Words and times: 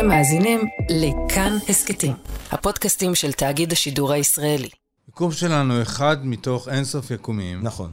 אתם 0.00 0.08
מאזינים 0.08 0.60
לכאן 0.90 1.56
הסכתים, 1.68 2.12
הפודקאסטים 2.50 3.14
של 3.14 3.32
תאגיד 3.32 3.72
השידור 3.72 4.12
הישראלי. 4.12 4.68
יקום 5.08 5.32
שלנו 5.32 5.82
אחד 5.82 6.26
מתוך 6.26 6.68
אינסוף 6.68 7.10
יקומים. 7.10 7.62
נכון. 7.62 7.90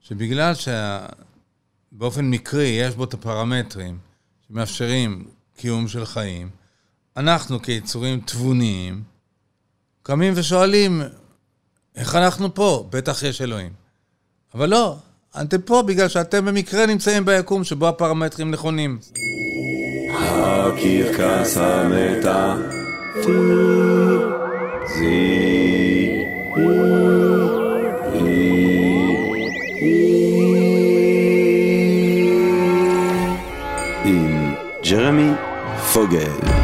שבגלל 0.00 0.52
שבאופן 1.92 2.24
מקרי 2.24 2.66
יש 2.66 2.94
בו 2.94 3.04
את 3.04 3.14
הפרמטרים 3.14 3.98
שמאפשרים 4.48 5.24
קיום 5.56 5.88
של 5.88 6.04
חיים, 6.04 6.50
אנחנו 7.16 7.62
כיצורים 7.62 8.20
תבוניים 8.20 9.02
קמים 10.02 10.32
ושואלים, 10.36 11.02
איך 11.96 12.14
אנחנו 12.14 12.54
פה? 12.54 12.88
בטח 12.90 13.22
יש 13.22 13.42
אלוהים. 13.42 13.72
אבל 14.54 14.68
לא, 14.68 14.96
אתם 15.40 15.60
פה 15.60 15.82
בגלל 15.82 16.08
שאתם 16.08 16.44
במקרה 16.44 16.86
נמצאים 16.86 17.24
ביקום 17.24 17.64
שבו 17.64 17.88
הפרמטרים 17.88 18.50
נכונים. 18.50 18.98
הקרקס 20.28 21.56
עם 34.04 34.52
ג'רמי 34.90 35.30
פוגל 35.92 36.57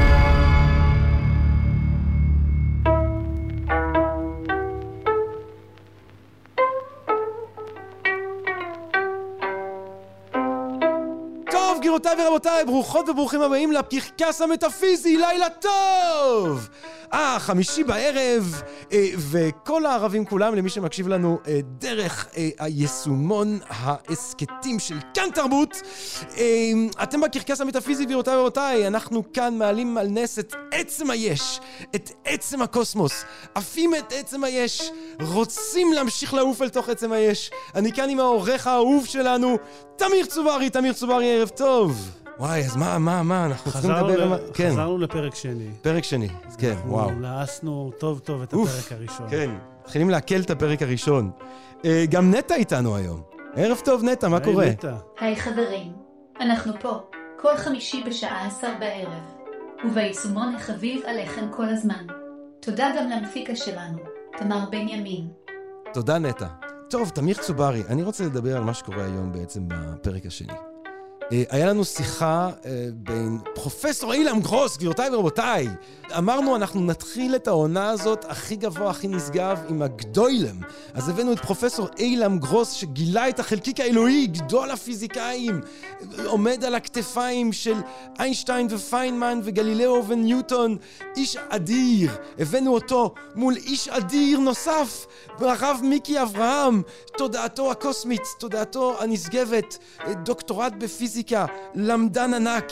גבירותיי 12.14 12.26
ורבותיי, 12.26 12.64
ברוכות 12.64 13.08
וברוכים 13.08 13.42
הבאים 13.42 13.72
לקרקס 13.72 14.40
המטאפיזי, 14.40 15.16
לילה 15.16 15.46
טוב! 15.50 16.68
אה, 17.12 17.36
חמישי 17.38 17.84
בערב, 17.84 18.62
אה, 18.92 19.06
וכל 19.16 19.86
הערבים 19.86 20.24
כולם, 20.24 20.54
למי 20.54 20.70
שמקשיב 20.70 21.08
לנו 21.08 21.38
אה, 21.48 21.60
דרך 21.62 22.28
אה, 22.36 22.48
היישומון 22.58 23.58
ההסכתים 23.68 24.78
של 24.78 24.96
כאן 25.14 25.30
תרבות. 25.34 25.82
אה, 26.38 26.72
אתם 27.02 27.20
בקרקס 27.20 27.60
המטאפיזי, 27.60 28.04
גבירותיי 28.04 28.36
ורבותיי, 28.36 28.86
אנחנו 28.86 29.32
כאן 29.32 29.58
מעלים 29.58 29.98
על 29.98 30.06
נס 30.08 30.38
את 30.38 30.54
עצם 30.72 31.10
היש, 31.10 31.60
את 31.94 32.10
עצם 32.24 32.62
הקוסמוס, 32.62 33.24
עפים 33.54 33.94
את 33.94 34.12
עצם 34.12 34.44
היש, 34.44 34.90
רוצים 35.20 35.92
להמשיך 35.92 36.34
לעוף 36.34 36.62
אל 36.62 36.68
תוך 36.68 36.88
עצם 36.88 37.12
היש. 37.12 37.50
אני 37.74 37.92
כאן 37.92 38.10
עם 38.10 38.20
העורך 38.20 38.66
האהוב 38.66 39.06
שלנו, 39.06 39.56
תמיר 39.96 40.26
צוברי, 40.26 40.70
תמיר 40.70 40.92
צוברי, 40.92 41.36
ערב 41.36 41.48
טוב. 41.48 42.03
וואי, 42.38 42.60
אז 42.60 42.76
מה, 42.76 42.98
מה, 42.98 43.22
מה, 43.22 43.46
אנחנו 43.46 43.72
צריכים 43.72 43.90
לדבר... 43.90 44.22
על... 44.22 44.38
כן. 44.54 44.70
חזרנו 44.70 44.98
לפרק 44.98 45.34
שני. 45.34 45.68
פרק 45.82 46.04
שני, 46.04 46.28
כן, 46.58 46.74
וואו. 46.86 47.08
אנחנו 47.08 47.22
לעסנו 47.22 47.90
טוב 47.98 48.18
טוב 48.18 48.42
את 48.42 48.52
הפרק 48.52 48.92
הראשון. 48.92 49.26
כן, 49.30 49.50
מתחילים 49.82 50.10
לעכל 50.10 50.40
את 50.40 50.50
הפרק 50.50 50.82
הראשון. 50.82 51.30
אה, 51.84 52.04
גם 52.10 52.34
נטע 52.34 52.54
איתנו 52.54 52.96
היום. 52.96 53.22
ערב 53.56 53.80
טוב, 53.84 54.04
נטע, 54.04 54.28
מה 54.28 54.40
קורה? 54.40 54.64
היי, 54.64 54.72
נטע. 54.72 54.94
היי, 55.20 55.36
חברים. 55.36 55.92
אנחנו 56.40 56.72
פה, 56.80 57.00
כל 57.38 57.56
חמישי 57.56 58.02
בשעה 58.06 58.46
עשר 58.46 58.72
בערב, 58.80 59.22
וביישומון 59.84 60.54
החביב 60.54 61.02
עליכם 61.06 61.46
כל 61.50 61.68
הזמן. 61.68 62.06
תודה 62.60 62.90
גם 62.98 63.10
למפיקה 63.10 63.56
שלנו, 63.56 63.98
תמר 64.38 64.64
בנימין. 64.70 65.28
תודה, 65.92 66.18
נטע. 66.18 66.46
טוב, 66.90 67.08
תמיר 67.08 67.36
צוברי, 67.36 67.82
אני 67.88 68.02
רוצה 68.02 68.24
לדבר 68.24 68.56
על 68.56 68.64
מה 68.64 68.74
שקורה 68.74 69.04
היום 69.04 69.32
בעצם 69.32 69.62
בפרק 69.68 70.26
השני. 70.26 70.73
אה, 71.32 71.42
היה 71.50 71.66
לנו 71.66 71.84
שיחה 71.84 72.50
אה, 72.66 72.88
בין 72.94 73.38
פרופסור 73.54 74.12
אילם 74.12 74.40
גרוס, 74.40 74.76
גבירותיי 74.76 75.10
ורבותיי. 75.10 75.68
אמרנו, 76.18 76.56
אנחנו 76.56 76.80
נתחיל 76.80 77.36
את 77.36 77.48
העונה 77.48 77.90
הזאת 77.90 78.24
הכי 78.28 78.56
גבוה, 78.56 78.90
הכי 78.90 79.08
נשגב, 79.08 79.58
עם 79.68 79.82
הגדוילם. 79.82 80.56
אז 80.94 81.08
הבאנו 81.08 81.32
את 81.32 81.40
פרופסור 81.40 81.88
אילם 81.98 82.38
גרוס, 82.38 82.72
שגילה 82.72 83.28
את 83.28 83.40
החלקיק 83.40 83.80
האלוהי, 83.80 84.26
גדול 84.26 84.70
הפיזיקאים, 84.70 85.60
עומד 86.24 86.64
על 86.64 86.74
הכתפיים 86.74 87.52
של 87.52 87.74
איינשטיין 88.18 88.66
ופיינמן 88.70 89.40
וגלילאו 89.44 90.06
וניוטון, 90.06 90.76
איש 91.16 91.36
אדיר. 91.48 92.10
הבאנו 92.38 92.74
אותו 92.74 93.14
מול 93.34 93.56
איש 93.56 93.88
אדיר 93.88 94.38
נוסף, 94.38 95.06
הרב 95.38 95.80
מיקי 95.82 96.22
אברהם, 96.22 96.82
תודעתו 97.18 97.70
הקוסמית, 97.70 98.22
תודעתו 98.38 98.96
הנשגבת, 99.00 99.78
דוקטורט 100.24 100.72
בפיזיקה. 100.78 101.13
פיזיקה, 101.14 101.46
למדן 101.74 102.34
ענק, 102.34 102.64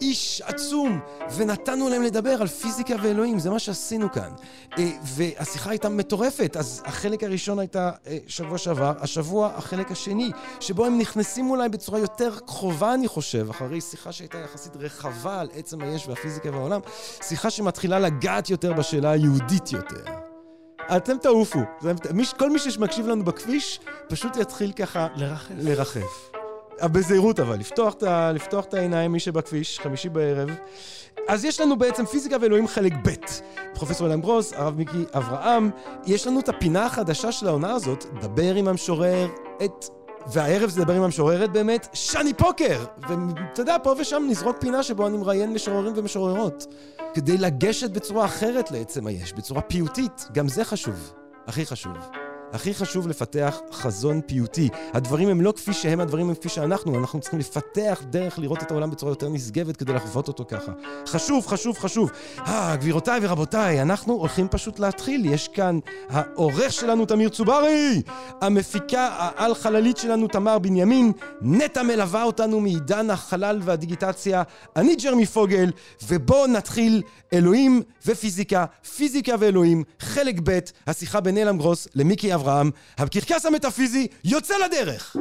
איש 0.00 0.42
עצום, 0.44 1.00
ונתנו 1.36 1.88
להם 1.88 2.02
לדבר 2.02 2.30
על 2.40 2.46
פיזיקה 2.46 2.94
ואלוהים, 3.02 3.38
זה 3.38 3.50
מה 3.50 3.58
שעשינו 3.58 4.12
כאן. 4.12 4.30
אה, 4.78 4.90
והשיחה 5.02 5.70
הייתה 5.70 5.88
מטורפת, 5.88 6.56
אז 6.56 6.82
החלק 6.84 7.24
הראשון 7.24 7.58
הייתה 7.58 7.90
אה, 8.06 8.18
שבוע 8.26 8.58
שעבר, 8.58 8.92
השבוע 9.00 9.50
החלק 9.56 9.90
השני, 9.90 10.30
שבו 10.60 10.86
הם 10.86 10.98
נכנסים 10.98 11.50
אולי 11.50 11.68
בצורה 11.68 11.98
יותר 11.98 12.38
קרובה, 12.46 12.94
אני 12.94 13.08
חושב, 13.08 13.50
אחרי 13.50 13.80
שיחה 13.80 14.12
שהייתה 14.12 14.38
יחסית 14.38 14.76
רחבה 14.76 15.40
על 15.40 15.48
עצם 15.54 15.82
היש 15.82 16.08
והפיזיקה 16.08 16.50
והעולם, 16.50 16.80
שיחה 17.22 17.50
שמתחילה 17.50 17.98
לגעת 17.98 18.50
יותר 18.50 18.72
בשאלה 18.72 19.10
היהודית 19.10 19.72
יותר. 19.72 20.04
אתם 20.96 21.18
תעופו. 21.18 21.60
כל 22.38 22.50
מי 22.50 22.58
שמקשיב 22.58 23.06
לנו 23.06 23.24
בכביש, 23.24 23.80
פשוט 24.08 24.36
יתחיל 24.36 24.72
ככה... 24.72 25.06
לרחף. 25.16 25.54
לרחף. 25.58 26.35
בזהירות 26.84 27.40
אבל, 27.40 27.58
לפתוח 27.58 27.94
את, 27.94 28.02
לפתוח 28.34 28.64
את 28.64 28.74
העיניים, 28.74 29.12
מי 29.12 29.20
שבכביש, 29.20 29.80
חמישי 29.80 30.08
בערב. 30.08 30.50
אז 31.28 31.44
יש 31.44 31.60
לנו 31.60 31.76
בעצם 31.76 32.06
פיזיקה 32.06 32.36
ואלוהים 32.40 32.68
חלק 32.68 32.92
ב'. 33.04 33.10
פרופסור 33.74 34.06
אלם 34.06 34.20
גרוס, 34.20 34.52
הרב 34.52 34.76
מיקי 34.76 35.04
אברהם. 35.14 35.70
יש 36.06 36.26
לנו 36.26 36.40
את 36.40 36.48
הפינה 36.48 36.86
החדשה 36.86 37.32
של 37.32 37.48
העונה 37.48 37.72
הזאת, 37.72 38.04
דבר 38.20 38.54
עם 38.54 38.68
המשורר 38.68 39.28
את... 39.64 39.84
והערב 40.32 40.70
זה 40.70 40.84
דבר 40.84 40.94
עם 40.94 41.02
המשוררת 41.02 41.52
באמת, 41.52 41.88
שני 41.92 42.34
פוקר! 42.34 42.84
ואתה 43.08 43.60
יודע, 43.60 43.76
פה 43.82 43.94
ושם 43.98 44.26
נזרוק 44.28 44.56
פינה 44.60 44.82
שבו 44.82 45.06
אני 45.06 45.16
מראיין 45.16 45.52
משוררים 45.52 45.92
ומשוררות. 45.96 46.66
כדי 47.14 47.38
לגשת 47.38 47.90
בצורה 47.90 48.24
אחרת 48.24 48.70
לעצם 48.70 49.06
היש, 49.06 49.32
בצורה 49.32 49.60
פיוטית. 49.60 50.28
גם 50.32 50.48
זה 50.48 50.64
חשוב. 50.64 51.12
הכי 51.46 51.66
חשוב. 51.66 52.25
הכי 52.52 52.74
חשוב 52.74 53.08
לפתח 53.08 53.58
חזון 53.72 54.20
פיוטי. 54.26 54.68
הדברים 54.94 55.28
הם 55.28 55.40
לא 55.40 55.52
כפי 55.56 55.72
שהם, 55.72 56.00
הדברים 56.00 56.28
הם 56.28 56.34
כפי 56.34 56.48
שאנחנו. 56.48 56.98
אנחנו 56.98 57.20
צריכים 57.20 57.38
לפתח 57.38 58.02
דרך 58.10 58.38
לראות 58.38 58.62
את 58.62 58.70
העולם 58.70 58.90
בצורה 58.90 59.12
יותר 59.12 59.28
נשגבת 59.28 59.76
כדי 59.76 59.92
לחוות 59.92 60.28
אותו 60.28 60.44
ככה. 60.48 60.72
חשוב, 61.08 61.46
חשוב, 61.46 61.78
חשוב. 61.78 62.10
אה, 62.38 62.76
גבירותיי 62.76 63.20
ורבותיי, 63.22 63.82
אנחנו 63.82 64.14
הולכים 64.14 64.48
פשוט 64.48 64.78
להתחיל. 64.78 65.26
יש 65.26 65.48
כאן 65.48 65.78
העורך 66.08 66.72
שלנו, 66.72 67.06
תמיר 67.06 67.28
צוברי! 67.28 68.02
המפיקה 68.40 69.08
העל-חללית 69.12 69.96
שלנו, 69.96 70.28
תמר 70.28 70.58
בנימין. 70.58 71.12
נטע 71.42 71.82
מלווה 71.82 72.22
אותנו 72.22 72.60
מעידן 72.60 73.10
החלל 73.10 73.60
והדיגיטציה. 73.62 74.42
אני 74.76 74.96
ג'רמי 74.96 75.26
פוגל, 75.26 75.70
ובואו 76.08 76.46
נתחיל 76.46 77.02
אלוהים 77.32 77.82
ופיזיקה, 78.06 78.64
פיזיקה 78.96 79.34
ואלוהים, 79.38 79.84
חלק 80.00 80.34
ב', 80.44 80.58
השיחה 80.86 81.20
בין 81.20 81.38
אלם 81.38 81.58
גרוס 81.58 81.88
למיקי 81.94 82.32
אברהם, 82.36 82.70
הקרקס 82.98 83.46
המטאפיזי 83.46 84.06
יוצא 84.24 84.54
לדרך! 84.66 85.16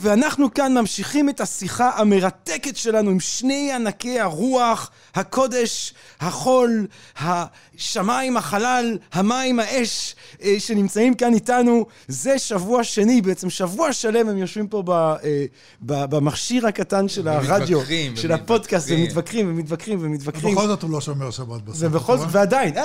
ואנחנו 0.00 0.54
כאן 0.54 0.78
ממשיכים 0.78 1.28
את 1.28 1.40
השיחה 1.40 1.90
המרתקת 1.96 2.76
שלנו 2.76 3.10
עם 3.10 3.20
שני 3.20 3.72
ענקי 3.72 4.20
הרוח, 4.20 4.90
הקודש, 5.14 5.94
החול, 6.20 6.86
השמיים, 7.16 8.36
החלל, 8.36 8.98
המים, 9.12 9.60
האש, 9.60 10.14
אה, 10.42 10.54
שנמצאים 10.58 11.14
כאן 11.14 11.34
איתנו. 11.34 11.86
זה 12.08 12.38
שבוע 12.38 12.84
שני, 12.84 13.22
בעצם 13.22 13.50
שבוע 13.50 13.92
שלם 13.92 14.28
הם 14.28 14.36
יושבים 14.36 14.68
פה 14.68 14.82
ב, 14.82 14.90
אה, 14.90 15.16
ב, 15.80 16.04
במכשיר 16.04 16.66
הקטן 16.66 17.08
של 17.08 17.28
הרדיו, 17.28 17.80
של 18.14 18.32
הפודקאסט, 18.32 18.88
ומתווכחים 18.90 19.50
ומתווכחים 19.50 19.98
ומתווכחים. 20.02 20.50
ובכל 20.50 20.66
זאת 20.66 20.82
הוא 20.82 20.90
לא 20.90 21.00
שומר 21.00 21.30
שבת 21.30 21.62
בסוף. 21.62 21.78
ובכל 21.80 22.18
זאת, 22.18 22.28
ועדיין, 22.30 22.76
אה, 22.76 22.84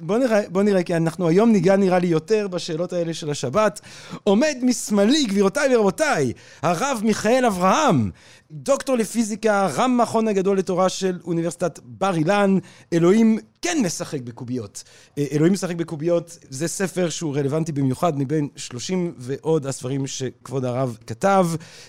בוא 0.00 0.18
נראה, 0.18 0.40
בוא 0.48 0.62
נראה, 0.62 0.82
כי 0.82 0.96
אנחנו 0.96 1.28
היום 1.28 1.52
ניגע 1.52 1.76
נראה 1.76 1.98
לי 1.98 2.06
יותר 2.06 2.48
בשאלות 2.48 2.92
האלה 2.92 3.14
של 3.14 3.30
השבת. 3.30 3.80
עומד 4.24 4.56
משמאלי, 4.62 5.24
גבירותיי 5.24 5.76
ורבותיי, 5.76 6.32
הרב 6.62 7.00
מיכאל 7.04 7.44
אברהם, 7.46 8.10
דוקטור 8.50 8.96
לפיזיקה, 8.96 9.66
רם 9.66 9.98
מכון 10.02 10.28
הגדול 10.28 10.58
לתורה 10.58 10.88
של 10.88 11.18
אוניברסיטת 11.24 11.80
בר 11.84 12.14
אילן, 12.14 12.58
אלוהים 12.92 13.38
כן 13.62 13.78
משחק 13.84 14.20
בקוביות. 14.20 14.82
אה, 15.18 15.24
אלוהים 15.32 15.52
משחק 15.52 15.76
בקוביות 15.76 16.38
זה 16.48 16.68
ספר 16.68 17.10
שהוא 17.10 17.36
רלוונטי 17.36 17.72
במיוחד 17.72 18.18
מבין 18.18 18.48
שלושים 18.56 19.14
ועוד 19.18 19.66
הספרים 19.66 20.06
שכבוד 20.06 20.64
הרב 20.64 20.98
כתב, 21.06 21.46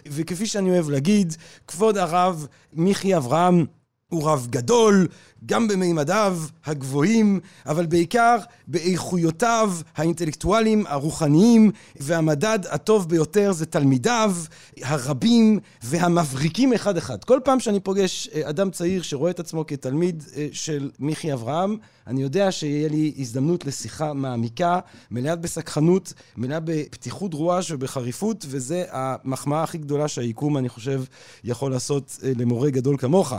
וכפי 0.07 0.45
שאני 0.45 0.69
אוהב 0.69 0.89
להגיד, 0.89 1.35
כבוד 1.67 1.97
הרב 1.97 2.47
מיכי 2.73 3.17
אברהם 3.17 3.65
הוא 4.09 4.29
רב 4.29 4.47
גדול, 4.49 5.07
גם 5.45 5.67
במימדיו 5.67 6.37
הגבוהים, 6.65 7.39
אבל 7.65 7.85
בעיקר 7.85 8.37
באיכויותיו 8.67 9.73
האינטלקטואליים, 9.95 10.83
הרוחניים, 10.87 11.71
והמדד 11.95 12.59
הטוב 12.69 13.09
ביותר 13.09 13.51
זה 13.51 13.65
תלמידיו, 13.65 14.35
הרבים 14.81 15.59
והמבריקים 15.83 16.73
אחד-אחד. 16.73 17.23
כל 17.23 17.39
פעם 17.43 17.59
שאני 17.59 17.79
פוגש 17.79 18.29
אה, 18.35 18.49
אדם 18.49 18.71
צעיר 18.71 19.01
שרואה 19.01 19.31
את 19.31 19.39
עצמו 19.39 19.65
כתלמיד 19.65 20.23
אה, 20.35 20.47
של 20.51 20.89
מיכי 20.99 21.33
אברהם, 21.33 21.77
אני 22.07 22.21
יודע 22.21 22.51
שיהיה 22.51 22.89
לי 22.89 23.13
הזדמנות 23.17 23.65
לשיחה 23.65 24.13
מעמיקה, 24.13 24.79
מלאת 25.11 25.41
בסקחנות, 25.41 26.13
מלאה 26.38 26.59
בפתיחות 26.63 27.33
רועש 27.33 27.71
ובחריפות, 27.71 28.45
וזה 28.49 28.83
המחמאה 28.91 29.63
הכי 29.63 29.77
גדולה 29.77 30.07
שהיקום, 30.07 30.57
אני 30.57 30.69
חושב, 30.69 31.03
יכול 31.43 31.71
לעשות 31.71 32.17
אה, 32.23 32.31
למורה 32.38 32.69
גדול 32.69 32.97
כמוך. 32.97 33.33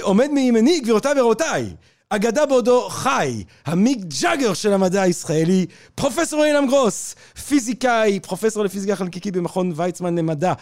עומד 0.00 0.28
מימיני, 0.30 0.80
גבירותיי 0.80 1.12
ורבותיי, 1.20 1.33
אגדה 2.08 2.46
בעודו 2.46 2.88
חי, 2.88 3.44
המיק 3.66 3.98
ג'אגר 4.20 4.54
של 4.54 4.72
המדע 4.72 5.02
הישראלי, 5.02 5.66
פרופסור 5.94 6.44
אילם 6.44 6.66
גרוס, 6.66 7.14
פיזיקאי, 7.48 8.20
פרופסור 8.20 8.64
לפיזיקה 8.64 8.96
חלקיקית 8.96 9.36
במכון 9.36 9.72
ויצמן 9.76 10.18
למדע. 10.18 10.52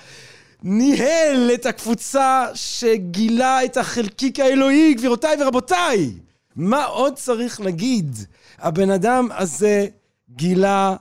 ניהל 0.62 1.50
את 1.54 1.66
הקבוצה 1.66 2.46
שגילה 2.54 3.64
את 3.64 3.76
החלקיק 3.76 4.40
האלוהי, 4.40 4.94
גבירותיי 4.94 5.36
ורבותיי! 5.40 6.12
מה 6.56 6.84
עוד 6.84 7.14
צריך 7.14 7.60
להגיד? 7.60 8.16
הבן 8.58 8.90
אדם 8.90 9.28
הזה 9.38 9.86
גילה 10.30 10.96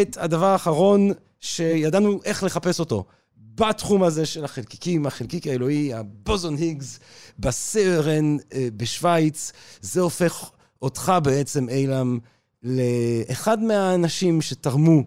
את 0.00 0.16
הדבר 0.20 0.46
האחרון 0.46 1.10
שידענו 1.40 2.20
איך 2.24 2.42
לחפש 2.42 2.80
אותו. 2.80 3.04
בתחום 3.56 4.02
הזה 4.02 4.26
של 4.26 4.44
החלקיקים, 4.44 5.06
החלקיק 5.06 5.46
האלוהי, 5.46 5.94
הבוזון 5.94 6.56
היגס, 6.56 6.98
בסרן 7.38 8.36
אה, 8.52 8.68
בשוויץ, 8.76 9.52
זה 9.80 10.00
הופך 10.00 10.50
אותך 10.82 11.12
בעצם, 11.22 11.68
אילם, 11.68 12.18
לאחד 12.62 13.62
מהאנשים 13.62 14.42
שתרמו 14.42 15.02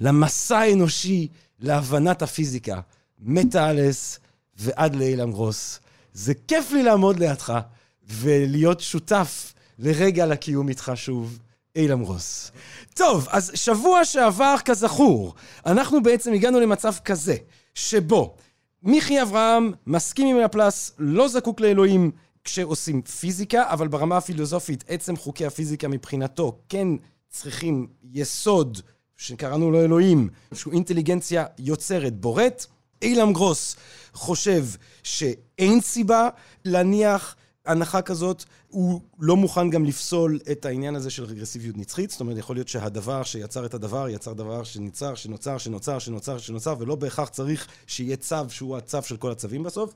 למסע 0.00 0.58
האנושי 0.58 1.28
להבנת 1.60 2.22
הפיזיקה, 2.22 2.80
מטאלס 3.20 4.18
ועד 4.56 4.94
לאילם 4.94 5.30
גרוס. 5.30 5.80
זה 6.12 6.32
כיף 6.48 6.70
לי 6.72 6.82
לעמוד 6.82 7.18
לידך 7.18 7.60
ולהיות 8.08 8.80
שותף 8.80 9.52
לרגע 9.78 10.26
לקיום 10.26 10.68
איתך 10.68 10.92
שוב. 10.94 11.38
אילם 11.76 12.00
רוס. 12.00 12.52
טוב, 12.94 13.28
אז 13.30 13.52
שבוע 13.54 14.04
שעבר, 14.04 14.54
כזכור, 14.64 15.34
אנחנו 15.66 16.02
בעצם 16.02 16.32
הגענו 16.32 16.60
למצב 16.60 16.92
כזה, 17.04 17.36
שבו 17.74 18.36
מיכי 18.82 19.22
אברהם 19.22 19.72
מסכים 19.86 20.36
עם 20.36 20.42
לפלס, 20.42 20.92
לא 20.98 21.28
זקוק 21.28 21.60
לאלוהים 21.60 22.10
כשעושים 22.44 23.02
פיזיקה, 23.02 23.70
אבל 23.70 23.88
ברמה 23.88 24.16
הפילוסופית, 24.16 24.84
עצם 24.88 25.16
חוקי 25.16 25.46
הפיזיקה 25.46 25.88
מבחינתו 25.88 26.58
כן 26.68 26.88
צריכים 27.28 27.86
יסוד, 28.12 28.78
שקראנו 29.16 29.70
לו 29.70 29.80
אלוהים, 29.84 30.28
שהוא 30.54 30.74
אינטליגנציה 30.74 31.44
יוצרת 31.58 32.20
בורט. 32.20 32.66
אילם 33.02 33.32
גרוס 33.32 33.76
חושב 34.12 34.64
שאין 35.02 35.80
סיבה 35.80 36.28
להניח 36.64 37.36
הנחה 37.66 38.02
כזאת, 38.02 38.44
הוא 38.68 39.00
לא 39.18 39.36
מוכן 39.36 39.70
גם 39.70 39.84
לפסול 39.84 40.38
את 40.52 40.66
העניין 40.66 40.94
הזה 40.94 41.10
של 41.10 41.24
רגרסיביות 41.24 41.76
נצחית, 41.76 42.10
זאת 42.10 42.20
אומרת, 42.20 42.38
יכול 42.38 42.56
להיות 42.56 42.68
שהדבר 42.68 43.22
שיצר 43.22 43.66
את 43.66 43.74
הדבר, 43.74 44.08
יצר 44.08 44.32
דבר 44.32 44.64
שניצר, 44.64 45.14
שנוצר, 45.14 45.58
שנוצר, 45.58 45.98
שנוצר, 45.98 46.38
שנוצר, 46.38 46.74
ולא 46.78 46.94
בהכרח 46.94 47.28
צריך 47.28 47.66
שיהיה 47.86 48.16
צו 48.16 48.36
שהוא 48.48 48.76
הצו 48.76 49.02
של 49.02 49.16
כל 49.16 49.30
הצווים 49.30 49.62
בסוף. 49.62 49.94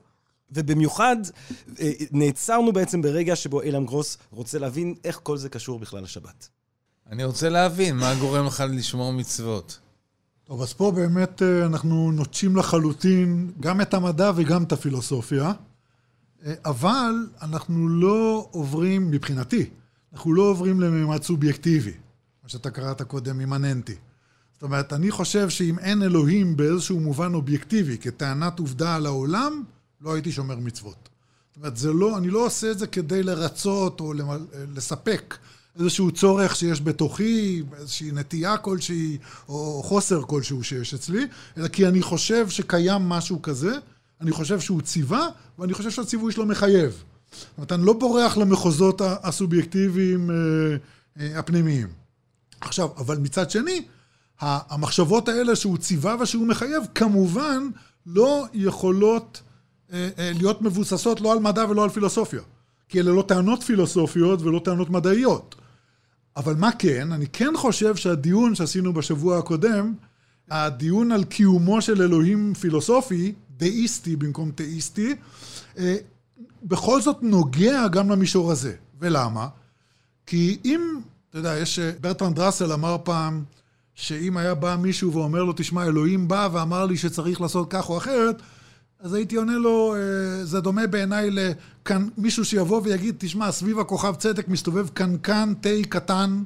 ובמיוחד 0.50 1.16
אה, 1.80 1.92
נעצרנו 2.10 2.72
בעצם 2.72 3.02
ברגע 3.02 3.36
שבו 3.36 3.62
אילם 3.62 3.86
גרוס 3.86 4.18
רוצה 4.30 4.58
להבין 4.58 4.94
איך 5.04 5.20
כל 5.22 5.38
זה 5.38 5.48
קשור 5.48 5.78
בכלל 5.78 6.02
לשבת. 6.02 6.48
אני 7.10 7.24
רוצה 7.24 7.48
להבין 7.48 7.96
מה 7.96 8.14
גורם 8.20 8.46
לך 8.46 8.64
לשמור 8.68 9.12
מצוות. 9.12 9.78
טוב, 10.44 10.62
אז 10.62 10.72
פה 10.72 10.90
באמת 10.90 11.42
אה, 11.42 11.66
אנחנו 11.66 12.12
נוטשים 12.12 12.56
לחלוטין 12.56 13.52
גם 13.60 13.80
את 13.80 13.94
המדע 13.94 14.32
וגם 14.36 14.62
את 14.62 14.72
הפילוסופיה. 14.72 15.52
אה, 16.46 16.54
אבל 16.64 17.26
אנחנו 17.42 17.88
לא 17.88 18.48
עוברים, 18.50 19.10
מבחינתי, 19.10 19.70
אנחנו 20.12 20.32
לא 20.32 20.42
עוברים 20.42 20.80
לממד 20.80 21.22
סובייקטיבי, 21.22 21.92
מה 22.42 22.48
שאתה 22.48 22.70
קראת 22.70 23.02
קודם, 23.02 23.40
אימננטי. 23.40 23.94
זאת 24.52 24.62
אומרת, 24.62 24.92
אני 24.92 25.10
חושב 25.10 25.48
שאם 25.48 25.78
אין 25.78 26.02
אלוהים 26.02 26.56
באיזשהו 26.56 27.00
מובן 27.00 27.34
אובייקטיבי, 27.34 27.98
כטענת 27.98 28.58
עובדה 28.58 28.96
על 28.96 29.06
העולם, 29.06 29.62
לא 30.00 30.14
הייתי 30.14 30.32
שומר 30.32 30.56
מצוות. 30.56 31.08
זאת 31.48 31.56
אומרת, 31.56 31.76
זה 31.76 31.92
לא, 31.92 32.18
אני 32.18 32.30
לא 32.30 32.46
עושה 32.46 32.70
את 32.70 32.78
זה 32.78 32.86
כדי 32.86 33.22
לרצות 33.22 34.00
או 34.00 34.12
לספק 34.74 35.36
איזשהו 35.78 36.10
צורך 36.10 36.56
שיש 36.56 36.80
בתוכי, 36.80 37.62
איזושהי 37.78 38.10
נטייה 38.12 38.56
כלשהי, 38.56 39.18
או 39.48 39.82
חוסר 39.82 40.22
כלשהו 40.22 40.64
שיש 40.64 40.94
אצלי, 40.94 41.26
אלא 41.58 41.68
כי 41.68 41.86
אני 41.86 42.02
חושב 42.02 42.48
שקיים 42.48 43.02
משהו 43.02 43.42
כזה, 43.42 43.72
אני 44.20 44.32
חושב 44.32 44.60
שהוא 44.60 44.80
ציווה, 44.80 45.28
ואני 45.58 45.74
חושב 45.74 45.90
שהציווי 45.90 46.32
שלו 46.32 46.46
מחייב. 46.46 47.02
זאת 47.32 47.46
אומרת, 47.56 47.72
אני 47.72 47.86
לא 47.86 47.92
בורח 47.92 48.36
למחוזות 48.36 49.00
הסובייקטיביים 49.04 50.30
אה, 50.30 50.36
אה, 51.20 51.38
הפנימיים. 51.38 51.88
עכשיו, 52.60 52.88
אבל 52.96 53.18
מצד 53.18 53.50
שני, 53.50 53.84
המחשבות 54.40 55.28
האלה 55.28 55.56
שהוא 55.56 55.78
ציווה 55.78 56.16
ושהוא 56.20 56.46
מחייב, 56.46 56.82
כמובן 56.94 57.68
לא 58.06 58.44
יכולות 58.54 59.42
אה, 59.92 60.08
להיות 60.18 60.62
מבוססות 60.62 61.20
לא 61.20 61.32
על 61.32 61.38
מדע 61.38 61.64
ולא 61.68 61.84
על 61.84 61.90
פילוסופיה. 61.90 62.42
כי 62.88 63.00
אלה 63.00 63.12
לא 63.12 63.22
טענות 63.28 63.62
פילוסופיות 63.62 64.42
ולא 64.42 64.60
טענות 64.64 64.90
מדעיות. 64.90 65.54
אבל 66.36 66.54
מה 66.54 66.72
כן? 66.72 67.12
אני 67.12 67.26
כן 67.26 67.52
חושב 67.56 67.96
שהדיון 67.96 68.54
שעשינו 68.54 68.92
בשבוע 68.92 69.38
הקודם, 69.38 69.94
הדיון 70.50 71.12
על 71.12 71.24
קיומו 71.24 71.82
של 71.82 72.02
אלוהים 72.02 72.54
פילוסופי, 72.54 73.32
דאיסטי 73.56 74.16
במקום 74.16 74.50
תאיסטי, 74.50 75.14
אה, 75.78 75.96
בכל 76.62 77.02
זאת 77.02 77.16
נוגע 77.22 77.88
גם 77.88 78.10
למישור 78.10 78.52
הזה. 78.52 78.74
ולמה? 79.00 79.48
כי 80.26 80.58
אם, 80.64 81.00
אתה 81.30 81.38
יודע, 81.38 81.58
יש... 81.58 81.78
אה, 81.78 81.92
ברטרנד 82.00 82.38
ראסל 82.38 82.72
אמר 82.72 82.96
פעם, 83.04 83.44
שאם 83.94 84.36
היה 84.36 84.54
בא 84.54 84.76
מישהו 84.76 85.12
ואומר 85.12 85.44
לו, 85.44 85.52
תשמע, 85.56 85.84
אלוהים 85.84 86.28
בא 86.28 86.48
ואמר 86.52 86.86
לי 86.86 86.96
שצריך 86.96 87.40
לעשות 87.40 87.66
כך 87.70 87.88
או 87.88 87.98
אחרת, 87.98 88.42
אז 89.00 89.14
הייתי 89.14 89.36
עונה 89.36 89.56
לו, 89.56 89.94
אה, 89.94 90.44
זה 90.44 90.60
דומה 90.60 90.86
בעיניי 90.86 91.30
למישהו 91.88 92.44
שיבוא 92.44 92.80
ויגיד, 92.84 93.14
תשמע, 93.18 93.52
סביב 93.52 93.78
הכוכב 93.78 94.14
צדק 94.14 94.48
מסתובב 94.48 94.88
קנקן 94.88 95.52
תה 95.60 95.68
קטן 95.88 96.42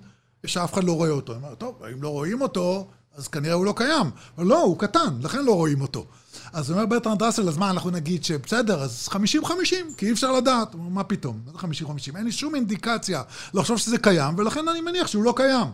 שאף 0.46 0.74
אחד 0.74 0.84
לא 0.84 0.92
רואה 0.92 1.10
אותו. 1.10 1.32
אני 1.32 1.42
אומר, 1.42 1.54
טוב, 1.54 1.82
אם 1.94 2.02
לא 2.02 2.08
רואים 2.08 2.40
אותו, 2.40 2.86
אז 3.16 3.28
כנראה 3.28 3.54
הוא 3.54 3.64
לא 3.64 3.74
קיים. 3.76 4.10
אבל 4.38 4.46
לא, 4.46 4.62
הוא 4.62 4.78
קטן, 4.78 5.18
לכן 5.20 5.44
לא 5.44 5.54
רואים 5.54 5.80
אותו. 5.80 6.06
אז 6.52 6.70
אומר 6.70 6.86
ברטרנד 6.86 7.22
ראסל, 7.22 7.48
אז 7.48 7.56
מה, 7.58 7.70
אנחנו 7.70 7.90
נגיד 7.90 8.24
שבסדר, 8.24 8.82
אז 8.82 9.08
50-50, 9.12 9.16
כי 9.96 10.06
אי 10.06 10.12
אפשר 10.12 10.32
לדעת. 10.32 10.74
הוא 10.74 10.92
מה 10.92 11.04
פתאום? 11.04 11.40
מה 11.46 11.52
זה 11.52 11.84
50-50? 11.84 12.16
אין 12.16 12.24
לי 12.24 12.32
שום 12.32 12.54
אינדיקציה 12.54 13.22
לחשוב 13.54 13.78
שזה 13.78 13.98
קיים, 13.98 14.34
ולכן 14.38 14.68
אני 14.68 14.80
מניח 14.80 15.06
שהוא 15.06 15.24
לא 15.24 15.34
קיים. 15.36 15.66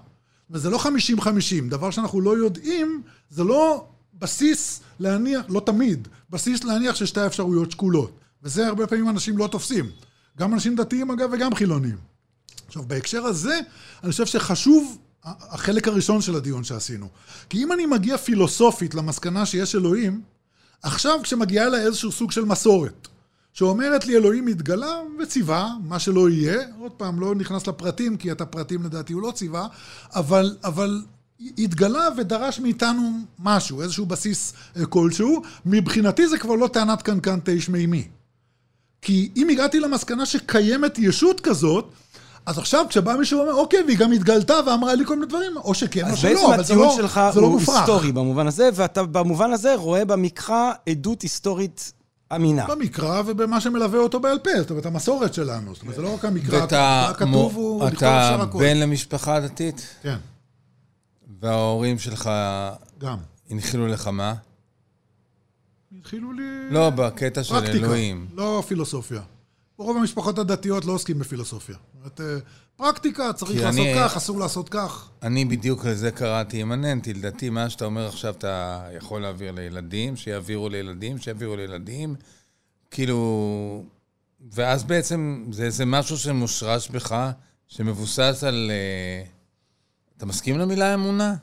וזה 0.50 0.70
לא 0.70 0.78
50-50. 1.18 1.28
דבר 1.68 1.90
שאנחנו 1.90 2.20
לא 2.20 2.36
יודעים, 2.38 3.02
זה 3.30 3.44
לא 3.44 3.84
בסיס 4.14 4.80
להניח, 5.00 5.42
לא 5.48 5.60
תמיד, 5.60 6.08
בסיס 6.30 6.64
להניח 6.64 6.94
ששתי 6.96 7.20
האפשרויות 7.20 7.70
שקולות. 7.70 8.18
וזה 8.42 8.66
הרבה 8.66 8.86
פעמים 8.86 9.08
אנשים 9.08 9.38
לא 9.38 9.46
תופסים. 9.46 9.90
גם 10.38 10.54
אנשים 10.54 10.76
דתיים, 10.76 11.10
אגב, 11.10 11.30
וגם 11.32 11.54
חילונים. 11.54 11.96
עכשיו, 12.66 12.82
בהקשר 12.82 13.24
הזה, 13.24 13.60
אני 14.04 14.10
חושב 14.10 14.26
שחשוב 14.26 14.98
החלק 15.24 15.88
הראשון 15.88 16.22
של 16.22 16.36
הדיון 16.36 16.64
שעשינו. 16.64 17.08
כי 17.48 17.62
אם 17.62 17.72
אני 17.72 17.86
מגיע 17.86 18.18
פילוסופית 18.18 18.94
למסקנה 18.94 19.46
שיש 19.46 19.74
אלוהים, 19.74 20.20
עכשיו 20.82 21.20
כשמגיעה 21.22 21.66
אליי 21.66 21.86
איזשהו 21.86 22.12
סוג 22.12 22.32
של 22.32 22.44
מסורת, 22.44 23.08
שאומרת 23.52 24.06
לי 24.06 24.16
אלוהים 24.16 24.46
התגלה 24.46 25.00
וציווה, 25.18 25.70
מה 25.84 25.98
שלא 25.98 26.30
יהיה, 26.30 26.58
עוד 26.78 26.92
פעם, 26.92 27.20
לא 27.20 27.34
נכנס 27.34 27.66
לפרטים, 27.66 28.16
כי 28.16 28.32
את 28.32 28.40
הפרטים 28.40 28.82
לדעתי 28.82 29.12
הוא 29.12 29.22
לא 29.22 29.30
ציווה, 29.30 29.66
אבל, 30.14 30.56
אבל 30.64 31.02
התגלה 31.58 32.08
ודרש 32.16 32.60
מאיתנו 32.60 33.18
משהו, 33.38 33.82
איזשהו 33.82 34.06
בסיס 34.06 34.52
אה, 34.76 34.86
כלשהו, 34.86 35.42
מבחינתי 35.66 36.28
זה 36.28 36.38
כבר 36.38 36.54
לא 36.54 36.68
טענת 36.72 37.02
קנקן 37.02 37.38
תש 37.44 37.68
מימי. 37.68 38.08
כי 39.02 39.30
אם 39.36 39.48
הגעתי 39.48 39.80
למסקנה 39.80 40.26
שקיימת 40.26 40.98
ישות 40.98 41.40
כזאת, 41.40 41.92
אז 42.46 42.58
עכשיו 42.58 42.86
כשבא 42.88 43.16
מישהו 43.16 43.38
ואומר, 43.38 43.54
אוקיי, 43.54 43.82
והיא 43.86 43.98
גם 43.98 44.12
התגלתה 44.12 44.54
ואמרה 44.66 44.94
לי 44.94 45.06
כל 45.06 45.14
מיני 45.14 45.26
דברים, 45.26 45.56
או 45.56 45.74
שכן 45.74 46.10
או 46.10 46.16
שלא, 46.16 46.54
אבל 46.54 46.64
זה 46.64 46.74
לא, 46.74 46.94
שלך 46.96 47.20
זה 47.34 47.40
לא 47.40 47.46
הוא 47.46 47.60
מופרך. 47.60 47.76
היסטורי 47.76 48.12
במובן 48.12 48.46
הזה, 48.46 48.70
ואתה 48.74 49.02
במובן 49.04 49.52
הזה 49.52 49.74
רואה 49.74 50.04
במקרא 50.04 50.72
עדות 50.88 51.22
היסטורית 51.22 51.92
אמינה. 52.34 52.66
במקרא 52.66 53.22
ובמה 53.26 53.60
שמלווה 53.60 53.98
אותו 53.98 54.20
בעל 54.20 54.38
פה, 54.38 54.50
זאת 54.58 54.70
אומרת, 54.70 54.86
המסורת 54.86 55.34
שלנו. 55.34 55.74
זאת 55.74 55.82
אומרת, 55.82 55.96
זה 55.96 56.02
לא 56.02 56.14
רק 56.14 56.24
המקרא, 56.24 56.60
ואתה 56.60 57.08
הכתוב 57.08 57.54
הוא, 57.54 57.84
לכתוב 57.84 57.98
אתה 57.98 58.32
אפשר 58.32 58.42
הכול. 58.42 58.64
בן 58.64 58.76
למשפחה 58.76 59.40
דתית, 59.40 59.86
כן, 60.02 60.16
וההורים 61.40 61.98
שלך 61.98 62.30
גם. 62.98 63.18
הנחילו 63.50 63.86
לך 63.86 64.06
מה? 64.06 64.34
התחילו 65.98 66.32
לי... 66.32 66.70
לא, 66.70 66.90
בקטע 66.90 67.42
של 67.44 67.54
פרקטיקה, 67.54 67.78
אלוהים. 67.86 68.26
לא 68.34 68.62
פילוסופיה. 68.68 69.20
רוב 69.78 69.96
המשפחות 69.96 70.38
הדתיות 70.38 70.84
לא 70.84 70.92
עוסקים 70.92 71.18
בפילוסופיה. 71.18 71.76
אומרת, 71.98 72.20
אה, 72.20 72.36
פרקטיקה, 72.76 73.32
צריך 73.32 73.50
לעשות 73.60 73.80
אני- 73.86 73.94
כך, 73.96 74.16
אסור 74.16 74.40
לעשות 74.40 74.68
כך. 74.68 75.08
אני 75.22 75.44
בדיוק 75.44 75.84
לזה 75.84 76.10
קראתי 76.10 76.56
אימננטי. 76.56 77.14
לדעתי, 77.14 77.50
מה 77.50 77.70
שאתה 77.70 77.84
אומר 77.84 78.06
עכשיו, 78.08 78.34
אתה 78.34 78.84
יכול 78.96 79.22
להעביר 79.22 79.52
לילדים, 79.52 80.16
שיעבירו 80.16 80.68
לילדים, 80.68 81.18
שיעבירו 81.18 81.56
לילדים. 81.56 82.14
כאילו... 82.90 83.84
ואז 84.52 84.84
בעצם 84.84 85.44
זה, 85.52 85.70
זה 85.70 85.84
משהו 85.84 86.18
שמושרש 86.18 86.88
בך, 86.90 87.30
שמבוסס 87.68 88.44
על... 88.46 88.70
אה, 88.70 89.24
אתה 90.16 90.26
מסכים 90.26 90.58
למילה 90.58 90.94
אמונה? 90.94 91.34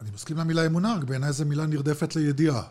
אני 0.00 0.10
מסכים 0.14 0.36
למילה 0.36 0.66
אמונה, 0.66 0.94
רק 0.94 1.04
בעיניי 1.04 1.32
זו 1.32 1.44
מילה 1.44 1.66
נרדפת 1.66 2.16
לידיעה. 2.16 2.62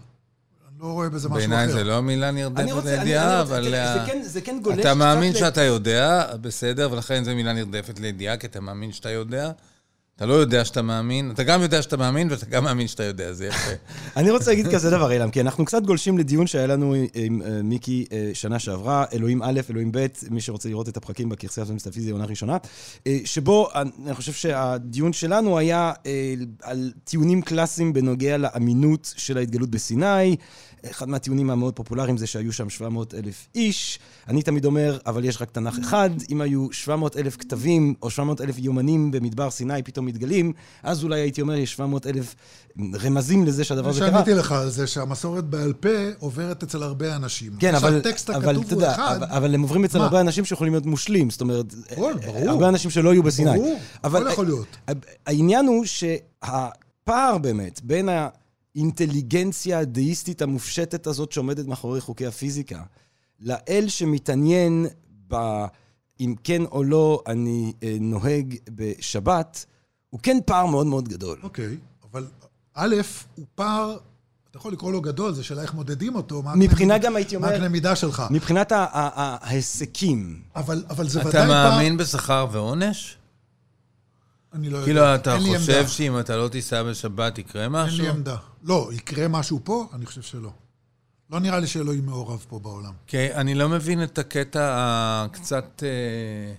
אני 0.82 0.88
לא 0.88 0.94
רואה 0.94 1.10
בזה 1.10 1.29
משהו 1.29 1.39
אחר. 1.39 1.48
בעיניי 1.48 1.74
זה 1.74 1.84
לא 1.84 2.01
מילה 2.01 2.32
נרדפת 2.32 2.86
לידיעה, 2.86 3.41
אבל... 3.41 3.63
זה 3.70 4.00
כן, 4.05 4.22
זה 4.24 4.41
כן 4.41 4.60
גולש 4.63 4.79
אתה 4.79 4.94
מאמין 4.94 5.34
שאתה 5.34 5.62
יודע, 5.62 6.27
בסדר, 6.41 6.89
ולכן 6.91 7.24
זו 7.24 7.36
מילה 7.36 7.53
נרדפת 7.53 8.00
לידיעה, 8.00 8.38
כי 8.38 8.48
אתה 8.48 8.60
מאמין 8.60 8.91
שאתה 8.91 9.10
יודע. 9.10 9.51
אתה 10.16 10.26
לא 10.26 10.34
יודע 10.34 10.66
שאתה 10.66 10.82
מאמין, 10.82 11.32
אתה 11.32 11.44
גם 11.44 11.62
יודע 11.62 11.82
שאתה 11.82 11.98
מאמין, 11.98 12.32
ואתה 12.32 12.46
גם 12.46 12.64
מאמין 12.64 12.88
שאתה 12.88 13.04
יודע, 13.04 13.34
זה 13.34 13.46
יפה. 13.46 13.72
אני 14.18 14.32
רוצה 14.32 14.52
להגיד 14.52 14.68
כזה 14.68 14.90
דבר, 14.90 15.12
אילם, 15.12 15.32
כי 15.32 15.42
אנחנו 15.42 15.66
קצת 15.66 15.84
גולשים 15.84 16.18
לדיון 16.18 16.48
שהיה 16.48 16.68
לנו 16.68 16.96
עם 17.14 17.42
אה, 17.42 17.64
מיקי 17.64 18.06
אה, 18.12 18.32
שנה 18.34 18.60
שעברה, 18.60 19.06
אלוהים 19.14 19.44
א', 19.44 19.60
אלוהים 19.70 19.92
ב', 19.92 20.08
מי 20.30 20.42
שרוצה 20.42 20.70
לראות 20.70 20.90
את 20.90 20.98
הפרקים 20.98 21.30
בקרסיה 21.30 21.64
המסטפיזיה, 21.70 22.14
עונה 22.14 22.26
ראשונה, 22.26 22.58
אה, 23.08 23.18
שבו 23.26 23.70
אני 23.76 24.14
חושב 24.14 24.34
שהדיון 24.34 25.14
שלנו 25.14 25.58
היה 25.58 25.94
אה, 26.06 26.34
על 26.62 26.92
טיעונים 27.04 27.42
קלאסיים 27.42 27.94
בנוגע 27.94 28.38
לאמינות 28.38 29.14
של 29.18 29.38
ההתגלות 29.38 29.70
בסיני. 29.70 30.36
אחד 30.92 31.10
מהטיעונים 31.10 31.50
המאוד 31.50 31.74
פופולריים 31.75 32.18
זה 32.18 32.27
שהיו 32.27 32.54
שם 32.54 32.70
700 32.70 33.13
אלף 33.13 33.48
איש. 33.56 34.00
אני 34.27 34.42
תמיד 34.42 34.65
אומר, 34.65 34.98
אבל 35.06 35.25
יש 35.25 35.42
רק 35.42 35.51
תנ"ך 35.51 35.80
אחד. 35.80 36.10
אם 36.30 36.42
היו 36.42 36.68
700 36.72 37.18
אלף 37.18 37.38
כתבים 37.38 37.94
או 38.01 38.10
700 38.10 38.42
אלף 38.42 38.56
יומנים 38.60 39.12
במדבר 39.12 39.50
סיני 39.50 39.84
פתאום 39.84 40.06
מתגלים, 40.06 40.54
אז 40.84 41.04
אולי 41.04 41.20
הייתי 41.20 41.42
אומר, 41.42 41.54
יש 41.56 41.72
700 41.74 42.08
אלף 42.08 42.36
רמזים 43.04 43.46
לזה 43.46 43.63
שהדבר 43.63 43.84
מה 43.84 43.89
הזה 43.89 44.00
קרה. 44.00 44.10
שעניתי 44.12 44.34
לך 44.34 44.51
על 44.51 44.70
זה 44.70 44.88
שהמסורת 44.88 45.44
בעל 45.44 45.74
פה 45.74 45.89
עוברת 46.20 46.63
אצל 46.63 46.84
הרבה 46.84 47.15
אנשים. 47.15 47.51
כן, 47.60 47.75
אבל, 47.75 47.92
שהטקסט 48.04 48.30
אבל 48.30 48.56
הכתוב 48.60 48.74
הוא 48.84 48.92
אחד, 48.92 49.15
אבל, 49.24 49.38
אבל 49.38 49.54
הם 49.54 49.62
עוברים 49.62 49.84
אצל 49.86 49.98
מה? 49.98 50.04
הרבה 50.04 50.22
אנשים 50.22 50.46
שיכולים 50.46 50.74
להיות 50.74 50.86
מושלים, 50.86 51.30
זאת 51.30 51.42
אומרת, 51.42 51.74
ברור, 51.96 52.12
אה. 52.24 52.50
הרבה 52.51 52.70
אנשים 52.70 52.92
שלא 52.92 53.12
היו 53.12 53.24
בסיני. 53.24 53.58
ברור, 53.58 53.80
אבל 54.04 54.22
הכל 54.22 54.32
יכול 54.32 54.46
להיות. 54.46 54.68
ה- 54.88 54.92
העניין 55.25 55.65
הוא 55.68 55.86
שהפער 55.86 57.38
באמת 57.38 57.82
בין 57.84 58.10
האינטליגנציה 58.75 59.79
הדאיסטית 59.79 60.41
המופשטת 60.41 61.08
הזאת 61.08 61.32
שעומדת 61.32 61.65
מאחורי 61.67 62.01
חוקי 62.01 62.25
הפיזיקה, 62.25 62.84
לאל 63.39 63.86
שמתעניין 63.88 64.86
ב... 65.27 65.36
אם 66.20 66.36
כן 66.44 66.62
או 66.65 66.84
לא 66.84 67.24
אני 67.27 67.74
אה, 67.84 67.98
נוהג 68.01 68.55
בשבת, 68.70 69.65
הוא 70.10 70.20
כן 70.24 70.38
פער 70.46 70.65
מאוד 70.65 70.88
מאוד 70.88 71.08
גדול. 71.10 71.39
אוקיי, 71.44 71.77
אבל 72.12 72.27
א', 72.74 72.96
הוא 73.36 73.46
פער, 73.55 73.98
אתה 74.50 74.58
יכול 74.58 74.74
לקרוא 74.74 74.91
לו 74.91 75.01
גדול, 75.01 75.34
זו 75.34 75.44
שאלה 75.44 75.62
איך 75.62 75.74
מודדים 75.74 76.15
אותו. 76.15 76.41
מה 76.41 76.55
מבחינה 76.55 76.96
הקנה- 76.96 77.08
גם 77.08 77.15
הייתי 77.15 77.38
מה 77.38 77.46
אומר, 77.48 77.55
הקנה 77.55 77.70
מידה 77.70 77.96
שלך. 77.96 78.24
מבחינת 78.32 78.72
ההיסקים. 78.75 80.41
אבל, 80.55 80.84
אבל 80.89 81.08
זה 81.08 81.20
ודאי 81.20 81.29
אתה 81.29 81.38
פער... 81.38 81.72
מאמין 81.72 81.98
בשכר 81.98 82.48
ועונש? 82.51 83.17
אני 84.56 84.70
לא 84.70 84.78
יודע. 84.78 84.86
כאילו, 84.86 85.16
אתה 85.16 85.36
אין 85.36 85.58
חושב. 85.58 85.88
שאם 85.88 86.20
אתה 86.20 86.38
לא 86.38 86.48
תיסע 86.48 86.84
בשבת 86.84 87.38
יקרה 87.38 87.64
אין 87.64 87.72
משהו? 87.72 88.04
לי 88.04 88.10
עמדה. 88.10 88.36
לא, 88.64 88.90
יקרה 88.94 89.28
משהו 89.28 89.60
פה? 89.64 89.88
אני 89.94 90.06
חושב 90.06 90.22
שלא. 90.22 90.50
לא 91.30 91.40
נראה 91.40 91.60
לי 91.60 91.68
שאלוהים 91.68 92.06
מעורב 92.06 92.46
פה 92.50 92.60
בעולם. 92.60 92.92
כי 93.08 93.34
אני 93.34 93.56
לא 93.56 93.70
מבין 93.70 94.04
את 94.04 94.18
הקטע 94.18 94.62
הקצת... 94.78 95.84
אה, 95.86 96.54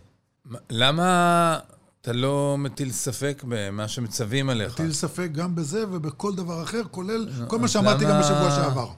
מה- 0.45 0.59
למה 0.71 1.59
אתה 2.01 2.13
לא 2.13 2.57
מטיל 2.59 2.93
ספק 2.93 3.45
במה 3.49 3.89
שמצווים 3.89 4.51
עליך? 4.51 4.71
להטיל 4.81 4.93
ספק 4.93 5.29
גם 5.33 5.55
בזה 5.55 5.85
ובכל 5.91 6.35
דבר 6.35 6.63
אחר, 6.63 6.83
כולל 6.91 7.29
כל 7.49 7.59
מה 7.59 7.69
שאמרתי 7.69 8.05
גם 8.05 8.11
למה- 8.11 8.21
בשבוע 8.21 8.51
שעבר. 8.51 8.89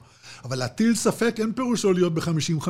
אבל 0.43 0.57
להטיל 0.57 0.95
ספק 0.95 1.35
אין 1.39 1.53
פירושו 1.53 1.93
להיות 1.93 2.13
ב-50-50. 2.13 2.69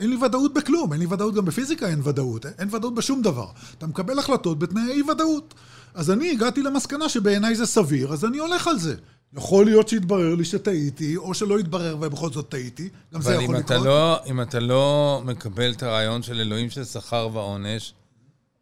אין 0.00 0.10
לי 0.10 0.16
ודאות 0.16 0.54
בכלום, 0.54 0.92
אין 0.92 1.00
לי 1.00 1.06
ודאות 1.06 1.34
גם 1.34 1.44
בפיזיקה, 1.44 1.88
אין 1.88 2.00
ודאות. 2.04 2.46
אין 2.46 2.74
ודאות 2.74 2.94
בשום 2.94 3.22
דבר. 3.22 3.46
אתה 3.78 3.86
מקבל 3.86 4.18
החלטות 4.18 4.58
בתנאי 4.58 4.92
אי-ודאות. 4.92 5.54
אז 5.94 6.10
אני 6.10 6.30
הגעתי 6.30 6.62
למסקנה 6.62 7.08
שבעיניי 7.08 7.54
זה 7.54 7.66
סביר, 7.66 8.12
אז 8.12 8.24
אני 8.24 8.38
הולך 8.38 8.66
על 8.66 8.78
זה. 8.78 8.94
יכול 9.36 9.64
להיות 9.64 9.88
שיתברר 9.88 10.34
לי 10.34 10.44
שטעיתי, 10.44 11.16
או 11.16 11.34
שלא 11.34 11.60
יתברר 11.60 11.96
ובכל 12.00 12.30
זאת 12.30 12.48
טעיתי. 12.48 12.88
גם 13.14 13.22
זה 13.22 13.34
אבל 13.34 13.42
יכול 13.42 13.56
לקרות. 13.56 13.86
לא, 13.86 14.24
אם 14.26 14.40
אתה 14.40 14.60
לא 14.60 15.22
מקבל 15.24 15.72
את 15.72 15.82
הרעיון 15.82 16.22
של 16.22 16.40
אלוהים 16.40 16.70
של 16.70 16.84
שכר 16.84 17.28
ועונש, 17.32 17.94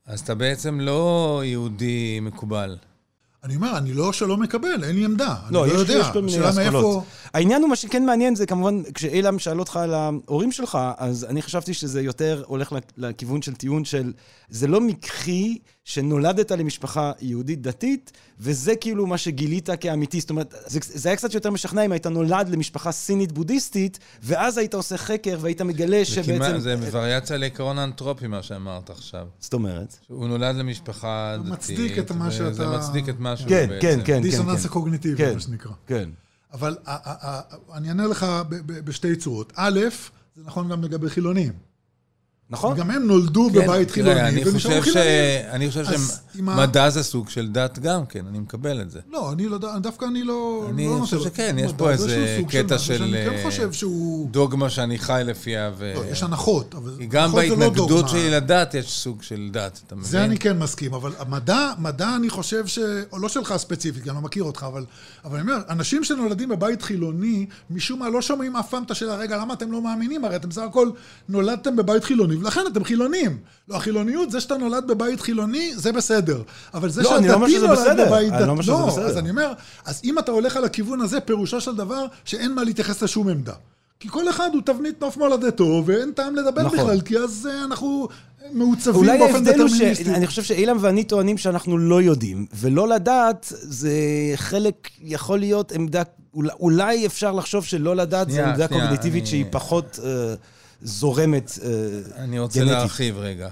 אז 0.07 0.21
אתה 0.21 0.35
בעצם 0.35 0.81
לא 0.81 1.43
יהודי 1.45 2.21
מקובל. 2.23 2.77
אני 3.45 3.57
אומר, 3.57 3.79
אני 3.79 3.93
לא 3.93 4.13
שלא 4.13 4.37
מקבל, 4.37 4.85
אין 4.85 4.97
לי 4.97 5.05
עמדה. 5.05 5.35
לא, 5.51 5.65
אני 5.65 5.73
לא 5.73 5.83
יש, 5.83 5.89
יודע. 5.89 6.01
יש 6.01 6.07
כל 6.13 6.23
מיני 6.23 6.33
השאלה 6.39 6.51
אסכולות. 6.51 6.73
מאיפה... 6.85 7.03
העניין 7.35 7.63
הוא, 7.63 7.71
מה 7.71 7.77
שכן 7.77 8.07
מעניין 8.07 8.35
זה 8.37 8.47
כמובן, 8.47 8.83
כשאילם 8.95 9.39
שאל 9.39 9.59
אותך 9.59 9.77
על 9.77 9.95
ההורים 9.95 10.53
שלך, 10.53 10.79
אז 10.99 11.25
אני 11.29 11.43
חשבתי 11.43 11.75
שזה 11.75 12.03
יותר 12.03 12.43
הולך 12.47 12.73
לכ- 12.73 12.81
לכיוון 12.97 13.43
של 13.43 13.55
טיעון 13.55 13.85
של, 13.85 14.13
זה 14.49 14.67
לא 14.67 14.81
מקרי 14.81 15.59
שנולדת 15.85 16.51
למשפחה 16.51 17.13
יהודית 17.21 17.63
דתית, 17.63 18.13
וזה 18.41 18.77
כאילו 18.77 19.07
מה 19.07 19.19
שגילית 19.19 19.69
כאמיתי. 19.81 20.21
זאת 20.21 20.31
אומרת, 20.31 20.55
זה, 20.67 20.79
זה 20.83 21.09
היה 21.09 21.17
קצת 21.17 21.35
יותר 21.35 21.51
משכנע 21.51 21.85
אם 21.85 21.93
היית 21.93 22.07
נולד 22.07 22.49
למשפחה 22.49 22.93
סינית 22.93 23.33
בודהיסטית, 23.33 23.99
ואז 24.23 24.59
היית 24.59 24.75
עושה 24.75 24.97
חקר 24.99 25.39
והיית 25.41 25.61
מגלה 25.63 25.99
זה 25.99 26.05
שבעצם... 26.05 26.35
כמעט, 26.51 26.61
זה 26.61 26.77
וריאציה 26.93 27.37
לעקרון 27.37 27.79
האנתרופי, 27.79 28.27
מה 28.27 28.43
שאמרת 28.43 28.91
עכשיו. 28.91 29.27
זאת 29.41 29.53
אומרת? 29.55 29.97
הוא 30.09 30.29
נולד 30.29 30.57
למשפחה 30.57 31.35
זה 31.37 31.43
דתית. 31.43 31.53
מצדיק 31.53 31.99
את 31.99 32.11
מה 32.11 32.31
שאתה- 32.31 32.77
מצדיק 32.79 33.09
את 33.09 33.19
מה 33.21 33.37
שהוא 33.37 33.49
כן, 33.49 33.67
בעצם. 33.69 33.81
כן, 33.83 34.01
כן. 34.05 34.23
דיסוננס 34.23 34.65
הקוגניטיבי, 34.65 35.17
כן. 35.17 35.35
מה 35.35 35.41
שנקרא. 35.41 35.73
כן. 35.87 36.09
אבל 36.53 36.77
אני 37.75 37.89
אענה 37.89 38.07
לך 38.07 38.27
בשתי 38.67 39.17
צורות. 39.17 39.53
א', 39.57 39.81
זה 40.37 40.43
נכון 40.45 40.69
גם 40.69 40.85
לגבי 40.85 41.11
חילונים. 41.11 41.53
נכון? 42.51 42.77
גם 42.77 42.91
הם 42.91 43.07
נולדו 43.07 43.51
כן, 43.53 43.67
בבית 43.67 43.91
חילוני 43.91 44.21
אני 44.21 44.49
ונשארו 44.49 44.81
חושב 44.81 44.91
ש... 44.91 44.97
חילונים. 44.97 45.51
אני 45.51 45.69
חושב 45.69 45.85
שמדע 46.37 46.91
זה 46.91 47.03
סוג 47.03 47.29
של 47.29 47.49
דת 47.53 47.79
גם 47.79 48.07
כן, 48.07 48.27
אני 48.27 48.39
מקבל 48.39 48.81
את 48.81 48.91
זה. 48.91 49.01
לא, 49.11 49.33
אני 49.33 49.49
לא, 49.49 49.59
דווקא 49.83 50.05
אני 50.05 50.23
לא... 50.23 50.67
אני 50.71 50.87
לא 50.89 50.99
חושב 51.01 51.21
שכן, 51.21 51.57
יש 51.59 51.73
פה 51.77 51.97
זה 51.97 52.15
איזה 52.17 52.43
קטע 52.49 52.75
משהו 52.75 52.87
של, 52.87 52.99
שאני 52.99 53.13
כן 53.13 53.37
אה, 53.37 53.43
חושב 53.45 53.73
שהוא... 53.73 54.31
דוגמה 54.31 54.71
שאני 54.71 54.99
חי 54.99 55.23
לפיה, 55.25 55.71
ו... 55.79 55.93
לא, 55.97 56.05
יש 56.05 56.23
הנחות, 56.23 56.75
אבל... 56.75 56.93
גם 57.09 57.31
לא 57.31 57.37
בהתנגדות 57.37 57.89
דוגמה. 57.89 58.09
שלי 58.09 58.31
לדת 58.31 58.75
יש 58.75 58.91
סוג 58.93 59.23
של 59.23 59.49
דת, 59.53 59.81
אתה 59.87 59.95
מבין? 59.95 60.07
זה 60.07 60.25
אני 60.25 60.39
כן 60.39 60.59
מסכים, 60.59 60.95
אבל 60.95 61.13
המדע, 61.19 61.73
מדע 61.79 62.17
אני 62.17 62.31
חושב 62.31 62.67
ש... 62.67 62.79
או 63.13 63.19
לא 63.19 63.29
שלך 63.29 63.57
ספציפית, 63.57 64.09
אני 64.09 64.15
לא 64.15 64.23
מכיר 64.23 64.43
אותך, 64.43 64.67
אבל, 64.69 64.85
אבל 65.25 65.39
אני 65.39 65.51
אומר, 65.51 65.63
אנשים 65.69 66.05
שנולדים 66.05 66.49
בבית 66.49 66.83
חילוני, 66.83 67.47
משום 67.71 67.99
מה 67.99 68.09
לא 68.09 68.23
שומעים 68.23 68.57
אף 68.57 68.71
פעם 68.71 68.83
את 68.83 68.91
השאלה, 68.91 69.17
רגע, 69.17 69.37
למה 69.37 69.55
אתם 69.55 69.73
לא 69.73 69.83
מאמינים? 69.83 70.25
הרי 70.25 70.37
אתם 70.37 70.49
בסך 70.49 70.63
הכל 70.63 70.91
נולדתם 71.29 71.77
בבית 71.77 72.05
חילוני, 72.05 72.34
ולכן 72.41 72.61
אתם 72.73 72.85
חילונים. 72.85 73.39
לא, 73.69 73.77
החילוניות, 73.77 74.31
זה 74.31 74.41
שאתה 74.41 74.57
נולד 74.57 74.87
בבית 74.87 75.21
חילוני, 75.21 75.73
זה 75.77 75.93
בסדר. 75.93 76.43
אבל 76.75 76.89
זה 76.91 77.03
לא, 77.03 77.17
אני 77.19 77.29
לא 77.29 77.49
שזה 77.49 77.67
נולד 77.67 77.79
בסדר. 77.79 78.07
בבית 78.07 78.33
אני 78.33 78.47
לא 78.47 78.51
אומר 78.51 78.63
לא, 78.69 78.87
בסדר. 78.87 79.07
אז 79.07 79.19
אני 79.19 79.31
אומר, 79.31 79.53
אז 79.85 80.01
אם 80.05 80.19
אתה 80.19 80.33
הולך 80.33 80.57
על 80.57 80.65
הכיוון 80.65 81.01
הזה, 81.01 81.21
פירושו 81.21 81.61
של 81.61 81.77
דבר 81.77 82.05
שאין 82.25 82.53
מה 82.55 82.65
להתייחס 82.65 83.03
לשום 83.03 83.29
עמדה. 83.29 83.53
כי 84.01 84.09
כל 84.09 84.29
אחד 84.29 84.51
הוא 84.53 84.63
תבנית 84.65 85.01
נוף 85.01 85.17
מולדתו, 85.17 85.83
ואין 85.87 86.13
טעם 86.13 86.35
לדבר 86.37 86.63
נכון. 86.63 86.79
בכלל, 86.79 87.01
כי 87.01 87.19
אז 87.19 87.49
אה, 87.53 87.65
אנחנו 87.65 88.09
מעוצבים 88.53 88.95
אולי 88.97 89.19
באופן 89.19 89.35
ההבדל 89.35 89.61
הוא 89.61 89.69
דטרמיניסטי. 89.69 90.05
שאני 90.05 90.27
חושב 90.27 90.43
שאילם 90.43 90.77
ואני 90.81 91.05
טוענים 91.05 91.39
שאנחנו 91.39 91.79
לא 91.79 92.03
יודעים, 92.03 92.47
ולא 92.55 92.89
לדעת 92.89 93.53
זה 93.63 93.93
חלק, 94.37 94.89
יכול 95.03 95.39
להיות 95.39 95.73
עמדה, 95.73 96.03
אולי, 96.35 96.51
אולי 96.61 97.07
אפשר 97.07 97.33
לחשוב 97.33 97.65
שלא 97.65 97.97
לדעת 97.97 98.29
זה 98.29 98.35
שנייה, 98.35 98.51
עמדה 98.51 98.67
שנייה, 98.69 98.83
קוגניטיבית 98.85 99.23
אני- 99.23 99.31
שהיא 99.31 99.45
פחות 99.51 99.99
אה, 100.05 100.35
זורמת 100.83 101.51
אה, 101.63 101.69
אני 102.25 102.39
רוצה 102.39 102.61
גנטית. 102.61 102.73
להרחיב 102.73 103.19
רגע. 103.19 103.51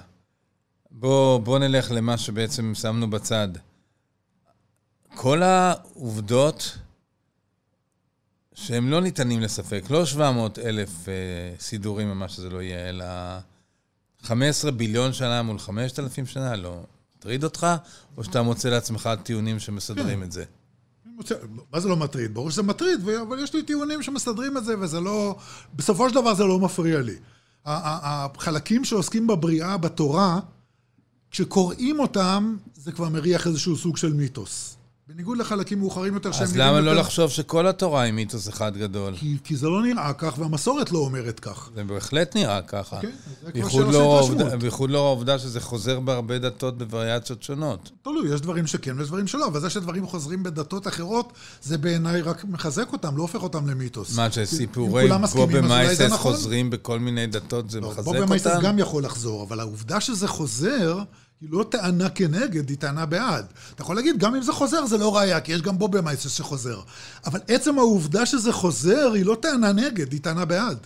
בוא, 0.91 1.39
בוא 1.39 1.59
נלך 1.59 1.91
למה 1.91 2.19
שבעצם 2.19 2.75
שמנו 2.75 3.11
בצד. 3.11 3.49
כל 5.15 5.43
העובדות 5.43 6.79
שהם 8.55 8.91
לא 8.91 9.01
ניתנים 9.01 9.41
לספק, 9.41 9.83
לא 9.91 10.07
700 10.07 10.59
אלף 10.59 11.09
אה, 11.09 11.15
סידורים 11.61 12.11
או 12.11 12.15
מה 12.15 12.29
שזה 12.29 12.51
לא 12.51 12.63
יהיה, 12.63 12.89
אלא 12.89 13.05
15 14.23 14.71
ביליון 14.71 15.13
שנה 15.13 15.43
מול 15.43 15.59
5,000 15.59 16.27
שנה, 16.27 16.57
לא 16.57 16.81
מטריד 17.17 17.45
אותך? 17.45 17.67
או 18.17 18.25
שאתה 18.25 18.43
מוצא 18.43 18.69
לעצמך 18.69 19.11
טיעונים 19.23 19.59
שמסדרים 19.59 20.23
את 20.23 20.33
זה? 20.33 20.45
מה 21.73 21.81
זה 21.81 21.89
לא 21.89 21.97
מטריד? 21.97 22.35
ברור 22.35 22.51
שזה 22.51 22.63
מטריד, 22.63 23.09
אבל 23.09 23.39
יש 23.39 23.55
לי 23.55 23.63
טיעונים 23.63 24.03
שמסדרים 24.03 24.57
את 24.57 24.65
זה, 24.65 24.75
וזה 24.81 25.01
לא... 25.01 25.37
בסופו 25.75 26.09
של 26.09 26.15
דבר 26.15 26.35
זה 26.35 26.45
לא 26.45 26.59
מפריע 26.59 27.01
לי. 27.01 27.15
החלקים 27.65 28.85
שעוסקים 28.85 29.27
בבריאה, 29.27 29.77
בתורה, 29.77 30.41
כשקוראים 31.31 32.01
אותם, 32.01 32.57
זה 32.75 32.93
כבר 32.93 33.09
מריח 33.09 33.47
איזשהו 33.47 33.77
סוג 33.77 33.97
של 33.97 34.13
מיתוס. 34.13 34.77
בניגוד 35.09 35.39
לחלקים 35.39 35.79
מאוחרים 35.79 36.15
יותר 36.15 36.33
שהם 36.33 36.43
אז 36.43 36.57
למה 36.57 36.81
לא 36.81 36.91
יותר- 36.91 37.01
לחשוב 37.01 37.31
שכל 37.31 37.67
התורה 37.67 38.03
היא 38.03 38.13
מיתוס 38.13 38.49
אחד 38.49 38.77
גדול? 38.77 39.15
כי, 39.17 39.37
כי 39.45 39.57
זה 39.57 39.69
לא 39.69 39.83
נראה 39.83 40.13
כך, 40.13 40.35
והמסורת 40.39 40.93
לא 40.93 40.99
אומרת 40.99 41.41
כך. 41.41 41.71
זה 41.75 41.85
בהחלט 41.85 42.37
נראה 42.37 42.63
ככה. 42.63 42.97
אוקיי? 42.97 43.11
זה 43.11 43.37
כבר 43.41 43.51
בייחוד 43.53 43.81
התרשמות. 43.95 44.41
העובדה- 44.95 45.39
שזה 45.39 45.61
חוזר 45.61 46.01
בהרבה 46.01 46.39
דתות 46.39 46.79
בווריאציות 46.79 47.43
שונות. 47.43 47.91
תלוי, 48.03 48.35
יש 48.35 48.41
דברים 48.41 48.67
שכן 48.67 48.99
ויש 48.99 49.09
דברים 49.09 49.27
שלא, 49.27 49.47
אבל 49.47 49.61
זה 49.61 49.71
שדברים 49.71 50.07
חוזרים 50.07 50.43
בדתות 50.43 50.87
אחרות, 50.89 51.33
זה 51.63 51.79
בעיניי 51.79 52.21
רק 52.23 52.45
מחזק 52.45 52.93
אותם, 52.93 53.17
לא 53.17 53.23
הופך 53.23 53.43
אותם 53.43 53.67
למיתוס. 53.69 54.17
מה, 54.17 54.31
שסיפורי 54.31 55.09
זה 55.09 55.61
מייסס? 55.69 56.13
חוזרים 56.13 56.71
בכל 56.71 56.99
מיני 56.99 57.27
דתות, 57.27 57.71
זה 57.71 57.81
לא, 57.81 57.89
מחזק 57.91 58.05
בובה 58.05 58.27
מייסס 58.27 58.47
אותם? 58.47 58.61
גם 58.63 58.79
יכול 58.79 59.05
לחזור, 59.05 59.43
אבל 59.43 59.61
העובדה 59.61 60.01
שזה 60.01 60.29
חוזר, 60.29 60.99
היא 61.43 61.49
לא 61.51 61.65
טענה 61.71 62.09
כנגד, 62.11 62.69
היא 62.69 62.79
טענה 62.79 63.07
בעד. 63.07 63.47
אתה 63.75 63.83
יכול 63.83 63.97
להגיד, 63.97 64.19
גם 64.19 64.35
אם 64.35 64.43
זה 64.43 64.53
חוזר, 64.53 64.87
זה 64.87 64.99
לא 64.99 65.17
ראייה, 65.17 65.41
כי 65.41 65.53
יש 65.53 65.63
גם 65.63 65.79
בובה 65.79 66.01
מייסס 66.01 66.31
שחוזר. 66.31 66.81
אבל 67.27 67.41
עצם 67.49 67.79
העובדה 67.79 68.27
שזה 68.27 68.53
חוזר, 68.53 69.13
היא 69.15 69.25
לא 69.27 69.37
טענה 69.43 69.73
נגד, 69.73 70.13
היא 70.13 70.21
טענה 70.21 70.45
בעד. 70.45 70.79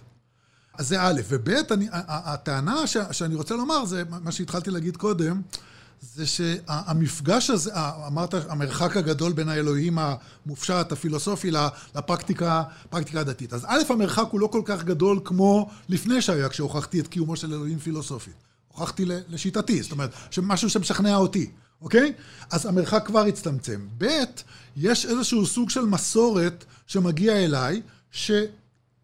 אז 0.78 0.88
זה 0.88 1.02
א', 1.02 1.20
וב', 1.28 1.48
אני- 1.70 1.88
הטענה 1.92 2.86
ש- 2.86 2.96
שאני 3.12 3.34
רוצה 3.34 3.54
לומר, 3.56 3.84
זה 3.84 4.02
מה 4.22 4.32
שהתחלתי 4.32 4.70
להגיד 4.70 4.96
קודם, 4.96 5.42
זה 6.14 6.26
שהמפגש 6.26 7.50
הזה, 7.50 7.70
אמרת, 8.06 8.34
המרחק 8.48 8.96
הגדול 8.96 9.32
בין 9.32 9.48
האלוהים 9.48 9.98
המופשט, 9.98 10.92
הפילוסופי, 10.92 11.50
לפרקטיקה 11.94 12.62
הדתית. 13.14 13.52
אז 13.52 13.64
א', 13.68 13.80
המרחק 13.88 14.25
הוא 14.30 14.40
לא 14.40 14.46
כל 14.46 14.62
כך 14.64 14.84
גדול 14.84 15.20
כמו 15.25 15.70
לפני 15.88 16.22
שהיה, 16.22 16.48
כשהוכחתי 16.48 17.00
את 17.00 17.06
קיומו 17.08 17.36
של 17.36 17.52
אלוהים 17.52 17.78
פילוסופית. 17.78 18.34
הוכחתי 18.76 19.04
לשיטתי, 19.28 19.83
זאת 19.83 19.92
אומרת, 19.92 20.11
משהו 20.42 20.71
שמשכנע 20.71 21.16
אותי, 21.16 21.50
אוקיי? 21.83 22.12
אז 22.50 22.66
המרחק 22.66 23.02
כבר 23.06 23.21
הצטמצם. 23.21 23.80
ב', 23.99 24.06
יש 24.76 25.06
איזשהו 25.06 25.47
סוג 25.47 25.71
של 25.71 25.85
מסורת 25.85 26.64
שמגיע 26.87 27.45
אליי, 27.45 27.83
ש... 28.11 28.30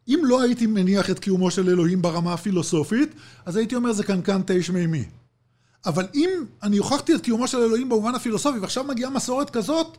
אם 0.08 0.20
לא 0.24 0.42
הייתי 0.42 0.66
מניח 0.66 1.10
את 1.10 1.18
קיומו 1.18 1.50
של 1.50 1.68
אלוהים 1.68 2.02
ברמה 2.02 2.32
הפילוסופית, 2.32 3.14
אז 3.46 3.56
הייתי 3.56 3.74
אומר 3.74 3.92
זה 3.92 4.04
קנקן 4.04 4.42
תה 4.42 4.62
שמימי. 4.62 5.04
אבל 5.86 6.06
אם 6.14 6.30
אני 6.62 6.76
הוכחתי 6.76 7.14
את 7.14 7.20
קיומו 7.20 7.48
של 7.48 7.58
אלוהים 7.58 7.88
במובן 7.88 8.14
הפילוסופי, 8.14 8.58
ועכשיו 8.58 8.84
מגיעה 8.84 9.10
מסורת 9.10 9.50
כזאת, 9.50 9.98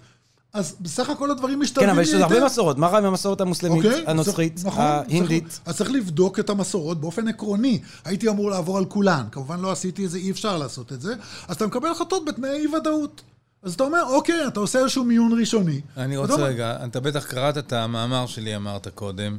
אז 0.54 0.76
בסך 0.82 1.10
הכל 1.10 1.32
הדברים 1.32 1.60
משתלבים 1.60 1.90
כן, 1.90 1.94
אבל 1.96 2.02
יש 2.04 2.14
עוד 2.14 2.22
הרבה. 2.22 2.46
מסורות. 2.46 2.78
מה 2.78 2.88
רע 2.88 2.98
עם 2.98 3.06
המסורת 3.06 3.42
המוסלמית, 3.42 3.86
אוקיי? 3.86 4.04
הנוצרית, 4.08 4.56
צריך- 4.56 4.68
נכון, 4.68 4.82
ההינדית? 4.84 5.48
צריך- 5.48 5.62
אז 5.66 5.78
צריך 5.78 5.92
לבדוק 5.92 6.40
את 6.40 6.50
המסורות 6.50 7.02
באופן 7.02 7.28
עקרוני. 7.28 7.82
הייתי 8.06 8.30
אמור 8.30 8.50
לעבור 8.50 8.78
על 8.78 8.86
כולן. 8.86 9.24
כמובן 9.32 9.60
לא 9.60 9.72
עשיתי 9.72 10.06
את 10.06 10.10
זה, 10.10 10.18
אי 10.18 10.32
אפשר 10.32 10.58
לעשות 10.58 10.94
את 10.94 11.02
זה. 11.02 11.14
אז 11.48 11.56
אתה 11.56 11.68
מקבל 11.68 11.92
החלטות 11.92 12.26
בתנאי 12.26 12.50
אי-ודאות. 12.50 13.22
אז 13.64 13.74
אתה 13.74 13.84
אומר, 13.84 14.04
אוקיי, 14.10 14.48
אתה 14.48 14.60
עושה 14.60 14.80
איזשהו 14.80 15.04
מיון 15.04 15.40
ראשוני. 15.40 15.82
אני 15.98 16.18
רוצה 16.18 16.34
אומר, 16.34 16.46
רגע, 16.46 16.78
אתה 16.86 17.00
בטח 17.00 17.26
קראת 17.26 17.58
את 17.58 17.74
המאמר 17.74 18.26
שלי, 18.28 18.56
אמרת 18.56 18.88
קודם. 18.88 19.38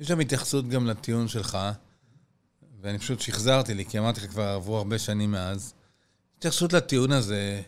יש 0.00 0.08
שם 0.08 0.20
התייחסות 0.20 0.68
גם 0.68 0.86
לטיעון 0.86 1.28
שלך, 1.28 1.58
ואני 2.82 2.98
פשוט 2.98 3.20
שחזרתי 3.20 3.74
לי, 3.74 3.84
כי 3.84 3.98
אמרתי 3.98 4.20
לך, 4.20 4.30
כבר 4.30 4.42
עברו 4.48 4.76
הרבה 4.76 4.98
שנים 4.98 5.30
מאז. 5.32 5.72
התייחסות 6.38 6.72
לטיעון 6.72 7.12
הזה, 7.12 7.60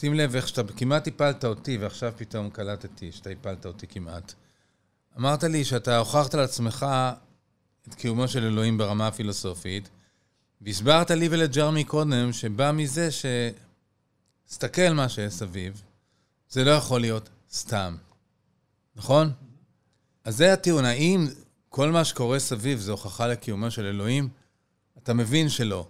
שים 0.00 0.14
לב 0.14 0.34
איך 0.36 0.48
שאתה 0.48 0.72
כמעט 0.72 1.08
הפלת 1.08 1.44
אותי, 1.44 1.76
ועכשיו 1.76 2.12
פתאום 2.16 2.50
קלטתי 2.50 3.12
שאתה 3.12 3.30
הפלת 3.30 3.66
אותי 3.66 3.86
כמעט. 3.86 4.34
אמרת 5.18 5.44
לי 5.44 5.64
שאתה 5.64 5.98
הוכחת 5.98 6.34
לעצמך 6.34 6.86
את 7.88 7.94
קיומו 7.94 8.28
של 8.28 8.44
אלוהים 8.44 8.78
ברמה 8.78 9.06
הפילוסופית, 9.06 9.88
והסברת 10.60 11.10
לי 11.10 11.28
ולג'רמי 11.30 11.84
קודם, 11.84 12.32
שבא 12.32 12.72
מזה 12.72 13.10
ש... 13.10 13.26
תסתכל 14.48 14.88
מה 14.92 15.08
שיש 15.08 15.32
סביב, 15.32 15.82
זה 16.50 16.64
לא 16.64 16.70
יכול 16.70 17.00
להיות 17.00 17.28
סתם, 17.52 17.96
נכון? 18.96 19.32
אז 20.24 20.36
זה 20.36 20.52
הטיעון, 20.52 20.84
האם 20.84 21.26
כל 21.68 21.90
מה 21.90 22.04
שקורה 22.04 22.38
סביב 22.38 22.78
זה 22.78 22.90
הוכחה 22.90 23.28
לקיומו 23.28 23.70
של 23.70 23.86
אלוהים? 23.86 24.28
אתה 25.02 25.14
מבין 25.14 25.48
שלא. 25.48 25.86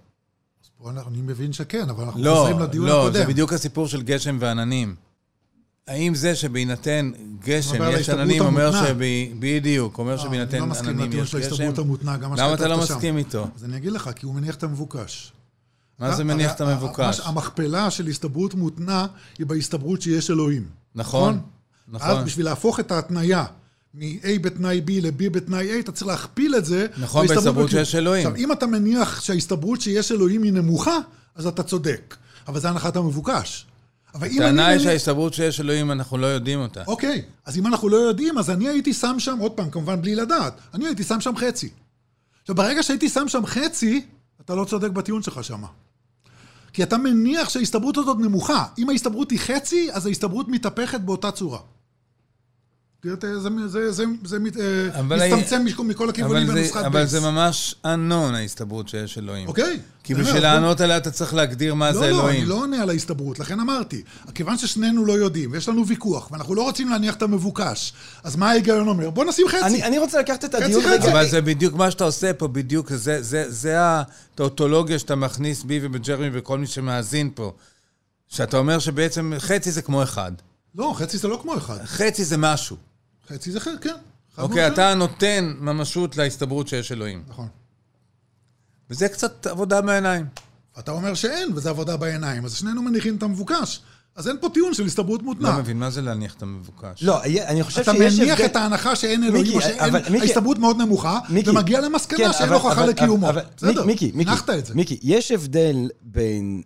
פה 0.82 0.90
אנחנו- 0.90 1.10
אני 1.10 1.22
מבין 1.22 1.52
שכן, 1.52 1.88
אבל 1.90 2.04
אנחנו 2.04 2.22
לא, 2.22 2.34
חוזרים 2.38 2.58
לדיון 2.58 2.86
לא, 2.86 3.00
הקודם. 3.02 3.14
זה 3.22 3.26
בדיוק 3.26 3.52
הסיפור 3.52 3.88
של 3.88 4.02
גשם 4.02 4.36
ועננים. 4.40 4.94
האם 5.88 6.14
זה 6.14 6.34
שבהינתן 6.36 7.10
גשם 7.44 7.78
יש 7.92 8.08
עננים, 8.10 8.42
אומר 8.42 8.62
המותנעת. 8.66 8.86
שב... 8.88 8.96
בדיוק, 9.38 9.98
אומר 9.98 10.10
אה, 10.10 10.14
אני 10.14 10.22
שבהינתן 10.22 10.58
לא 10.58 10.66
מסכים 10.66 10.88
עננים 10.88 11.06
לטיעון 11.06 11.24
יש 11.24 11.30
של 11.30 11.38
גשם? 11.38 11.48
ההסתברות 11.50 11.78
המותנה, 11.78 12.16
גם 12.16 12.30
מה 12.30 12.36
למה 12.36 12.54
אתה 12.54 12.68
לא 12.68 12.74
שכתבת 12.74 12.88
שם. 12.88 12.94
מסכים 12.94 13.16
איתו? 13.16 13.46
אז 13.56 13.64
אני 13.64 13.76
אגיד 13.76 13.92
לך, 13.92 14.10
כי 14.16 14.26
הוא 14.26 14.34
מניח 14.34 14.54
את 14.54 14.62
המבוקש. 14.62 15.32
מה 15.98 16.08
זה 16.08 16.14
הרי 16.14 16.24
מניח 16.24 16.52
את 16.52 16.60
ה- 16.60 16.68
ה- 16.68 16.72
המבוקש? 16.72 17.20
המכפלה 17.24 17.90
של 17.90 18.06
הסתברות 18.06 18.54
מותנה 18.54 19.06
היא 19.38 19.46
בהסתברות 19.46 20.02
שיש 20.02 20.30
אלוהים. 20.30 20.66
נכון, 20.94 21.34
אז 21.34 21.40
נכון. 21.94 22.24
בשביל 22.24 22.46
להפוך 22.46 22.80
את 22.80 22.92
ההתניה 22.92 23.44
מ-A 23.94 24.38
בתנאי 24.40 24.82
B 24.86 24.90
ל-B 25.02 25.30
בתנאי 25.30 25.76
A, 25.76 25.80
אתה 25.80 25.92
צריך 25.92 26.06
להכפיל 26.06 26.54
את 26.56 26.64
זה. 26.64 26.86
נכון, 26.98 27.26
בהסתברות 27.26 27.70
שיש 27.70 27.94
אלוהים. 27.94 28.26
עכשיו, 28.26 28.44
אם 28.44 28.52
אתה 28.52 28.66
מניח 28.66 29.20
שההסתברות 29.20 29.80
שיש 29.80 30.12
אלוהים 30.12 30.42
היא 30.42 30.52
נמוכה, 30.52 30.98
אז 31.34 31.46
אתה 31.46 31.62
צודק. 31.62 32.16
אבל 32.48 32.60
זה 32.60 32.68
הנחת 32.68 32.96
המבוקש. 32.96 33.66
אבל 34.14 34.28
אם 34.28 34.42
אני 34.42 34.46
הטענה 34.46 34.66
היא 34.66 34.78
שההסתברות 34.78 35.34
שיש 35.34 35.60
אלוהים, 35.60 35.90
אנחנו 35.90 36.18
לא 36.18 36.26
יודעים 36.26 36.60
אותה. 36.60 36.82
אוקיי, 36.86 37.22
אז 37.46 37.58
אם 37.58 37.66
אנחנו 37.66 37.88
לא 37.88 37.96
יודעים, 37.96 38.38
אז 38.38 38.50
אני 38.50 38.68
הייתי 38.68 38.92
שם 38.92 39.16
שם, 39.18 39.38
עוד 39.38 39.52
פעם, 39.52 39.70
כמובן 39.70 40.02
בלי 40.02 40.14
לדעת, 40.14 40.60
אני 40.74 40.86
הייתי 40.86 41.04
שם 41.04 41.20
שם 41.20 41.36
חצי. 41.36 41.68
עכשיו, 42.42 42.54
ברגע 42.54 42.82
שהייתי 42.82 43.08
שם 43.08 43.28
שם 43.28 43.46
חצי, 43.46 44.06
אתה 44.40 44.54
לא 44.54 44.64
צודק 44.64 44.90
בטיעון 44.90 45.22
שלך 45.22 45.44
שמה. 45.44 45.66
כי 46.72 46.82
אתה 46.82 46.98
מניח 46.98 47.48
שההסתברות 47.48 47.98
הזאת 47.98 48.16
נמוכה. 48.18 48.64
אם 48.78 48.90
ההסתברות 48.90 49.30
היא 49.30 49.38
חצי, 49.38 49.88
אז 49.92 50.06
ההסתברות 50.06 50.48
מתהפכת 50.48 51.00
באותה 51.00 51.30
צורה. 51.30 51.58
זה, 53.04 53.38
זה, 53.68 53.92
זה, 53.92 54.04
זה 54.24 54.38
מת- 54.38 54.56
אה, 54.56 54.98
אבל 55.00 55.26
מסתמצם 55.26 55.64
מכל- 55.64 55.84
מכל 55.84 56.08
הכיוונים 56.10 56.42
אבל 56.50 56.54
זה, 56.54 56.60
בנוסחת 56.60 56.84
אבל 56.84 56.98
בייס. 56.98 57.10
זה 57.10 57.20
ממש 57.20 57.74
unknown, 57.86 58.34
ההסתברות 58.34 58.88
שיש 58.88 59.18
אלוהים. 59.18 59.48
אוקיי. 59.48 59.80
כי 60.04 60.14
בשביל 60.14 60.42
לענות 60.42 60.80
עליה 60.80 60.96
אתה 60.96 61.10
צריך 61.10 61.34
להגדיר 61.34 61.74
מה 61.74 61.92
זה 61.92 62.00
לא, 62.00 62.06
לא, 62.10 62.16
אלוהים. 62.20 62.40
אני 62.40 62.48
לא 62.48 62.54
עונה 62.54 62.82
על 62.82 62.90
ההסתברות, 62.90 63.38
לכן 63.38 63.60
אמרתי. 63.60 64.02
כיוון 64.34 64.58
ששנינו 64.58 65.04
לא 65.04 65.12
יודעים, 65.12 65.52
ויש 65.52 65.68
לנו 65.68 65.86
ויכוח, 65.86 66.30
ואנחנו 66.32 66.54
לא 66.54 66.62
רוצים 66.62 66.88
להניח 66.88 67.14
את 67.14 67.22
המבוקש, 67.22 67.92
אז 68.24 68.36
מה 68.36 68.50
ההיגיון 68.50 68.88
אומר? 68.88 69.10
בוא 69.10 69.24
נשים 69.24 69.48
חצי. 69.48 69.60
אני 69.64 69.82
אני 69.82 69.98
רוצה 69.98 70.20
לקחת 70.20 70.44
את 70.44 70.54
הדיון. 70.54 70.82
רגע... 70.86 71.12
אבל 71.12 71.28
זה 71.28 71.40
בדיוק 71.40 71.74
מה 71.74 71.90
שאתה 71.90 72.04
עושה 72.04 72.32
פה, 72.32 72.48
בדיוק, 72.48 72.92
זה, 72.92 73.22
זה, 73.22 73.44
זה 73.48 73.74
הטאוטולוגיה 73.78 74.98
שאתה 74.98 75.14
מכניס 75.14 75.62
בי 75.62 75.78
ובג'רמי 75.82 76.28
וכל 76.32 76.58
מי 76.58 76.66
שמאזין 76.66 77.30
פה. 77.34 77.52
שאתה 78.28 78.56
אומר 78.56 78.78
שבעצם 78.78 79.32
חצי 79.38 79.70
זה 79.70 79.82
כמו 79.82 80.02
אחד. 80.02 80.32
לא, 80.74 80.94
חצי 80.96 81.18
זה 81.18 81.28
לא 81.28 81.38
כמו 81.42 81.56
אחד. 81.56 81.78
חצי 81.84 82.24
זה 82.24 82.36
משהו. 82.36 82.76
חצי 83.34 83.50
זה 83.52 83.60
חצי, 83.60 83.70
כן. 83.80 83.94
אוקיי. 84.38 84.66
אתה 84.66 84.94
נותן 84.94 85.52
ממשות 85.60 86.16
להסתברות 86.16 86.68
שיש 86.68 86.92
אלוהים. 86.92 87.22
נכון. 87.28 87.48
וזה 88.90 89.08
קצת 89.08 89.46
עבודה 89.46 89.80
בעיניים. 89.80 90.26
אתה 90.78 90.90
אומר 90.92 91.14
שאין, 91.14 91.48
וזה 91.54 91.70
עבודה 91.70 91.96
בעיניים, 91.96 92.44
אז 92.44 92.54
שנינו 92.54 92.82
מניחים 92.82 93.16
את 93.16 93.22
המבוקש. 93.22 93.80
אז 94.16 94.28
אין 94.28 94.36
פה 94.40 94.48
טיעון 94.54 94.74
של 94.74 94.84
הסתברות 94.86 95.20
לא 95.20 95.26
מותנה. 95.26 95.58
מבין, 95.58 95.78
מה 95.78 95.90
זה 95.90 96.02
להניח 96.02 96.34
את 96.34 96.42
המבוקש? 96.42 97.02
לא, 97.02 97.22
אני 97.24 97.62
חושב 97.62 97.80
אתה 97.80 97.92
שיש 97.92 98.18
מניח 98.20 98.32
הבדל- 98.40 98.50
את 98.50 98.56
ההנחה 98.56 98.96
שאין 98.96 99.24
אלוהים, 99.24 99.42
מיקי, 99.44 99.56
או 99.56 99.60
שאין, 99.60 99.80
אבל 99.80 100.00
מיקי- 100.10 100.20
ההסתברות 100.26 100.58
מאוד 100.58 100.76
נמוכה, 100.76 101.18
מיקי, 101.28 101.50
ומגיע 101.50 101.80
למסקנה 101.80 102.18
כן, 102.18 102.32
שאין 102.32 102.52
הוכחה 102.52 102.86
לקיומו. 102.86 103.28
אבל- 103.28 103.42
בסדר, 103.56 103.84
מיקי, 103.84 104.12
מיקי, 104.14 104.30
הנחת 104.30 104.50
את 104.50 104.66
זה. 104.66 104.74
מיקי, 104.74 104.98
יש 105.02 105.30
הבדל 105.32 105.88
בין 106.02 106.62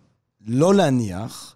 לא 0.47 0.75
להניח 0.75 1.54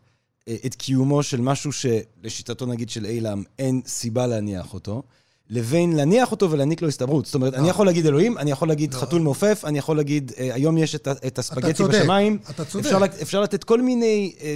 את 0.66 0.76
קיומו 0.76 1.24
של 1.24 1.42
משהו 1.42 1.72
שלשיטתו 1.72 2.66
נגיד 2.66 2.90
של 2.90 3.06
אילם 3.06 3.44
אין 3.60 3.82
סיבה 3.88 4.28
להניח 4.28 4.74
אותו, 4.74 5.04
לבין 5.50 5.96
להניח 5.96 6.32
אותו 6.32 6.52
ולהעניק 6.52 6.82
לו 6.82 6.88
הסתברות. 6.88 7.26
זאת 7.26 7.36
אומרת, 7.36 7.54
אני 7.54 7.70
יכול 7.70 7.86
להגיד 7.86 8.06
אלוהים, 8.06 8.38
אני 8.38 8.52
יכול 8.52 8.68
להגיד 8.68 8.94
חתול 8.94 9.22
מעופף, 9.22 9.62
אני 9.66 9.78
יכול 9.78 9.98
להגיד, 9.98 10.32
אה, 10.38 10.54
היום 10.54 10.78
יש 10.78 10.96
את 10.96 11.40
הספגטי 11.40 11.84
בשמיים. 11.84 12.38
אתה 12.50 12.66
צודק. 12.66 12.86
אפשר 12.86 13.00
לת- 13.00 13.22
אפשר 13.22 13.42
לתת 13.42 13.64
כל 13.64 13.82
מיני, 13.82 14.34
אה, 14.42 14.56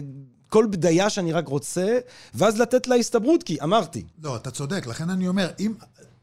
כל 0.50 0.68
בדיה 0.70 1.10
שאני 1.10 1.32
רק 1.32 1.48
רוצה, 1.48 2.00
ואז 2.34 2.60
לתת 2.60 2.88
לה 2.88 2.96
הסתברות, 2.96 3.44
כי 3.44 3.62
אמרתי. 3.64 4.04
לא, 4.24 4.36
אתה 4.36 4.52
צודק, 4.52 4.88
לכן 4.88 5.10
אני 5.10 5.28
אומר, 5.28 5.50
אם... 5.60 5.74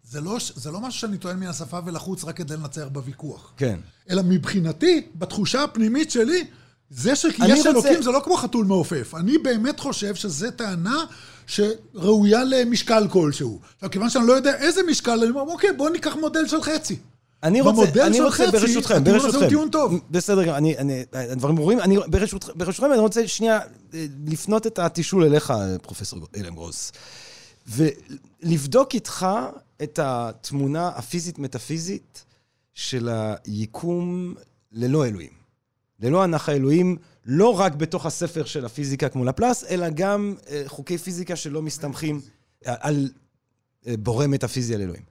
זה 0.04 0.20
לא, 0.20 0.36
זה 0.54 0.70
לא 0.70 0.80
משהו 0.80 1.00
שאני 1.00 1.18
טוען 1.18 1.38
מן 1.40 1.46
השפה 1.46 1.78
ולחוץ 1.86 2.24
רק 2.24 2.36
כדי 2.36 2.54
לנצח 2.56 2.86
בוויכוח. 2.92 3.52
כן. 3.56 3.80
אלא 4.10 4.22
מבחינתי, 4.22 5.02
בתחושה 5.14 5.64
הפנימית 5.64 6.10
שלי, 6.10 6.44
זה 6.90 7.16
שיש 7.16 7.40
רוצה- 7.40 7.70
אלוקים 7.70 8.02
זה 8.02 8.10
לא 8.10 8.20
כמו 8.24 8.36
חתול 8.36 8.64
מעופף. 8.66 9.14
אני 9.14 9.38
באמת 9.38 9.80
חושב 9.80 10.14
שזו 10.14 10.50
טענה 10.50 11.04
שראויה 11.46 12.44
למשקל 12.44 13.08
כלשהו. 13.08 13.60
עכשיו, 13.74 13.90
כיוון 13.90 14.10
שאני 14.10 14.26
לא 14.26 14.32
יודע 14.32 14.56
איזה 14.56 14.80
משקל, 14.90 15.10
אני 15.20 15.30
אומר, 15.30 15.52
אוקיי, 15.52 15.72
בואו 15.76 15.88
ניקח 15.92 16.16
מודל 16.16 16.46
של 16.48 16.62
חצי. 16.62 16.96
אני 17.42 17.60
רוצה, 17.60 17.72
במודל 17.82 18.00
אני 18.02 18.16
של 18.16 18.22
רוצה, 18.24 18.36
חצי, 18.36 18.50
ברשותכם, 18.58 18.94
הטיעון 18.94 19.16
הזה 19.18 19.26
הוא 19.26 19.32
ברשותכם. 19.32 19.48
טיעון 19.48 19.70
טוב. 19.70 19.94
בסדר, 20.10 20.44
גם, 20.44 20.54
אני, 20.54 20.78
אני, 20.78 21.04
הדברים 21.12 21.56
ברורים. 21.56 21.80
אני, 21.80 21.96
ברשות, 22.06 22.56
ברשותכם, 22.56 22.92
אני 22.92 23.00
רוצה 23.00 23.28
שנייה 23.28 23.60
אה, 23.94 24.06
לפנות 24.26 24.66
את 24.66 24.78
התשאול 24.78 25.24
אליך, 25.24 25.52
פרופסור 25.82 26.18
אילן 26.36 26.54
גרוס, 26.54 26.92
ולבדוק 27.68 28.94
איתך 28.94 29.26
את 29.82 29.98
התמונה 30.02 30.88
הפיזית-מטאפיזית 30.88 32.24
של 32.74 33.08
היקום 33.46 34.34
ללא 34.72 35.06
אלוהים. 35.06 35.39
ללא 36.00 36.22
הנח 36.24 36.48
האלוהים, 36.48 36.96
לא 37.26 37.60
רק 37.60 37.74
בתוך 37.74 38.06
הספר 38.06 38.44
של 38.44 38.64
הפיזיקה 38.64 39.08
כמו 39.08 39.24
לפלס, 39.24 39.64
אלא 39.64 39.86
גם 39.94 40.34
אה, 40.48 40.62
חוקי 40.66 40.98
פיזיקה 40.98 41.36
שלא 41.36 41.62
מסתמכים 41.62 42.20
על 42.64 43.10
אה, 43.86 43.94
בורא 43.98 44.26
מטאפיזי 44.26 44.74
על 44.74 44.80
אלוהים. 44.80 45.02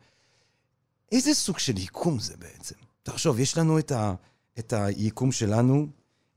איזה 1.11 1.33
סוג 1.33 1.59
של 1.59 1.77
יקום 1.77 2.19
זה 2.19 2.33
בעצם? 2.37 2.75
תחשוב, 3.03 3.39
יש 3.39 3.57
לנו 3.57 3.79
את, 3.79 3.91
ה, 3.91 4.13
את 4.59 4.73
היקום 4.73 5.31
שלנו, 5.31 5.87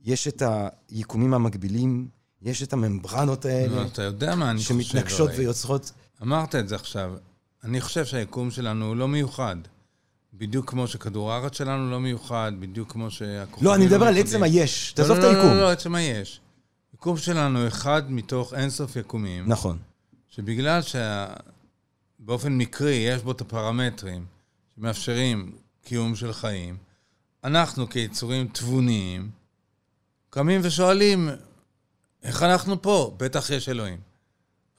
יש 0.00 0.28
את 0.28 0.42
היקומים 0.88 1.34
המקבילים, 1.34 2.08
יש 2.42 2.62
את 2.62 2.72
הממברנות 2.72 3.44
האלה, 3.44 3.76
לא, 3.76 3.86
אתה 3.86 4.02
יודע 4.02 4.34
מה 4.34 4.50
אני 4.50 4.58
חושב, 4.58 4.74
שמתנגשות. 4.74 5.30
ויוצרות... 5.36 5.92
אמרת 6.22 6.54
את 6.54 6.68
זה 6.68 6.74
עכשיו. 6.74 7.12
אני 7.64 7.80
חושב 7.80 8.04
שהיקום 8.04 8.50
שלנו 8.50 8.86
הוא 8.86 8.96
לא 8.96 9.08
מיוחד. 9.08 9.56
בדיוק 10.34 10.70
כמו 10.70 10.88
שכדור 10.88 11.32
הארץ 11.32 11.58
שלנו 11.58 11.90
לא 11.90 12.00
מיוחד, 12.00 12.52
בדיוק 12.60 12.92
כמו 12.92 13.10
שהכוכבים 13.10 13.64
לא, 13.68 13.74
אני 13.74 13.86
מדבר 13.86 14.06
על 14.06 14.14
מיוחדים. 14.14 14.36
עצם 14.36 14.42
היש, 14.42 14.90
לא, 14.90 14.96
תעזוב 14.96 15.16
את 15.16 15.22
לא, 15.22 15.28
היקום. 15.28 15.50
לא, 15.50 15.54
לא, 15.54 15.60
לא, 15.60 15.70
עצם 15.70 15.94
היש. 15.94 16.40
יקום 16.94 17.16
שלנו 17.16 17.68
אחד 17.68 18.12
מתוך 18.12 18.54
אינסוף 18.54 18.96
יקומים, 18.96 19.44
נכון. 19.46 19.78
שבגלל 20.28 20.80
שבאופן 22.20 22.52
מקרי 22.52 22.94
יש 22.94 23.22
בו 23.22 23.32
את 23.32 23.40
הפרמטרים 23.40 24.26
שמאפשרים 24.76 25.52
קיום 25.84 26.14
של 26.14 26.32
חיים, 26.32 26.76
אנחנו 27.44 27.88
כיצורים 27.88 28.48
תבוניים 28.48 29.30
קמים 30.30 30.60
ושואלים, 30.64 31.28
איך 32.22 32.42
אנחנו 32.42 32.82
פה? 32.82 33.14
בטח 33.16 33.50
יש 33.50 33.68
אלוהים. 33.68 33.98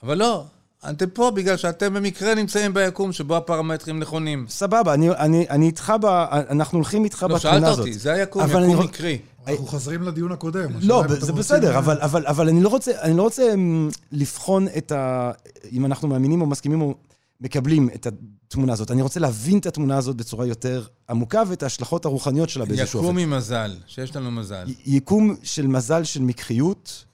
אבל 0.03 0.17
לא, 0.17 0.45
אתם 0.89 1.09
פה 1.09 1.31
בגלל 1.31 1.57
שאתם 1.57 1.93
במקרה 1.93 2.35
נמצאים 2.35 2.73
ביקום 2.73 3.11
שבו 3.11 3.37
הפרמטרים 3.37 3.99
נכונים. 3.99 4.45
סבבה, 4.49 4.93
אני, 4.93 5.09
אני, 5.09 5.45
אני 5.49 5.65
איתך 5.65 5.93
ב... 6.01 6.05
אנחנו 6.49 6.77
הולכים 6.77 7.03
איתך 7.03 7.25
לא, 7.29 7.35
בתמונה 7.35 7.39
שאלת 7.39 7.63
הזאת. 7.63 7.79
אותי, 7.79 7.93
זה 7.93 8.13
היקום, 8.13 8.41
אבל 8.41 8.63
יקום 8.63 8.75
אני- 8.77 8.85
מקרי. 8.85 9.17
אנחנו 9.47 9.65
חוזרים 9.67 10.03
לדיון 10.03 10.31
הקודם. 10.31 10.69
לא, 10.81 11.03
זה 11.19 11.33
בסדר, 11.33 11.77
אבל, 11.77 11.97
אבל, 12.01 12.25
אבל 12.27 12.49
אני 12.49 12.63
לא 12.63 12.69
רוצה, 12.69 12.91
אני 13.01 13.17
לא 13.17 13.21
רוצה 13.23 13.53
אמ, 13.53 13.89
לבחון 14.11 14.67
את 14.77 14.91
ה... 14.91 15.31
אם 15.71 15.85
אנחנו 15.85 16.07
מאמינים 16.07 16.41
או 16.41 16.45
מסכימים 16.45 16.81
או 16.81 16.95
מקבלים 17.41 17.89
את 17.95 18.07
התמונה 18.47 18.73
הזאת. 18.73 18.91
אני 18.91 19.01
רוצה 19.01 19.19
להבין 19.19 19.57
את 19.57 19.65
התמונה 19.65 19.97
הזאת 19.97 20.15
בצורה 20.15 20.45
יותר 20.45 20.85
עמוקה 21.09 21.43
ואת 21.47 21.63
ההשלכות 21.63 22.05
הרוחניות 22.05 22.49
שלה 22.49 22.65
באיזשהו 22.65 22.99
יקום 22.99 23.15
אופן. 23.15 23.17
עם 23.19 23.37
מזל, 23.37 23.75
שיש 23.87 24.15
לנו 24.15 24.31
מזל. 24.31 24.65
י- 24.69 24.95
יקום 24.95 25.35
של 25.43 25.67
מזל 25.67 26.03
של 26.03 26.21
מקריות, 26.21 27.05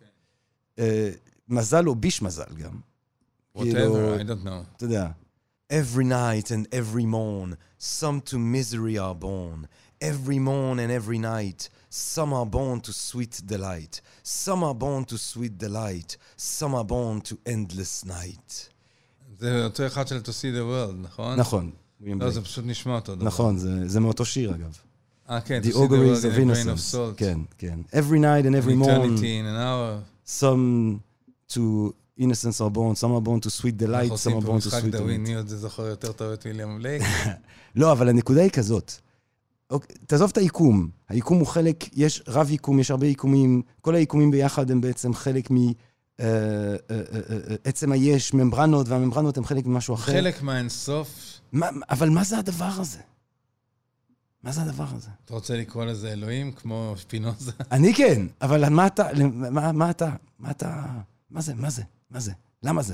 אה, 0.80 1.10
מזל 1.50 1.88
או 1.88 1.96
ביש 1.96 2.22
מזל 2.22 2.44
גם. 2.64 2.89
כאילו, 3.59 3.95
whatever, 3.95 4.21
I 4.21 4.25
don't 4.25 4.47
know. 4.47 4.65
אתה 4.77 4.85
יודע, 4.85 5.09
Every 5.73 6.05
night 6.05 6.51
and 6.51 6.67
every 6.73 7.07
morn, 7.07 7.55
some 7.79 8.21
to 8.31 8.39
misery 8.39 8.99
are 8.99 9.15
born. 9.15 9.67
Every 10.01 10.39
morn 10.39 10.79
and 10.79 10.91
every 10.93 11.19
night, 11.19 11.69
some 11.91 12.33
are 12.35 12.45
born 12.47 12.81
to 12.81 12.93
sweet 12.93 13.41
delight. 13.47 14.01
Some 14.25 14.63
are 14.63 14.75
born 14.75 15.05
to 15.07 15.17
sweet 15.17 15.55
delight. 15.59 16.17
Some 16.37 16.75
are 16.75 16.85
born 16.85 17.21
to 17.29 17.35
endless 17.47 18.05
night. 18.05 18.69
זה 19.39 19.65
אותו 19.65 19.87
אחד 19.87 20.09
של 20.09 20.21
To 20.21 20.29
see 20.29 20.53
the 20.55 20.65
world, 20.71 20.95
נכון? 21.03 21.37
נכון. 21.41 21.71
לא, 22.01 22.31
זה 22.31 22.41
פשוט 22.43 22.65
נשמע 22.67 22.95
אותו 22.95 23.15
דבר. 23.15 23.25
נכון, 23.27 23.59
זה, 23.59 23.89
זה 23.89 24.01
מאותו 24.01 24.25
שיר 24.25 24.55
אגב. 24.55 24.79
אה, 25.31 25.41
כן, 25.41 25.61
To 25.63 25.67
The 25.67 25.69
see 25.69 25.73
the 25.73 25.77
auguries 25.77 25.91
world 25.91 26.25
of 26.25 26.25
in 26.25 26.31
a 26.33 26.35
grain 26.37 26.51
of 26.51 26.69
innocence. 26.69 26.95
salt. 26.95 27.17
כן, 27.17 27.39
כן. 27.59 27.79
Every 27.93 28.19
night 28.21 28.47
and 28.47 28.55
every 28.55 28.75
morn, 28.75 28.91
Eternity 28.91 29.39
in 29.41 29.47
an 29.47 29.57
hour. 29.57 29.99
some 30.27 31.01
to 31.49 31.95
innocence 32.20 32.62
are 32.62 32.70
born, 32.70 32.96
some 32.96 33.12
are 33.18 33.22
born 33.22 33.40
to 33.40 33.50
sweet 33.50 33.78
delight, 33.78 34.12
some 34.18 34.34
are 34.38 34.46
born 34.50 34.60
to 34.60 34.70
sweet 34.70 34.92
delight. 34.92 35.20
מי 35.20 35.36
עוד 35.36 35.48
זה 35.48 35.58
זוכר 35.58 35.86
יותר 35.86 36.12
טוב 36.12 36.32
את 36.32 36.46
ויליאם 36.46 36.78
בלייק? 36.78 37.04
לא, 37.76 37.92
אבל 37.92 38.10
הנקודה 38.10 38.42
היא 38.42 38.50
כזאת. 38.50 38.92
אוקיי, 39.70 39.96
תעזוב 40.08 40.30
את 40.32 40.38
היקום. 40.38 40.90
היקום 41.10 41.40
הוא 41.40 41.48
חלק, 41.48 41.98
יש 41.98 42.24
רב 42.28 42.52
יקום, 42.52 42.80
יש 42.80 42.92
הרבה 42.92 43.08
יקומים, 43.08 43.62
כל 43.82 43.96
היקומים 43.96 44.32
ביחד 44.32 44.72
הם 44.72 44.82
בעצם 44.82 45.14
חלק 45.14 45.50
מעצם 47.66 47.92
היש, 47.92 48.34
ממברנות, 48.34 48.90
והממברנות 48.90 49.38
הם 49.38 49.46
חלק 49.46 49.66
ממשהו 49.66 49.96
אחר. 49.96 50.12
חלק 50.12 50.42
מהאינסוף, 50.42 51.40
מה, 51.52 51.70
אבל 51.90 52.10
מה 52.10 52.24
זה 52.24 52.38
הדבר 52.38 52.72
הזה? 52.78 53.00
מה 54.44 54.52
זה 54.52 54.62
הדבר 54.62 54.86
הזה? 54.96 55.10
אתה 55.26 55.34
רוצה 55.34 55.58
לקרוא 55.58 55.86
לזה 55.86 56.12
אלוהים, 56.12 56.52
כמו 56.52 56.94
שפינוזה? 56.98 57.52
אני 57.72 57.94
כן, 57.94 58.28
אבל 58.42 58.70
מה 58.70 58.88
אתה, 58.88 59.08
מה 59.52 59.90
אתה, 59.90 60.10
מה 60.40 60.52
אתה, 60.52 60.86
מה 61.30 61.42
זה, 61.42 61.54
מה 61.56 61.70
זה, 61.70 61.84
מה 62.12 62.20
זה, 62.20 62.32
למה 62.64 62.82
זה? 62.82 62.94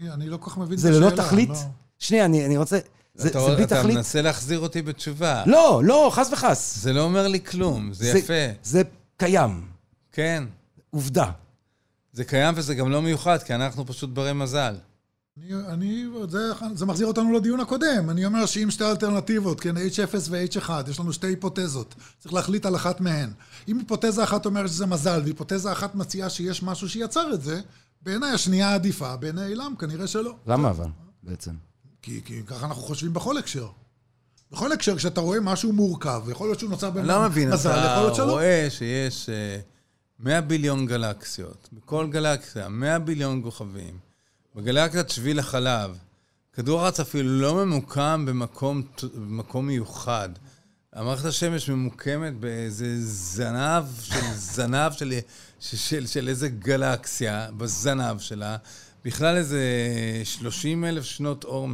אני- 0.00 0.10
אני 0.10 0.28
לא 0.28 0.36
כל 0.36 0.50
כך 0.50 0.58
מבין 0.58 0.72
את 0.74 0.78
זה 0.78 0.90
השאלה. 0.90 1.06
ללא 1.06 1.16
תכלית? 1.16 1.48
לא. 1.48 1.56
שנייה, 1.98 2.24
אני, 2.24 2.46
אני 2.46 2.56
רוצה, 2.56 2.78
זה, 3.14 3.28
אתה- 3.28 3.40
זה 3.40 3.54
בלי 3.54 3.64
אתה 3.64 3.76
תכלית? 3.80 3.96
מנסה 3.96 4.22
להחזיר 4.22 4.60
אותי 4.60 4.82
בתשובה. 4.82 5.42
לא, 5.46 5.80
לא, 5.84 6.10
חס 6.14 6.28
וחס. 6.32 6.78
זה 6.82 6.92
לא 6.92 7.00
אומר 7.00 7.28
לי 7.28 7.40
כלום, 7.40 7.92
זה 7.92 8.18
יפה. 8.18 8.32
זה 8.62 8.82
קיים, 9.16 9.62
כן. 10.12 10.44
עובדה. 10.90 11.30
זה 12.12 12.24
קיים 12.24 12.54
וזה 12.56 12.74
גם 12.74 12.90
לא 12.90 13.02
מיוחד, 13.02 13.38
כי 13.42 13.54
אנחנו 13.54 13.86
פשוט 13.86 14.10
ברי 14.10 14.32
מזל. 14.32 14.74
אני, 15.38 15.54
אני, 15.68 16.04
זה, 16.28 16.38
זה 16.74 16.86
מחזיר 16.86 17.06
אותנו 17.06 17.32
לדיון 17.32 17.60
הקודם. 17.60 18.10
אני 18.10 18.26
אומר 18.26 18.46
שאם 18.46 18.70
שתי 18.70 18.84
אלטרנטיבות, 18.84 19.60
כן, 19.60 19.76
H0 19.76 19.80
ו-H1, 20.30 20.70
יש 20.90 21.00
לנו 21.00 21.12
שתי 21.12 21.26
היפותזות. 21.26 21.94
צריך 22.18 22.34
להחליט 22.34 22.66
על 22.66 22.76
אחת 22.76 23.00
מהן. 23.00 23.30
אם 23.68 23.78
היפותזה 23.78 24.24
אחת 24.24 24.46
אומרת 24.46 24.68
שזה 24.68 24.86
מזל, 24.86 25.20
והיפותזה 25.24 25.72
אחת 25.72 25.94
מציעה 25.94 26.30
שיש 26.30 26.62
משהו 26.62 26.88
שיצר 26.88 27.34
את 27.34 27.42
זה, 27.42 27.60
בעיניי 28.02 28.30
השנייה 28.30 28.74
עדיפה, 28.74 29.16
בעיני 29.16 29.46
אילם 29.46 29.74
כנראה 29.78 30.06
שלא. 30.06 30.36
למה 30.46 30.70
אבל, 30.70 30.88
בעצם? 31.22 31.52
כי, 32.02 32.20
כי 32.24 32.42
ככה 32.46 32.66
אנחנו 32.66 32.82
חושבים 32.82 33.12
בכל 33.12 33.36
הקשר. 33.38 33.68
בכל 34.52 34.72
הקשר, 34.72 34.96
כשאתה 34.96 35.20
רואה 35.20 35.40
משהו 35.40 35.72
מורכב, 35.72 36.22
יכול 36.30 36.48
להיות 36.48 36.58
שהוא 36.58 36.70
נוצר 36.70 36.88
אני 36.98 37.08
לא 37.08 37.22
מבין, 37.28 37.50
מזל, 37.50 37.68
יכול 37.70 37.82
אתה 37.82 38.00
להיות 38.00 38.14
שלא. 38.14 38.32
רואה 38.32 38.66
שיש 38.70 39.28
אה, 39.28 39.58
100 40.18 40.40
ביליון 40.40 40.86
גלקסיות, 40.86 41.68
בכל 41.72 42.06
גלקסיה 42.10 42.68
100 42.68 42.98
ביליון 42.98 43.42
כוכבים, 43.42 43.98
בגלקסיית 44.56 45.10
שביל 45.10 45.38
החלב, 45.38 45.98
כדור 46.52 46.80
הארץ 46.80 47.00
אפילו 47.00 47.40
לא 47.40 47.64
ממוקם 47.64 48.24
במקום, 48.28 48.82
במקום 49.14 49.66
מיוחד. 49.66 50.28
המערכת 50.92 51.24
השמש 51.24 51.68
ממוקמת 51.68 52.36
באיזה 52.40 52.86
זנב 53.00 53.84
של 54.00 54.20
זנב 54.34 54.92
של, 54.92 55.12
של, 55.62 55.76
של, 55.76 56.06
של 56.06 56.28
איזה 56.28 56.48
גלקסיה, 56.48 57.48
בזנב 57.56 58.18
שלה, 58.18 58.56
בכלל 59.04 59.36
איזה 59.36 59.60
30 60.24 60.84
אלף 60.84 61.04
שנות 61.04 61.44
אור 61.44 61.68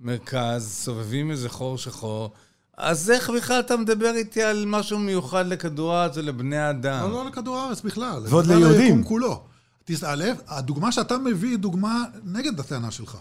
מהמרכז, 0.00 0.68
סובבים 0.72 1.30
איזה 1.30 1.48
חור 1.48 1.78
שחור. 1.78 2.30
אז 2.76 3.10
איך 3.10 3.30
בכלל 3.30 3.60
אתה 3.60 3.76
מדבר 3.76 4.14
איתי 4.14 4.42
על 4.42 4.64
משהו 4.66 4.98
מיוחד 4.98 5.46
לכדור 5.46 5.94
הארץ 5.94 6.16
ולבני 6.16 6.56
האדם? 6.56 7.02
לא, 7.02 7.10
לא 7.10 7.26
לכדור 7.26 7.56
הארץ 7.56 7.80
בכלל. 7.80 8.22
ועוד 8.28 8.46
ליהודים. 8.46 9.04
כולו. 9.04 9.42
תסתכל, 9.84 10.08
הדוגמה 10.48 10.92
שאתה 10.92 11.18
מביא 11.18 11.48
היא 11.48 11.58
דוגמה 11.58 12.04
נגד 12.24 12.60
הטענה 12.60 12.90
שלך. 12.90 13.16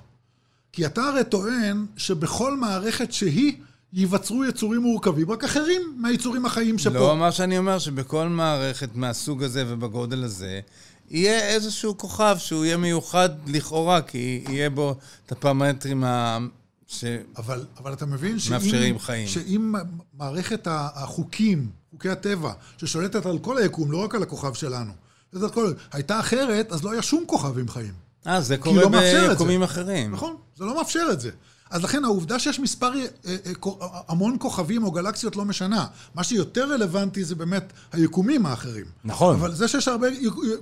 כי 0.71 0.85
אתה 0.85 1.01
הרי 1.01 1.23
טוען 1.23 1.85
שבכל 1.97 2.57
מערכת 2.57 3.13
שהיא 3.13 3.57
ייווצרו 3.93 4.45
יצורים 4.45 4.81
מורכבים, 4.81 5.31
רק 5.31 5.43
אחרים 5.43 5.81
מהיצורים 5.97 6.45
החיים 6.45 6.77
שפה. 6.77 6.93
לא, 6.93 7.17
מה 7.17 7.31
שאני 7.31 7.57
אומר, 7.57 7.79
שבכל 7.79 8.27
מערכת 8.27 8.95
מהסוג 8.95 9.43
הזה 9.43 9.63
ובגודל 9.67 10.23
הזה, 10.23 10.59
יהיה 11.09 11.47
איזשהו 11.47 11.97
כוכב 11.97 12.35
שהוא 12.39 12.65
יהיה 12.65 12.77
מיוחד 12.77 13.29
לכאורה, 13.47 14.01
כי 14.01 14.43
יהיה 14.49 14.69
בו 14.69 14.95
את 15.25 15.31
הפרמטרים 15.31 16.03
ה... 16.03 16.37
ש... 16.87 17.05
אבל, 17.37 17.65
אבל 17.77 17.93
אתה 17.93 18.05
מבין 18.05 18.39
שאם... 18.39 18.99
חיים. 18.99 19.27
שאם 19.27 19.73
מערכת 20.17 20.67
החוקים, 20.71 21.69
חוקי 21.91 22.09
הטבע, 22.09 22.53
ששולטת 22.77 23.25
על 23.25 23.39
כל 23.39 23.57
היקום, 23.57 23.91
לא 23.91 23.97
רק 23.97 24.15
על 24.15 24.23
הכוכב 24.23 24.53
שלנו, 24.53 24.91
על 25.41 25.49
כל... 25.49 25.73
הייתה 25.91 26.19
אחרת, 26.19 26.71
אז 26.71 26.83
לא 26.83 26.91
היה 26.91 27.01
שום 27.01 27.23
כוכב 27.27 27.59
עם 27.59 27.67
חיים. 27.67 27.93
אה, 28.27 28.41
זה 28.41 28.57
קורה 28.57 28.81
לא. 28.81 29.29
ביקומים 29.29 29.63
אחרים. 29.63 30.11
נכון, 30.11 30.35
זה 30.55 30.65
לא 30.65 30.77
מאפשר 30.77 31.07
את 31.11 31.21
זה. 31.21 31.31
אז 31.73 31.83
לכן 31.83 32.05
העובדה 32.05 32.39
שיש 32.39 32.59
מספר, 32.59 32.93
אה, 32.95 33.05
אה, 33.25 33.53
כו- 33.59 33.77
המון 34.07 34.35
כוכבים 34.39 34.83
או 34.83 34.91
גלקסיות 34.91 35.35
לא 35.35 35.45
משנה. 35.45 35.85
מה 36.15 36.23
שיותר 36.23 36.73
רלוונטי 36.73 37.23
זה 37.23 37.35
באמת 37.35 37.73
היקומים 37.93 38.45
האחרים. 38.45 38.85
נכון. 39.05 39.35
אבל 39.35 39.53
זה 39.53 39.67
שיש 39.67 39.87
הרבה 39.87 40.07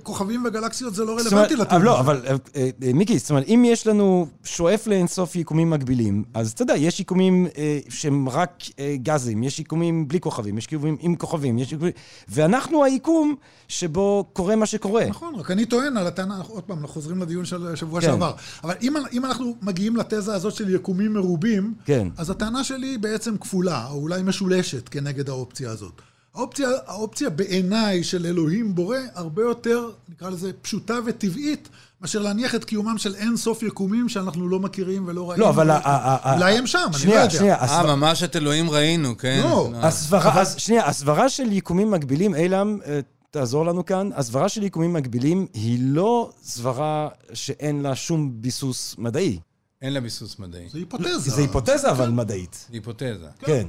כוכבים 0.02 0.44
וגלקסיות 0.44 0.94
זה 0.94 1.04
לא 1.04 1.12
רלוונטי 1.18 1.54
אבל 1.54 1.62
לטיעון. 1.62 1.82
לא. 1.82 2.00
אבל 2.00 2.22
אה, 2.26 2.36
אה, 2.56 2.92
מיקי, 2.94 3.18
זאת 3.18 3.30
אומרת, 3.30 3.44
אם 3.48 3.64
יש 3.66 3.86
לנו 3.86 4.26
שואף 4.44 4.86
לאינסוף 4.86 5.36
יקומים 5.36 5.70
מקבילים, 5.70 6.24
אז 6.34 6.50
אתה 6.50 6.62
יודע, 6.62 6.76
יש 6.76 7.00
יקומים 7.00 7.46
אה, 7.58 7.78
שהם 7.88 8.28
רק 8.28 8.62
אה, 8.78 8.94
גזים, 9.02 9.42
יש 9.42 9.60
יקומים 9.60 10.08
בלי 10.08 10.20
כוכבים, 10.20 10.58
יש 10.58 10.64
יקומים 10.72 10.96
עם 11.00 11.16
כוכבים, 11.16 11.58
יש 11.58 11.72
יקומים... 11.72 11.92
ואנחנו 12.28 12.84
היקום 12.84 13.34
שבו 13.68 14.24
קורה 14.32 14.56
מה 14.56 14.66
שקורה. 14.66 15.06
נכון, 15.06 15.34
רק 15.34 15.50
אני 15.50 15.66
טוען 15.66 15.96
על 15.96 16.06
הטענה, 16.06 16.40
עוד 16.48 16.62
פעם, 16.62 16.78
אנחנו 16.78 16.88
חוזרים 16.94 17.22
לדיון 17.22 17.44
של 17.44 17.76
שבוע 17.76 18.00
כן. 18.00 18.06
שעבר. 18.06 18.32
אבל 18.64 18.74
אם, 18.82 18.94
אם 19.12 19.24
אנחנו 19.24 19.56
מגיעים 19.62 19.96
לתזה 19.96 20.34
הזאת 20.34 20.54
של 20.54 20.74
יקומים 20.74 21.01
מרובים, 21.08 21.74
כן. 21.84 22.08
אז 22.16 22.30
הטענה 22.30 22.64
שלי 22.64 22.86
היא 22.86 22.98
בעצם 22.98 23.36
כפולה, 23.38 23.86
או 23.90 23.94
אולי 23.94 24.22
משולשת 24.22 24.88
כנגד 24.88 25.28
האופציה 25.28 25.70
הזאת. 25.70 25.92
האופציה, 26.34 26.68
האופציה 26.86 27.30
בעיניי 27.30 28.04
של 28.04 28.26
אלוהים 28.26 28.74
בורא 28.74 28.96
הרבה 29.14 29.42
יותר, 29.42 29.90
נקרא 30.08 30.30
לזה, 30.30 30.50
פשוטה 30.62 30.94
וטבעית, 31.06 31.68
מאשר 32.00 32.22
להניח 32.22 32.54
את 32.54 32.64
קיומם 32.64 32.98
של 32.98 33.14
אין 33.14 33.36
סוף 33.36 33.62
יקומים 33.62 34.08
שאנחנו 34.08 34.48
לא 34.48 34.60
מכירים 34.60 35.04
ולא 35.06 35.30
ראינו. 35.30 35.44
לא, 35.44 35.48
אבל... 35.50 35.70
ה- 35.70 35.76
ה- 35.76 36.30
ה- 36.30 36.34
אולי 36.34 36.58
הם 36.58 36.66
שם, 36.66 36.78
אני 36.78 36.92
לא 36.92 36.98
שנייה, 36.98 37.18
יודע. 37.20 37.30
שנייה, 37.30 37.54
אה, 37.54 37.64
הסבר- 37.64 37.96
ממש 37.96 38.22
את 38.22 38.36
אלוהים 38.36 38.70
ראינו, 38.70 39.18
כן? 39.18 39.40
לא, 39.44 39.70
אה. 39.74 39.86
הסברה, 39.88 40.40
אז 40.40 40.54
שנייה, 40.58 40.86
הסברה 40.86 41.28
של 41.28 41.52
יקומים 41.52 41.90
מקבילים, 41.90 42.34
אילם, 42.34 42.78
אה, 42.86 43.00
תעזור 43.30 43.66
לנו 43.66 43.84
כאן, 43.86 44.10
הסברה 44.14 44.48
של 44.48 44.62
יקומים 44.62 44.92
מקבילים 44.92 45.46
היא 45.54 45.78
לא 45.82 46.30
סברה 46.42 47.08
שאין 47.32 47.82
לה 47.82 47.94
שום 47.96 48.30
ביסוס 48.34 48.94
מדעי. 48.98 49.38
אין 49.82 49.92
לה 49.92 50.00
ביסוס 50.00 50.38
מדעי. 50.38 50.68
זה 50.68 50.78
היפותזה. 50.78 51.18
זה 51.18 51.40
היפותזה 51.40 51.90
אבל 51.90 52.10
מדעית. 52.10 52.66
זה 52.68 52.76
היפותזה. 52.76 53.26
כן. 53.38 53.66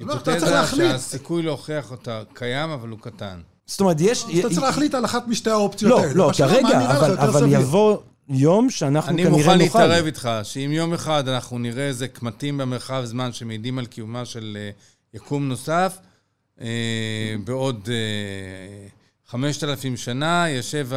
לא, 0.00 0.16
אתה 0.16 0.40
צריך 0.40 0.52
היפותזה. 0.52 0.76
שהסיכוי 0.76 1.42
להוכיח 1.42 1.90
אותה 1.90 2.22
קיים, 2.32 2.70
אבל 2.70 2.88
הוא 2.88 2.98
קטן. 2.98 3.40
זאת 3.66 3.80
אומרת, 3.80 3.96
יש... 4.00 4.24
אתה 4.40 4.48
צריך 4.48 4.62
להחליט 4.62 4.94
על 4.94 5.04
אחת 5.04 5.28
משתי 5.28 5.50
האופציות 5.50 5.90
לא, 5.90 6.00
האלה. 6.00 6.14
לא, 6.14 6.26
מה 6.26 6.34
כרגע, 6.34 6.94
אבל-. 7.14 7.46
יבוא 7.48 7.98
יום 8.28 8.70
שאנחנו 8.70 9.12
אני 9.12 9.22
כנראה 9.22 9.38
נוכל. 9.38 9.50
מוכן 9.50 9.58
להתערב 9.58 10.06
איתך, 10.06 10.30
שאם 10.42 10.70
יום 10.72 10.94
אחד 10.94 11.28
אנחנו 11.28 11.58
נראה 11.58 11.86
איזה 11.86 12.08
קמטים 12.08 12.58
במרחב 12.58 13.02
זמן 13.04 13.32
שמעידים 13.32 13.78
על 13.78 13.86
קיומה 13.86 14.24
של 14.24 14.56
אה, 14.60 14.70
יקום 15.14 15.48
נוסף, 15.48 15.98
אה, 16.60 17.34
בעוד 17.44 17.88
אה, 17.92 18.88
חמשת 19.26 19.64
אלפים 19.64 19.96
שנה 19.96 20.44
יושב 20.48 20.88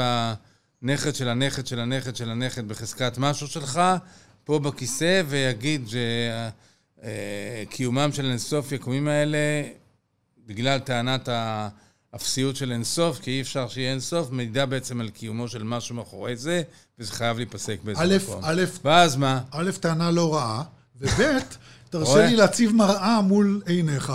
הנכד 0.83 1.15
של 1.15 1.29
הנכד 1.29 1.67
של 1.67 1.79
הנכד 1.79 2.15
של 2.15 2.29
הנכד 2.29 2.67
בחזקת 2.67 3.17
משהו 3.17 3.47
שלך, 3.47 3.81
פה 4.43 4.59
בכיסא, 4.59 5.21
ויגיד 5.27 5.89
שקיומם 7.69 8.09
של 8.11 8.25
אינסוף 8.25 8.71
יקומים 8.71 9.07
האלה, 9.07 9.37
בגלל 10.45 10.79
טענת 10.79 11.29
האפסיות 12.13 12.55
של 12.55 12.71
אינסוף, 12.71 13.19
כי 13.19 13.31
אי 13.31 13.41
אפשר 13.41 13.67
שיהיה 13.67 13.91
אינסוף, 13.91 14.31
מעידה 14.31 14.65
בעצם 14.65 15.01
על 15.01 15.09
קיומו 15.09 15.47
של 15.47 15.63
משהו 15.63 15.95
מאחורי 15.95 16.35
זה, 16.35 16.61
וזה 16.99 17.11
חייב 17.11 17.37
להיפסק 17.37 17.79
באיזה 17.83 18.01
א', 18.01 18.17
מקום. 18.23 18.41
א', 18.43 18.63
ואז 18.83 19.15
מה? 19.15 19.41
א', 19.51 19.71
טענה 19.79 20.11
לא 20.11 20.35
רעה, 20.35 20.63
וב', 21.01 21.37
תרשה? 21.89 22.25
לי 22.25 22.35
להציב 22.35 22.75
מראה 22.75 23.21
מול 23.21 23.61
עיניך, 23.65 24.13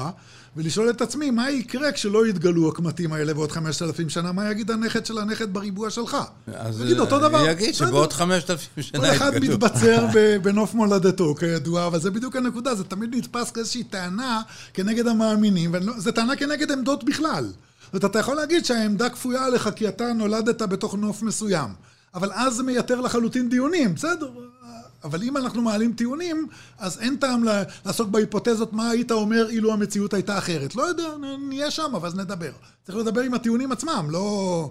ולשאול 0.57 0.91
את 0.91 1.01
עצמי, 1.01 1.31
מה 1.31 1.51
יקרה 1.51 1.93
כשלא 1.93 2.27
יתגלו 2.27 2.69
הקמטים 2.69 3.13
האלה 3.13 3.35
בעוד 3.35 3.53
5,000 3.53 4.09
שנה? 4.09 4.33
מה 4.33 4.51
יגיד 4.51 4.71
הנכד 4.71 5.07
של 5.07 5.19
הנכד 5.19 5.53
בריבוע 5.53 5.91
שלך? 5.91 6.17
אז 6.55 6.81
יגיד 6.81 7.01
אותו 7.01 7.19
דבר. 7.19 7.47
יגיד. 7.47 7.75
שבעוד 7.75 8.13
חמשת 8.13 8.51
אלפים 8.51 8.83
שנה 8.83 9.01
כל 9.01 9.07
אחד 9.17 9.33
יתגלו. 9.35 9.55
מתבצר 9.55 10.07
בנוף 10.43 10.75
מולדתו, 10.75 11.35
כידוע, 11.35 11.87
אבל 11.87 12.01
זה 12.01 12.11
בדיוק 12.11 12.37
הנקודה, 12.37 12.75
זה 12.75 12.85
תמיד 12.85 13.15
נתפס 13.15 13.51
כאיזושהי 13.51 13.85
טענה 13.85 14.43
כנגד 14.75 15.07
המאמינים, 15.07 15.75
וזו 15.97 16.13
טענה 16.13 16.37
כנגד 16.37 16.73
עמדות 16.73 17.05
בכלל. 17.05 17.45
זאת 17.45 17.95
אומרת, 17.95 18.05
אתה 18.05 18.19
יכול 18.19 18.37
להגיד 18.37 18.65
שהעמדה 18.65 19.09
כפויה 19.09 19.45
עליך 19.45 19.71
כי 19.77 19.89
אתה 19.89 20.13
נולדת 20.13 20.63
בתוך 20.63 20.95
נוף 20.95 21.23
מסוים, 21.23 21.69
אבל 22.15 22.33
אז 22.33 22.55
זה 22.55 22.63
מייתר 22.63 23.01
לחלוטין 23.01 23.49
דיונים, 23.49 23.95
בסדר. 23.95 24.31
אבל 25.07 25.23
אם 25.23 25.37
אנחנו 25.37 25.63
מעלים 25.63 25.93
טיעונים, 25.93 26.47
אז 26.79 26.99
אין 27.01 27.17
טעם 27.17 27.45
לעסוק 27.85 28.09
בהיפותזות 28.09 28.73
מה 28.73 28.91
היית 28.91 29.11
אומר 29.11 29.49
אילו 29.49 29.73
המציאות 29.73 30.15
הייתה 30.15 30.39
אחרת. 30.39 30.77
לא 30.77 30.83
יודע, 30.83 31.09
נהיה 31.49 31.71
שם, 31.71 31.93
אבל 31.97 32.09
אז 32.09 32.15
נדבר. 32.15 32.53
צריך 32.87 32.99
לדבר 32.99 33.21
עם 33.21 33.35
הטיעונים 33.35 33.73
עצמם, 33.73 34.07
לא 34.11 34.71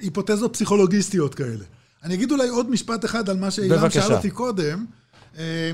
היפותזות 0.00 0.52
פסיכולוגיסטיות 0.52 1.34
כאלה. 1.34 1.64
אני 2.04 2.14
אגיד 2.14 2.32
אולי 2.32 2.48
עוד 2.48 2.70
משפט 2.70 3.04
אחד 3.04 3.30
על 3.30 3.36
מה 3.36 3.50
שאילן. 3.50 3.90
שאל 3.90 4.12
אותי 4.12 4.30
קודם. 4.30 4.86
אה, 5.38 5.72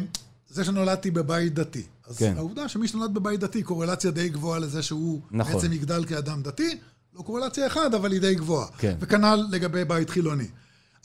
זה 0.49 0.65
שנולדתי 0.65 1.11
בבית 1.11 1.55
דתי. 1.55 1.83
אז 2.07 2.17
כן. 2.19 2.35
העובדה 2.37 2.69
שמי 2.69 2.89
שנולד 2.89 3.15
בבית 3.15 3.41
דתי, 3.41 3.63
קורלציה 3.63 4.11
די 4.11 4.29
גבוהה 4.29 4.59
לזה 4.59 4.83
שהוא 4.83 5.21
נכון. 5.31 5.53
בעצם 5.53 5.73
יגדל 5.73 6.05
כאדם 6.05 6.43
דתי, 6.43 6.79
לא 7.15 7.23
קורלציה 7.23 7.67
אחת, 7.67 7.95
אבל 7.95 8.13
היא 8.13 8.21
די 8.21 8.35
גבוהה. 8.35 8.67
כן. 8.79 8.97
וכנ"ל 9.01 9.47
לגבי 9.51 9.85
בית 9.85 10.11
חילוני. 10.11 10.47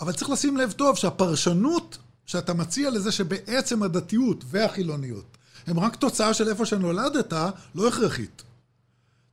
אבל 0.02 0.12
צריך 0.12 0.30
לשים 0.30 0.58
לב 0.58 0.72
טוב 0.72 0.96
שהפרשנות 0.96 1.98
שאתה 2.28 2.54
מציע 2.54 2.90
לזה 2.90 3.12
שבעצם 3.12 3.84
הדתיות 3.84 4.44
והחילוניות 4.48 5.38
הם 5.68 5.80
רק 5.80 5.96
תוצאה 5.96 6.34
של 6.34 6.50
איפה 6.50 6.66
שנולדת, 6.66 7.34
לא 7.76 7.88
הכרחית. 7.88 8.44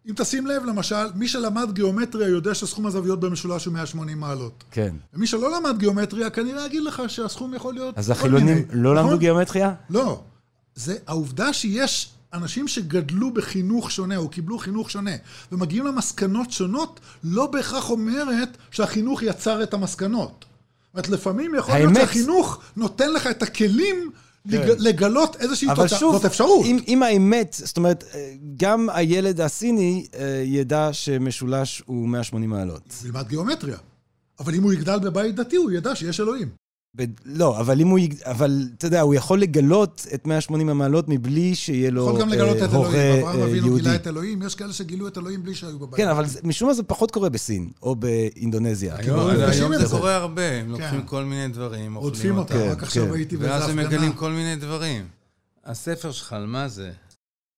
אם 0.08 0.14
תשים 0.16 0.46
לב, 0.46 0.64
למשל, 0.64 1.12
מי 1.14 1.28
שלמד 1.28 1.72
גיאומטריה 1.72 2.28
יודע 2.28 2.54
שסכום 2.54 2.86
הזוויות 2.86 3.20
במשולש 3.20 3.64
הוא 3.64 3.74
180 3.74 4.20
מעלות. 4.20 4.64
כן. 4.70 4.94
ומי 5.14 5.26
שלא 5.26 5.56
למד 5.56 5.78
גיאומטריה, 5.78 6.30
כנראה 6.30 6.66
יגיד 6.66 6.82
לך 6.82 7.02
שהסכום 7.08 7.54
יכול 7.54 7.74
להיות 7.74 7.98
אז 7.98 8.10
החילונים 8.10 8.46
מיני. 8.46 8.82
לא 8.82 8.94
למדו 8.94 9.06
נכון? 9.06 9.18
גיאומטריה? 9.18 9.74
לא. 9.90 10.22
זה 10.74 10.96
העובדה 11.06 11.52
שיש 11.52 12.12
אנשים 12.32 12.68
שגדלו 12.68 13.34
בחינוך 13.34 13.90
שונה, 13.90 14.16
או 14.16 14.28
קיבלו 14.28 14.58
חינוך 14.58 14.90
שונה, 14.90 15.10
ומגיעים 15.52 15.86
למסקנות 15.86 16.50
שונות, 16.50 17.00
לא 17.24 17.46
בהכרח 17.46 17.90
אומרת 17.90 18.56
שהחינוך 18.70 19.22
יצר 19.22 19.62
את 19.62 19.74
המסקנות. 19.74 20.44
אומרת, 20.94 21.08
לפעמים 21.08 21.54
יכול 21.54 21.74
להיות 21.74 21.88
האמת- 21.96 22.00
שהחינוך 22.00 22.60
נותן 22.76 23.12
לך 23.12 23.26
את 23.26 23.42
הכלים 23.42 24.10
כן. 24.50 24.56
לג- 24.56 24.74
לגלות 24.78 25.36
איזושהי 25.40 25.68
אבל 25.70 25.82
תוצאה. 25.82 25.98
שוב, 25.98 26.14
זאת 26.16 26.24
אפשרות. 26.24 26.66
אם, 26.66 26.78
אם 26.88 27.02
האמת, 27.02 27.56
זאת 27.64 27.76
אומרת, 27.76 28.04
אה, 28.14 28.32
גם 28.56 28.88
הילד 28.92 29.40
הסיני 29.40 30.06
אה, 30.14 30.42
ידע 30.46 30.88
שמשולש 30.92 31.82
הוא 31.86 32.08
180 32.08 32.50
מעלות. 32.50 32.82
הוא 33.00 33.08
ילמד 33.08 33.28
גיאומטריה. 33.28 33.76
אבל 34.40 34.54
אם 34.54 34.62
הוא 34.62 34.72
יגדל 34.72 34.98
בבית 34.98 35.34
דתי, 35.34 35.56
הוא 35.56 35.70
ידע 35.70 35.94
שיש 35.96 36.20
אלוהים. 36.20 36.48
ב- 36.96 37.04
לא, 37.24 37.60
אבל 37.60 37.80
אם 37.80 37.88
הוא, 37.88 37.98
יג- 37.98 38.22
אבל 38.24 38.68
אתה 38.78 38.86
יודע, 38.86 39.00
הוא 39.00 39.14
יכול 39.14 39.40
לגלות 39.40 40.06
את 40.14 40.26
180 40.26 40.68
המעלות 40.68 41.04
מבלי 41.08 41.54
שיהיה 41.54 41.90
לו 41.90 42.08
יכול 42.08 42.20
גם 42.20 42.28
לגלות 42.28 42.56
אה, 42.56 42.64
את 42.64 42.70
אלוהים. 42.70 43.18
אברהם 43.22 43.40
אה, 43.40 43.44
אבינו 43.44 43.66
יהודי. 43.66 43.82
גילה 43.82 43.94
את 43.94 44.06
אלוהים, 44.06 44.42
יש 44.42 44.54
כאלה 44.54 44.72
שגילו 44.72 45.08
את 45.08 45.18
אלוהים 45.18 45.42
בלי 45.42 45.54
שהיו 45.54 45.78
בבית. 45.78 45.96
כן, 45.96 46.08
אבל 46.08 46.26
זה- 46.26 46.40
משום 46.44 46.68
מה 46.68 46.74
זה 46.74 46.82
פחות 46.82 47.10
קורה 47.10 47.28
בסין, 47.28 47.70
או 47.82 47.96
באינדונזיה. 47.96 48.96
היום 48.98 49.16
לא, 49.16 49.30
היום 49.30 49.76
זה. 49.78 49.86
קורה 49.96 50.14
הרבה, 50.16 50.50
הם 50.52 50.70
לוקחים 50.70 51.00
כן. 51.00 51.06
כל 51.06 51.24
מיני 51.24 51.48
דברים, 51.48 51.94
רודפים 51.94 52.38
אותם, 52.38 52.54
כן, 52.54 52.68
רק 52.70 52.82
עכשיו 52.82 53.06
כן. 53.06 53.12
הייתי 53.14 53.36
באיזה 53.36 53.52
ואז 53.54 53.68
הם 53.68 53.78
הפגנה. 53.78 53.88
מגלים 53.96 54.12
כל 54.12 54.30
מיני 54.32 54.56
דברים. 54.56 55.04
הספר 55.64 56.12
שלך, 56.12 56.32
על 56.32 56.46
מה 56.46 56.68
זה? 56.68 56.90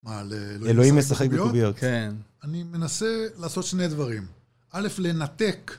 מה, 0.04 0.18
על 0.20 0.32
אלוהים 0.66 0.96
משחק 0.96 1.28
בקוביות. 1.30 1.76
כן. 1.78 2.12
אני 2.44 2.62
מנסה 2.72 3.06
לעשות 3.38 3.64
שני 3.64 3.88
דברים. 3.88 4.22
א', 4.72 4.88
לנתק 4.98 5.72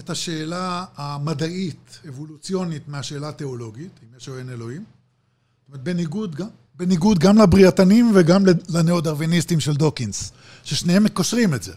את 0.00 0.10
השאלה 0.10 0.84
המדעית, 0.96 2.00
אבולוציונית, 2.08 2.88
מהשאלה 2.88 3.28
התיאולוגית, 3.28 4.00
אם 4.02 4.16
יש 4.16 4.28
או 4.28 4.38
אין 4.38 4.48
אלוהים. 4.48 4.84
זאת 4.84 5.68
אומרת, 5.68 5.82
בניגוד 5.82 6.34
גם, 6.34 6.48
בניגוד 6.74 7.18
גם 7.18 7.38
לבריאתנים 7.38 8.12
וגם 8.14 8.44
לנאו-דרוויניסטים 8.68 9.60
של 9.60 9.74
דוקינס, 9.74 10.32
ששניהם 10.64 11.08
קושרים 11.08 11.54
את 11.54 11.62
זה. 11.62 11.72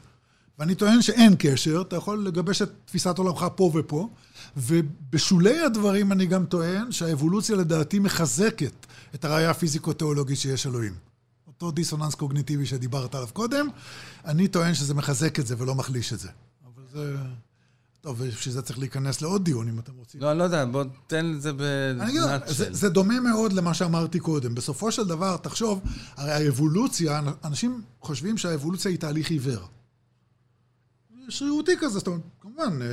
ואני 0.59 0.75
טוען 0.75 1.01
שאין 1.01 1.35
קשר, 1.39 1.83
אתה 1.87 1.95
יכול 1.95 2.27
לגבש 2.27 2.61
את 2.61 2.69
תפיסת 2.85 3.17
עולמך 3.17 3.45
פה 3.55 3.71
ופה, 3.75 4.09
ובשולי 4.57 5.59
הדברים 5.59 6.11
אני 6.11 6.25
גם 6.25 6.45
טוען 6.45 6.91
שהאבולוציה 6.91 7.55
לדעתי 7.55 7.99
מחזקת 7.99 8.85
את 9.15 9.25
הראייה 9.25 9.49
הפיזיקו-תיאולוגית 9.49 10.37
שיש 10.37 10.67
אלוהים. 10.67 10.93
אותו 11.47 11.71
דיסוננס 11.71 12.15
קוגניטיבי 12.15 12.65
שדיברת 12.65 13.15
עליו 13.15 13.27
קודם, 13.33 13.67
אני 14.25 14.47
טוען 14.47 14.73
שזה 14.73 14.93
מחזק 14.93 15.39
את 15.39 15.47
זה 15.47 15.55
ולא 15.57 15.75
מחליש 15.75 16.13
את 16.13 16.19
זה. 16.19 16.29
אבל 16.65 16.83
זה... 16.93 17.15
טוב, 18.03 18.23
בשביל 18.23 18.53
זה 18.53 18.61
צריך 18.61 18.79
להיכנס 18.79 19.21
לעוד 19.21 19.45
דיון, 19.45 19.67
אם 19.69 19.79
אתם 19.79 19.91
רוצים. 19.95 20.21
לא, 20.21 20.31
אני 20.31 20.39
לא 20.39 20.43
יודע, 20.43 20.65
בוא 20.65 20.83
תן 21.07 21.33
את 21.35 21.41
זה 21.41 21.51
אני 22.01 22.09
אגיד, 22.09 22.21
לך, 22.21 22.51
זה. 22.51 22.67
זה 22.71 22.89
דומה 22.89 23.19
מאוד 23.19 23.53
למה 23.53 23.73
שאמרתי 23.73 24.19
קודם. 24.19 24.55
בסופו 24.55 24.91
של 24.91 25.07
דבר, 25.07 25.37
תחשוב, 25.37 25.81
הרי 26.15 26.31
האבולוציה, 26.31 27.21
אנשים 27.43 27.81
חושבים 28.01 28.37
שהאבולוציה 28.37 28.91
היא 28.91 28.99
תהליך 28.99 29.29
עיוור. 29.31 29.67
שרירותי 31.29 31.71
כזה, 31.79 31.99
זאת 31.99 32.07
אומרת, 32.07 32.21
כמובן, 32.41 32.81
אה, 32.81 32.87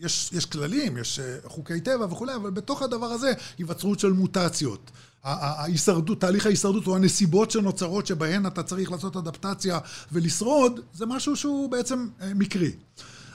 יש, 0.00 0.30
יש 0.32 0.46
כללים, 0.46 0.98
יש 0.98 1.18
אה, 1.18 1.36
חוקי 1.44 1.80
טבע 1.80 2.04
וכולי, 2.04 2.34
אבל 2.34 2.50
בתוך 2.50 2.82
הדבר 2.82 3.06
הזה 3.06 3.32
היווצרות 3.58 3.98
של 3.98 4.12
מוטציות. 4.12 4.90
ההישרדות, 5.24 6.20
תהליך 6.20 6.46
ההישרדות 6.46 6.86
או 6.86 6.96
הנסיבות 6.96 7.50
שנוצרות 7.50 8.06
שבהן 8.06 8.46
אתה 8.46 8.62
צריך 8.62 8.92
לעשות 8.92 9.16
אדפטציה 9.16 9.78
ולשרוד, 10.12 10.80
זה 10.94 11.06
משהו 11.06 11.36
שהוא 11.36 11.70
בעצם 11.70 12.08
אה, 12.20 12.34
מקרי. 12.34 12.72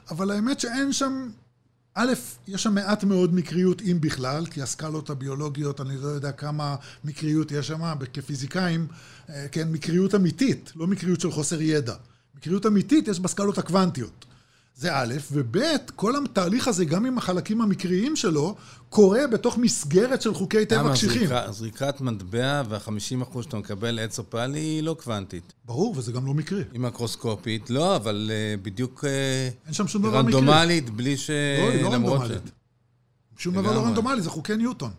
אבל 0.09 0.31
האמת 0.31 0.59
שאין 0.59 0.93
שם 0.93 1.29
א', 1.95 2.13
יש 2.47 2.63
שם 2.63 2.73
מעט 2.75 3.03
מאוד 3.03 3.33
מקריות, 3.33 3.81
אם 3.81 3.97
בכלל, 4.01 4.45
כי 4.45 4.61
הסקלות 4.61 5.09
הביולוגיות, 5.09 5.81
אני 5.81 5.97
לא 5.97 6.07
יודע 6.07 6.31
כמה 6.31 6.75
מקריות 7.03 7.51
יש 7.51 7.67
שם, 7.67 7.81
כפיזיקאים, 8.13 8.87
אה, 9.29 9.47
כן, 9.51 9.71
מקריות 9.71 10.15
אמיתית, 10.15 10.71
לא 10.75 10.87
מקריות 10.87 11.21
של 11.21 11.31
חוסר 11.31 11.61
ידע. 11.61 11.95
מקריות 12.35 12.65
אמיתית 12.65 13.07
יש 13.07 13.19
בסקלות 13.19 13.57
הקוונטיות. 13.57 14.24
זה 14.77 14.89
א', 14.97 15.13
וב', 15.31 15.57
כל 15.95 16.13
התהליך 16.25 16.67
הזה, 16.67 16.85
גם 16.85 17.05
עם 17.05 17.17
החלקים 17.17 17.61
המקריים 17.61 18.15
שלו, 18.15 18.55
קורה 18.89 19.27
בתוך 19.27 19.57
מסגרת 19.57 20.21
של 20.21 20.33
חוקי 20.33 20.65
טבע 20.65 20.79
למה 20.81 20.93
קשיחים. 20.93 21.27
זריקה- 21.27 21.51
זריקת 21.51 22.01
מטבע 22.01 22.61
וה-50% 22.69 22.89
שאתה 23.43 23.57
מקבל 23.57 23.99
עץ 23.99 24.19
אופלי 24.19 24.59
היא 24.59 24.83
לא 24.83 24.95
קוונטית. 25.03 25.53
ברור, 25.65 25.93
וזה 25.97 26.11
גם 26.11 26.25
לא 26.25 26.33
מקרי. 26.33 26.63
היא 26.73 26.79
מקרוסקופית, 26.79 27.69
לא, 27.69 27.95
אבל 27.95 28.31
אה, 28.33 28.55
בדיוק 28.61 29.03
אה, 29.07 29.49
אין 29.65 29.73
שם 29.73 29.87
שום 29.87 30.01
דבר 30.01 30.21
מקרי. 30.21 30.33
רנדומלית, 30.39 30.89
בלי 30.89 31.17
ש... 31.17 31.29
לא, 31.29 31.69
היא 31.71 31.83
לא 31.83 31.93
רנדומלית. 31.93 32.51
שום 33.37 33.53
דבר 33.53 33.71
לא. 33.75 33.85
רנדומלי, 33.85 34.21
זה 34.21 34.29
חוקי 34.29 34.55
ניוטון. 34.57 34.91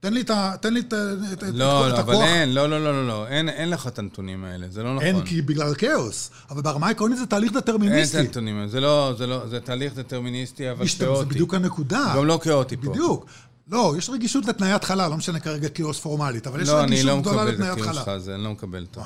תן 0.00 0.12
לי 0.12 0.20
את 0.20 0.30
ה- 0.30 0.52
תן 0.60 0.74
לי 0.74 0.80
את 0.80 0.92
ה- 0.92 0.96
את- 1.32 1.42
את- 1.42 1.48
לא, 1.54 1.86
את 1.88 1.92
לא, 1.92 1.98
אבל 2.00 2.14
הכוח. 2.14 2.24
אין, 2.26 2.54
לא, 2.54 2.70
לא, 2.70 2.84
לא, 2.84 2.92
לא, 2.92 3.08
לא, 3.08 3.26
אין, 3.26 3.48
אין 3.48 3.70
לך 3.70 3.86
את 3.86 3.98
הנתונים 3.98 4.44
האלה, 4.44 4.66
זה 4.70 4.82
לא 4.82 4.94
נכון. 4.94 5.06
אין, 5.06 5.24
כי 5.24 5.42
בגלל 5.42 5.74
כאוס. 5.74 6.30
אבל 6.50 6.62
ברמה 6.62 6.86
העקרונית 6.86 7.18
זה 7.18 7.26
תהליך 7.26 7.50
אין 7.50 7.58
את 7.58 7.62
דטרמיניסטי. 7.64 8.18
הנתונים 8.18 8.56
האלה, 8.56 8.68
זה 8.68 8.80
לא, 8.80 9.14
זה 9.18 9.26
לא, 9.26 9.46
זה 9.48 9.60
תהליך 9.60 9.94
דטרמיניסטי, 9.94 10.70
אבל 10.70 10.84
משת- 10.84 10.98
זה 10.98 11.04
כאוטי. 11.04 11.28
בדיוק 11.28 11.54
הנקודה. 11.54 12.14
גם 12.16 12.26
לא 12.26 12.40
כאוטי 12.42 12.76
פה. 12.76 12.90
בדיוק. 12.90 13.26
לא, 13.70 13.94
יש 13.98 14.10
רגישות 14.10 14.46
לתנאי 14.46 14.72
התחלה, 14.72 15.08
לא 15.08 15.16
משנה 15.16 15.40
כרגע 15.40 15.68
כאוס 15.68 16.00
פורמלית, 16.00 16.46
אבל 16.46 16.60
יש 16.62 16.68
לא, 16.68 16.80
אני 16.80 16.86
רגישות 16.86 17.06
לא 17.06 17.20
גדולה 17.20 17.36
מקבל 17.36 17.48
את 17.48 17.54
לתנאי 17.54 17.68
התחלה. 17.70 17.94
שלך, 17.94 18.10
זה, 18.18 18.34
אני 18.34 18.44
לא 18.44 18.50
מקבל 18.50 18.82
אותו. 18.82 19.00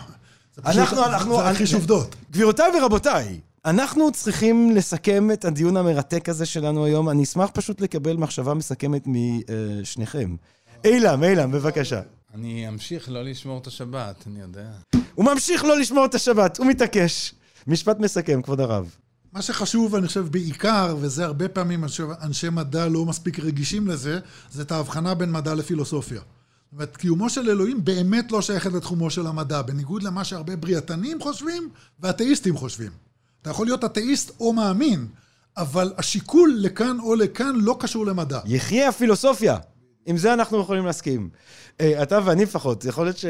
אנחנו, 0.67 1.05
אנחנו... 1.05 1.37
זה 1.37 1.43
רכיש 1.51 1.75
עובדות. 1.75 2.15
גבירותיי 2.31 2.67
ורבותיי, 2.81 3.41
אנחנו 3.65 4.13
צריכים 4.13 4.71
לסכם 4.77 5.31
את 5.33 5.45
הדיון 5.45 5.77
המרתק 5.77 6.29
הזה 6.29 6.47
שלנו 6.47 6.85
היום. 6.85 7.09
אני 7.09 7.23
אשמח 7.23 7.51
פשוט 7.53 7.81
לקבל 7.81 8.17
מחשבה 8.17 8.55
מסכמת 8.55 9.05
משניכם. 9.07 10.35
אילם, 10.85 11.25
אילם, 11.25 11.53
בבקשה. 11.53 12.01
אני 12.35 12.69
אמשיך 12.69 13.11
לא 13.11 13.25
לשמור 13.25 13.59
את 13.59 13.67
השבת, 13.67 14.25
אני 14.27 14.41
יודע. 14.41 14.71
הוא 15.15 15.25
ממשיך 15.25 15.65
לא 15.65 15.79
לשמור 15.79 16.05
את 16.05 16.15
השבת, 16.15 16.59
הוא 16.59 16.67
מתעקש. 16.67 17.35
משפט 17.67 17.99
מסכם, 17.99 18.43
כבוד 18.43 18.61
הרב. 18.61 18.97
מה 19.33 19.43
שחשוב, 19.43 19.95
אני 19.95 20.07
חושב, 20.07 20.29
בעיקר, 20.31 20.97
וזה 21.01 21.25
הרבה 21.25 21.49
פעמים, 21.49 21.81
אני 21.81 21.89
חושב, 21.89 22.07
אנשי 22.23 22.49
מדע 22.49 22.89
לא 22.89 23.05
מספיק 23.05 23.41
רגישים 23.41 23.89
לזה, 23.89 24.19
זה 24.51 24.63
את 24.63 24.73
ההבחנה 24.73 25.15
בין 25.15 25.33
מדע 25.33 25.55
לפילוסופיה. 25.55 26.21
זאת 26.21 26.73
אומרת, 26.73 26.97
קיומו 26.97 27.31
של 27.31 27.51
אלוהים 27.51 27.85
באמת 27.85 28.33
לא 28.33 28.43
שייכת 28.43 28.73
לתחומו 28.73 29.11
של 29.11 29.27
המדע, 29.27 29.63
בניגוד 29.63 30.03
למה 30.03 30.25
שהרבה 30.25 30.57
בריאתנים 30.57 31.21
חושבים 31.21 31.69
ואתאיסטים 32.01 32.57
חושבים. 32.57 32.91
אתה 33.43 33.51
יכול 33.51 33.67
להיות 33.67 33.85
אתאיסט 33.85 34.33
או 34.41 34.53
מאמין, 34.53 35.07
אבל 35.57 35.93
השיקול 35.99 36.55
לכאן 36.59 37.01
או 37.01 37.15
לכאן 37.15 37.57
לא 37.57 37.77
קשור 37.81 38.07
למדע. 38.07 38.41
יחיה 38.45 38.89
הפילוסופיה. 38.89 39.57
עם 40.07 40.17
זה 40.17 40.33
אנחנו 40.33 40.61
יכולים 40.61 40.87
להסכים. 40.87 41.29
אה, 41.81 42.03
אתה 42.03 42.19
ואני 42.25 42.43
לפחות, 42.43 42.85
יכול 42.85 43.05
להיות 43.05 43.19
ש... 43.19 43.25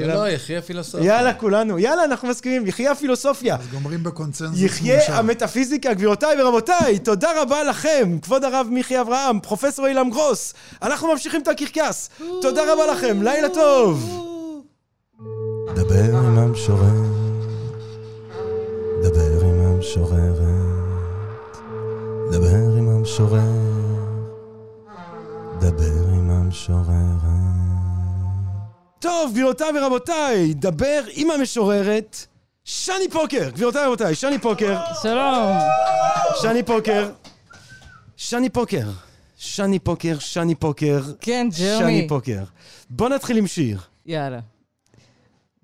לא, 0.00 0.06
לא, 0.06 0.28
יחיה 0.28 0.62
פילוסופיה. 0.62 1.06
יאללה, 1.06 1.34
כולנו. 1.34 1.78
יאללה, 1.78 2.04
אנחנו 2.04 2.28
מסכימים. 2.28 2.66
יחיה 2.66 2.92
הפילוסופיה. 2.92 3.56
אז 3.56 3.66
גומרים 3.72 4.02
בקונצנזוס 4.02 4.60
יחיה. 4.60 5.16
המטאפיזיקה, 5.18 5.94
גבירותיי 5.94 6.42
ורבותיי, 6.42 6.98
תודה 6.98 7.42
רבה 7.42 7.64
לכם, 7.64 8.18
כבוד 8.22 8.44
הרב 8.44 8.68
מיכי 8.70 9.00
אברהם, 9.00 9.40
פרופסור 9.40 9.86
אילם 9.86 10.10
גרוס. 10.10 10.54
אנחנו 10.82 11.08
ממשיכים 11.08 11.42
את 11.42 11.48
הקרקס. 11.48 12.10
תודה 12.42 12.72
רבה 12.72 12.86
לכם, 12.86 13.22
לילה 13.22 13.48
טוב. 13.48 14.26
דבר 15.74 16.16
עם 16.16 16.38
המשורר, 16.38 17.04
דבר 19.02 19.44
עם 19.44 19.60
המשוררת, 19.60 20.38
דבר 22.30 22.76
עם 22.78 22.88
המשורר, 22.88 23.40
דבר 25.60 26.08
עם 26.14 26.30
המשוררת. 26.30 27.20
טוב, 28.98 29.32
גבירותיי 29.32 29.68
ורבותיי, 29.78 30.54
דבר 30.54 31.00
עם 31.14 31.30
המשוררת. 31.30 32.26
שני 32.64 33.08
פוקר, 33.12 33.50
גבירותיי 33.50 33.82
ורבותיי, 33.86 34.14
שני 34.14 34.38
פוקר, 34.38 34.78
שלום. 35.02 35.56
שני 36.40 36.62
פוקר, 36.62 37.10
שני 38.16 38.48
פוקר, 38.48 38.88
שני 39.36 39.78
פוקר, 39.78 40.18
שני 40.18 40.54
פוקר, 40.54 41.00
כן, 41.20 41.48
שני 41.52 41.78
ג'רמי. 41.80 42.08
פוקר. 42.08 42.42
בוא 42.90 43.08
נתחיל 43.08 43.36
עם 43.36 43.46
שיר. 43.46 43.80
יאללה. 44.06 44.40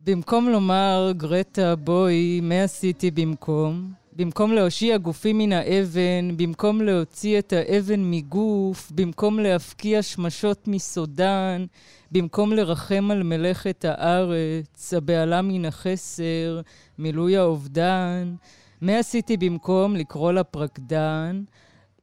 במקום 0.05 0.49
לומר, 0.49 1.13
גרטה, 1.17 1.77
בואי, 1.77 2.41
מה 2.43 2.63
עשיתי 2.63 3.11
במקום? 3.11 3.93
במקום 4.19 4.53
להושיע 4.53 4.99
גופי 4.99 5.33
מן 5.33 5.53
האבן, 5.53 6.37
במקום 6.37 6.81
להוציא 6.81 7.39
את 7.39 7.53
האבן 7.53 8.11
מגוף, 8.11 8.93
במקום 8.95 9.39
להפקיע 9.39 10.03
שמשות 10.03 10.69
מסודן, 10.69 11.65
במקום 12.13 12.53
לרחם 12.53 13.11
על 13.11 13.23
מלאכת 13.23 13.85
הארץ, 13.85 14.95
הבהלה 14.95 15.43
מן 15.43 15.65
החסר, 15.65 16.61
מילוי 16.99 17.37
האובדן, 17.37 18.35
מה 18.81 18.99
עשיתי 18.99 19.37
במקום 19.37 19.97
לקרוא 19.97 20.33
לה 20.33 20.45
פרקדן? 20.45 21.43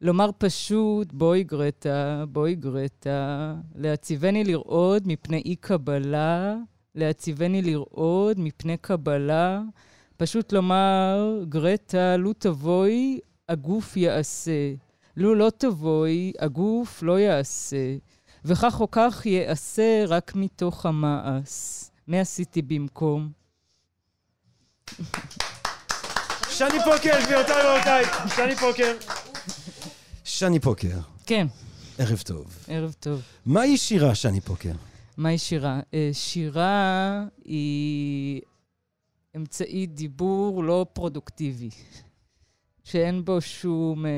לומר 0.02 0.30
פשוט, 0.38 1.14
בואי 1.14 1.44
גרטה, 1.44 2.24
בואי 2.30 2.56
גרטה, 2.56 3.54
להציבני 3.76 4.44
לרעוד 4.44 5.08
מפני 5.08 5.42
אי-קבלה, 5.46 6.56
להציבני 6.96 7.62
לרעוד 7.62 8.40
מפני 8.40 8.78
קבלה, 8.78 9.62
פשוט 10.24 10.54
לומר, 10.54 11.44
גרטה, 11.50 12.18
לו 12.18 12.34
תבואי, 12.34 13.20
הגוף 13.50 13.98
יעשה. 13.98 14.74
לו 15.18 15.36
לא 15.36 15.52
תבואי, 15.58 16.34
הגוף 16.40 17.04
לא 17.04 17.20
יעשה. 17.20 17.96
וכך 18.46 18.82
או 18.82 18.92
כך 18.92 19.26
יעשה 19.26 20.04
רק 20.08 20.32
מתוך 20.36 20.86
המעש. 20.86 21.84
מה 22.08 22.20
עשיתי 22.20 22.62
במקום? 22.62 23.30
שני 26.50 26.80
פוקר, 26.86 27.20
גבירותיי 27.26 27.66
ורבותיי, 27.66 28.06
שני 28.36 28.56
פוקר. 28.56 28.94
שני 30.24 30.60
פוקר, 30.60 30.98
כן, 31.26 31.48
ערב 31.98 32.22
טוב. 32.26 32.66
ערב 32.68 32.96
טוב. 33.00 33.22
מהי 33.46 33.78
שירה, 33.78 34.16
שני 34.16 34.42
פוקר? 34.42 34.72
מהי 35.18 35.38
שירה? 35.38 35.80
אה, 35.94 36.10
שירה 36.14 37.24
היא 37.46 38.42
אמצעי 39.36 39.86
דיבור 39.86 40.64
לא 40.64 40.86
פרודוקטיבי, 40.94 41.70
שאין 42.84 43.26
בו 43.26 43.42
שום 43.42 44.06
אה, 44.06 44.12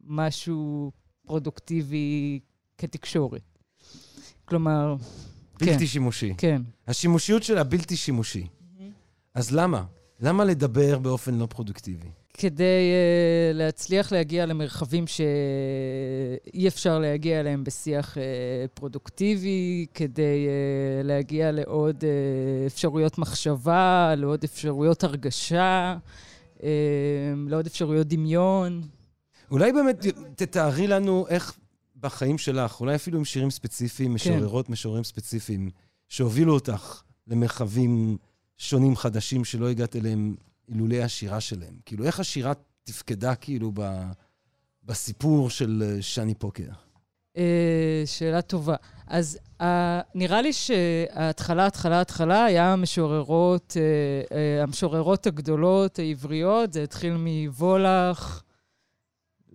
משהו 0.00 0.92
פרודוקטיבי 1.26 2.40
כתקשורת. 2.78 3.58
כלומר, 4.44 4.96
בלתי 5.60 5.78
כן, 5.78 5.86
שימושי. 5.86 6.34
כן. 6.38 6.62
השימושיות 6.86 7.42
שלה 7.42 7.64
בלתי 7.64 7.96
שימושי. 7.96 8.46
אז 9.34 9.50
למה? 9.52 9.84
למה 10.20 10.44
לדבר 10.44 10.98
באופן 10.98 11.34
לא 11.34 11.46
פרודוקטיבי? 11.46 12.08
כדי 12.38 12.92
uh, 12.92 13.56
להצליח 13.56 14.12
להגיע 14.12 14.46
למרחבים 14.46 15.06
שאי 15.06 16.68
אפשר 16.68 16.98
להגיע 16.98 17.40
אליהם 17.40 17.64
בשיח 17.64 18.16
uh, 18.16 18.18
פרודוקטיבי, 18.74 19.86
כדי 19.94 20.46
uh, 20.46 21.06
להגיע 21.06 21.52
לעוד 21.52 21.96
uh, 22.00 22.66
אפשרויות 22.66 23.18
מחשבה, 23.18 24.14
לעוד 24.16 24.44
אפשרויות 24.44 25.04
הרגשה, 25.04 25.96
uh, 26.58 26.62
לעוד 27.48 27.66
אפשרויות 27.66 28.06
דמיון. 28.06 28.82
אולי 29.50 29.72
באמת 29.72 30.06
תתארי 30.36 30.86
לנו 30.86 31.26
איך 31.28 31.58
בחיים 32.00 32.38
שלך, 32.38 32.80
אולי 32.80 32.94
אפילו 32.94 33.18
עם 33.18 33.24
שירים 33.24 33.50
ספציפיים, 33.50 34.14
משוררות, 34.14 34.70
משוררים 34.70 35.04
ספציפיים, 35.04 35.70
שהובילו 36.08 36.54
אותך 36.54 37.02
למרחבים 37.26 38.16
שונים, 38.58 38.96
חדשים, 38.96 39.44
שלא 39.44 39.68
הגעת 39.68 39.96
אליהם 39.96 40.34
אילולי 40.68 41.02
השירה 41.02 41.40
שלהם. 41.40 41.74
כאילו, 41.86 42.04
איך 42.04 42.20
השירה 42.20 42.52
תפקדה 42.84 43.34
כאילו 43.34 43.72
ב, 43.74 43.82
בסיפור 44.84 45.50
של 45.50 45.82
אה, 45.86 46.02
שני 46.02 46.34
פוקר? 46.34 46.68
Uh, 47.36 47.36
שאלה 48.06 48.42
טובה. 48.42 48.76
אז 49.06 49.38
uh, 49.60 49.64
נראה 50.14 50.42
לי 50.42 50.52
שההתחלה, 50.52 51.66
התחלה, 51.66 52.00
התחלה 52.00 52.44
היה 52.44 52.72
המשוררות, 52.72 53.76
המשוררות 54.62 55.26
הגדולות, 55.26 55.98
העבריות. 55.98 56.72
זה 56.72 56.82
התחיל 56.82 57.16
מוולך, 57.16 58.42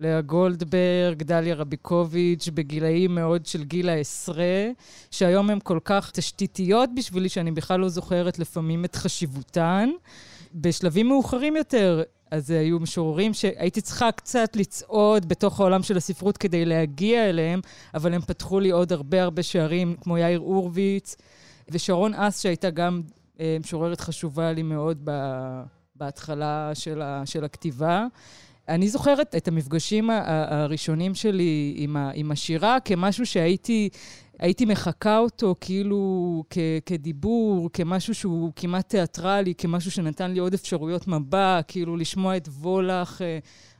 לאה 0.00 0.20
גולדברג, 0.20 1.22
דליה 1.22 1.54
רביקוביץ', 1.54 2.48
בגילאים 2.54 3.14
מאוד 3.14 3.46
של 3.46 3.64
גיל 3.64 3.88
העשרה, 3.88 4.68
שהיום 5.10 5.50
הן 5.50 5.58
כל 5.64 5.78
כך 5.84 6.10
תשתיתיות 6.10 6.90
בשבילי, 6.96 7.28
שאני 7.28 7.50
בכלל 7.50 7.80
לא 7.80 7.88
זוכרת 7.88 8.38
לפעמים 8.38 8.84
את 8.84 8.96
חשיבותן. 8.96 9.90
בשלבים 10.54 11.08
מאוחרים 11.08 11.56
יותר, 11.56 12.02
אז 12.30 12.50
היו 12.50 12.80
משוררים 12.80 13.34
שהייתי 13.34 13.80
צריכה 13.80 14.12
קצת 14.12 14.56
לצעוד 14.56 15.28
בתוך 15.28 15.60
העולם 15.60 15.82
של 15.82 15.96
הספרות 15.96 16.36
כדי 16.36 16.64
להגיע 16.64 17.28
אליהם, 17.28 17.60
אבל 17.94 18.14
הם 18.14 18.20
פתחו 18.20 18.60
לי 18.60 18.70
עוד 18.70 18.92
הרבה 18.92 19.22
הרבה 19.22 19.42
שערים, 19.42 19.96
כמו 20.00 20.18
יאיר 20.18 20.38
הורוביץ, 20.40 21.16
ושרון 21.70 22.14
אס, 22.14 22.40
שהייתה 22.42 22.70
גם 22.70 23.02
אה, 23.40 23.56
משוררת 23.60 24.00
חשובה 24.00 24.52
לי 24.52 24.62
מאוד 24.62 25.08
בהתחלה 25.96 26.70
של, 26.74 27.02
ה- 27.02 27.22
של 27.24 27.44
הכתיבה. 27.44 28.06
אני 28.68 28.88
זוכרת 28.88 29.34
את 29.34 29.48
המפגשים 29.48 30.10
הראשונים 30.10 31.14
שלי 31.14 31.74
עם, 31.76 31.96
ה- 31.96 32.10
עם 32.14 32.32
השירה 32.32 32.80
כמשהו 32.80 33.26
שהייתי... 33.26 33.88
הייתי 34.40 34.64
מחקה 34.64 35.18
אותו 35.18 35.54
כאילו 35.60 36.44
כ- 36.50 36.58
כדיבור, 36.86 37.70
כמשהו 37.72 38.14
שהוא 38.14 38.52
כמעט 38.56 38.88
תיאטרלי, 38.88 39.54
כמשהו 39.54 39.90
שנתן 39.90 40.30
לי 40.30 40.38
עוד 40.38 40.54
אפשרויות 40.54 41.08
מבע, 41.08 41.60
כאילו 41.68 41.96
לשמוע 41.96 42.36
את 42.36 42.48
וולך 42.48 43.22
אה, 43.22 43.38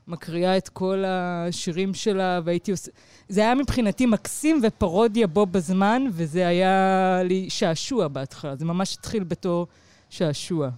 מקריאה 0.08 0.56
את 0.56 0.68
כל 0.68 1.04
השירים 1.06 1.94
שלה, 1.94 2.40
והייתי 2.44 2.70
עושה... 2.70 2.90
זה 3.28 3.40
היה 3.40 3.54
מבחינתי 3.54 4.06
מקסים 4.06 4.60
ופרודיה 4.62 5.26
בו 5.26 5.46
בזמן, 5.46 6.02
וזה 6.12 6.48
היה 6.48 7.20
לי 7.24 7.50
שעשוע 7.50 8.08
בהתחלה. 8.08 8.56
זה 8.56 8.64
ממש 8.64 8.96
התחיל 8.98 9.24
בתור 9.24 9.66
שעשוע. 10.10 10.70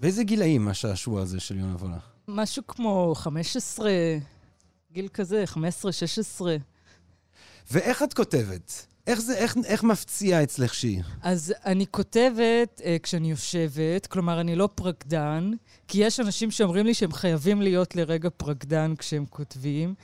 באיזה 0.00 0.24
גילאים 0.24 0.68
השעשוע 0.68 1.22
הזה 1.22 1.40
של 1.40 1.58
יונה 1.58 1.76
וולך? 1.76 2.02
משהו 2.28 2.62
כמו 2.68 3.12
15, 3.16 3.90
גיל 4.92 5.08
כזה, 5.08 5.42
15, 5.46 5.92
16. 5.92 6.56
ואיך 7.70 8.02
את 8.02 8.14
כותבת? 8.14 8.86
איך 9.08 9.20
זה, 9.20 9.34
איך, 9.34 9.56
איך 9.64 9.82
מפציע 9.82 10.42
אצלך 10.42 10.74
שיר? 10.74 11.02
אז 11.22 11.54
אני 11.66 11.86
כותבת 11.90 12.80
אה, 12.84 12.96
כשאני 13.02 13.30
יושבת, 13.30 14.06
כלומר, 14.06 14.40
אני 14.40 14.56
לא 14.56 14.68
פרקדן, 14.74 15.50
כי 15.88 16.04
יש 16.04 16.20
אנשים 16.20 16.50
שאומרים 16.50 16.86
לי 16.86 16.94
שהם 16.94 17.12
חייבים 17.12 17.62
להיות 17.62 17.96
לרגע 17.96 18.28
פרקדן 18.36 18.94
כשהם 18.98 19.24
כותבים. 19.30 19.94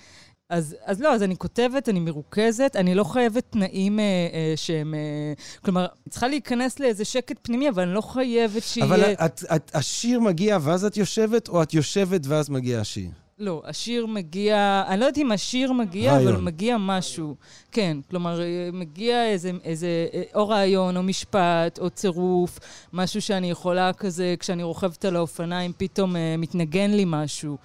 אז, 0.51 0.77
אז 0.85 1.01
לא, 1.01 1.15
אז 1.15 1.23
אני 1.23 1.37
כותבת, 1.37 1.89
אני 1.89 2.01
מרוכזת, 2.01 2.77
אני 2.77 2.95
לא 2.95 3.05
חייבת 3.05 3.45
תנאים 3.51 4.01
אה, 4.01 4.05
אה, 4.05 4.53
שהם... 4.57 4.95
אה, 4.95 5.33
כלומר, 5.65 5.87
צריכה 6.09 6.29
להיכנס 6.29 6.81
לאיזה 6.81 7.05
שקט 7.05 7.37
פנימי, 7.43 7.69
אבל 7.69 7.83
אני 7.83 7.95
לא 7.95 8.01
חייבת 8.01 8.63
שיהיה... 8.63 8.87
אבל 8.87 9.03
את, 9.03 9.45
את, 9.57 9.71
השיר 9.75 10.21
מגיע 10.21 10.59
ואז 10.63 10.85
את 10.85 10.97
יושבת, 10.97 11.49
או 11.49 11.63
את 11.63 11.75
יושבת 11.75 12.27
ואז 12.27 12.51
מגיע 12.51 12.81
השיר? 12.81 13.11
לא, 13.39 13.63
השיר 13.65 14.07
מגיע, 14.07 14.85
אני 14.89 15.01
לא 15.01 15.05
יודעת 15.05 15.19
אם 15.19 15.33
השיר 15.33 15.73
מגיע, 15.73 16.13
רעיון. 16.13 16.33
אבל 16.33 16.43
מגיע 16.43 16.77
משהו. 16.79 17.35
כן, 17.73 17.97
כלומר, 18.11 18.43
אה, 18.43 18.71
מגיע 18.73 19.27
איזה, 19.27 19.51
איזה, 19.65 20.07
אה, 20.15 20.23
או 20.35 20.49
רעיון, 20.49 20.97
או 20.97 21.03
משפט, 21.03 21.79
או 21.79 21.91
צירוף, 21.91 22.59
משהו 22.93 23.23
שאני 23.23 23.51
יכולה 23.51 23.93
כזה, 23.93 24.35
כשאני 24.39 24.63
רוכבת 24.63 25.05
על 25.05 25.17
האופניים, 25.17 25.73
פתאום 25.77 26.17
אה, 26.17 26.37
מתנגן 26.39 26.91
לי 26.91 27.05
משהו. 27.07 27.57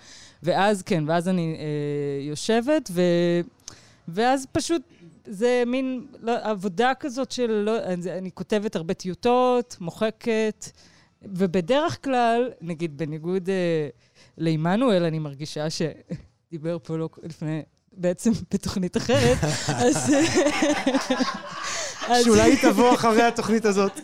ואז, 0.44 0.82
כן, 0.82 1.04
ואז 1.08 1.28
אני 1.28 1.56
אה, 1.60 2.28
יושבת, 2.30 2.90
ו, 2.92 3.02
ואז 4.08 4.48
פשוט 4.52 4.82
זה 5.26 5.64
מין 5.68 6.06
לא, 6.22 6.34
עבודה 6.42 6.92
כזאת 7.00 7.32
של, 7.32 7.52
לא, 7.52 7.84
אני, 7.84 8.12
אני 8.18 8.32
כותבת 8.32 8.76
הרבה 8.76 8.94
טיוטות, 8.94 9.78
מוחקת, 9.82 10.66
ובדרך 11.22 12.04
כלל, 12.04 12.50
נגיד, 12.62 12.98
בניגוד... 12.98 13.50
אה, 13.50 13.90
לעמנואל, 14.40 15.04
אני 15.04 15.20
מרגישה 15.20 15.68
שדיבר 15.70 16.78
פה 16.84 16.98
לא 16.98 17.10
לפני, 17.24 17.62
בעצם 17.94 18.32
בתוכנית 18.54 18.98
אחרת, 18.98 19.38
אז... 19.68 20.14
שאולי 22.24 22.42
היא 22.42 22.58
תבוא 22.62 22.94
אחרי 22.94 23.24
התוכנית 23.24 23.66
הזאת. 23.66 24.00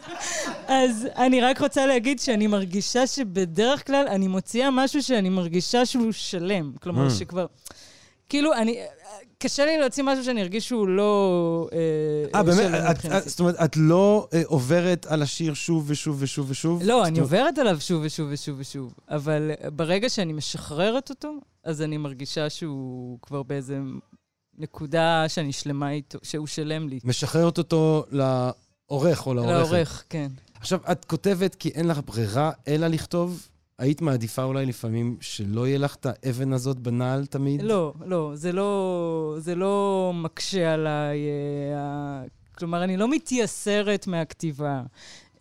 אז 0.68 1.08
אני 1.16 1.42
רק 1.42 1.62
רוצה 1.62 1.86
להגיד 1.86 2.20
שאני 2.20 2.48
מרגישה 2.48 3.08
שבדרך 3.08 3.88
כלל 3.88 4.08
אני 4.08 4.28
מוציאה 4.28 4.72
משהו 4.72 5.04
שאני 5.04 5.30
מרגישה 5.30 5.86
שהוא 5.86 6.12
שלם. 6.12 6.72
כלומר, 6.82 7.08
mm. 7.08 7.12
שכבר... 7.12 7.46
כאילו, 8.30 8.54
אני... 8.54 8.78
קשה 9.38 9.66
לי 9.66 9.78
להוציא 9.78 10.04
משהו 10.04 10.24
שאני 10.24 10.42
ארגיש 10.42 10.68
שהוא 10.68 10.88
לא... 10.88 11.68
אה, 11.74 12.40
אה 12.40 12.44
באמת? 12.44 12.98
זאת 13.26 13.40
אומרת, 13.40 13.56
את 13.64 13.78
לא 13.78 14.28
אה, 14.34 14.42
עוברת 14.46 15.06
על 15.06 15.22
השיר 15.22 15.54
שוב 15.54 15.84
ושוב 15.88 16.18
ושוב 16.20 16.50
ושוב? 16.50 16.84
לא, 16.84 17.06
אני 17.06 17.20
עוברת 17.20 17.58
עליו 17.58 17.78
שוב 17.80 18.02
ושוב 18.06 18.28
ושוב 18.32 18.60
ושוב. 18.60 18.94
אבל 19.10 19.52
ברגע 19.76 20.10
שאני 20.10 20.34
משחררת 20.34 21.10
אותו, 21.10 21.34
אז 21.64 21.82
אני 21.82 21.98
מרגישה 21.98 22.50
שהוא 22.50 23.20
כבר 23.22 23.44
באיזה 23.44 23.80
נקודה 24.58 25.26
שאני 25.28 25.54
שלמה 25.54 25.92
איתו, 25.92 26.20
שהוא 26.24 26.48
שלם 26.48 26.88
לי. 26.88 27.00
משחררת 27.04 27.58
אותו 27.58 28.06
לעורך 28.12 29.28
או 29.28 29.34
לעורכת? 29.34 29.72
לעורך, 29.72 30.04
כן. 30.10 30.32
עכשיו, 30.60 30.80
את 30.92 31.06
כותבת 31.06 31.56
כי 31.56 31.70
אין 31.70 31.88
לך 31.88 32.00
ברירה 32.06 32.52
אלא 32.68 32.88
לכתוב? 32.88 33.48
היית 33.80 34.02
מעדיפה 34.02 34.44
אולי 34.44 34.66
לפעמים 34.66 35.18
שלא 35.22 35.68
יהיה 35.68 35.78
לך 35.78 35.96
את 35.96 36.06
האבן 36.06 36.54
הזאת 36.54 36.80
בנעל 36.80 37.26
תמיד? 37.26 37.62
לא, 37.62 37.94
לא, 38.06 38.32
זה 38.34 38.52
לא, 38.52 39.36
זה 39.40 39.56
לא 39.56 40.12
מקשה 40.16 40.74
עליי. 40.74 41.20
אה, 41.76 42.24
כלומר, 42.58 42.84
אני 42.84 42.98
לא 42.98 43.12
מתייסרת 43.12 44.08
מהכתיבה. 44.08 44.84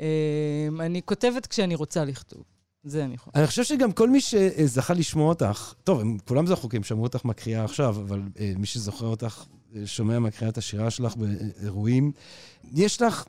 אה, 0.01 0.69
אני 0.81 1.03
כותבת 1.05 1.47
כשאני 1.47 1.75
רוצה 1.75 2.05
לכתוב. 2.05 2.43
זה 2.85 3.05
אני 3.05 3.15
יכולה. 3.15 3.33
אני 3.37 3.47
חושב 3.47 3.65
שגם 3.65 3.93
כל 3.93 4.11
מי 4.11 4.21
שזכה 4.21 4.95
לשמוע 4.95 5.29
אותך, 5.29 5.75
טוב, 5.85 6.01
הם 6.01 6.17
כולם 6.29 6.47
זכו 6.47 6.69
כי 6.69 6.77
הם 6.77 6.83
שמעו 6.83 7.03
אותך 7.03 7.25
מקריאה 7.25 7.65
עכשיו, 7.65 7.97
אבל 8.01 8.23
אה, 8.41 8.53
מי 8.57 8.67
שזוכר 8.67 9.07
אותך, 9.07 9.45
שומע 9.85 10.19
מקריאה 10.19 10.51
את 10.51 10.59
השירה 10.59 10.91
שלך 10.91 11.17
באירועים, 11.17 12.13
יש 12.73 13.03
לך... 13.03 13.25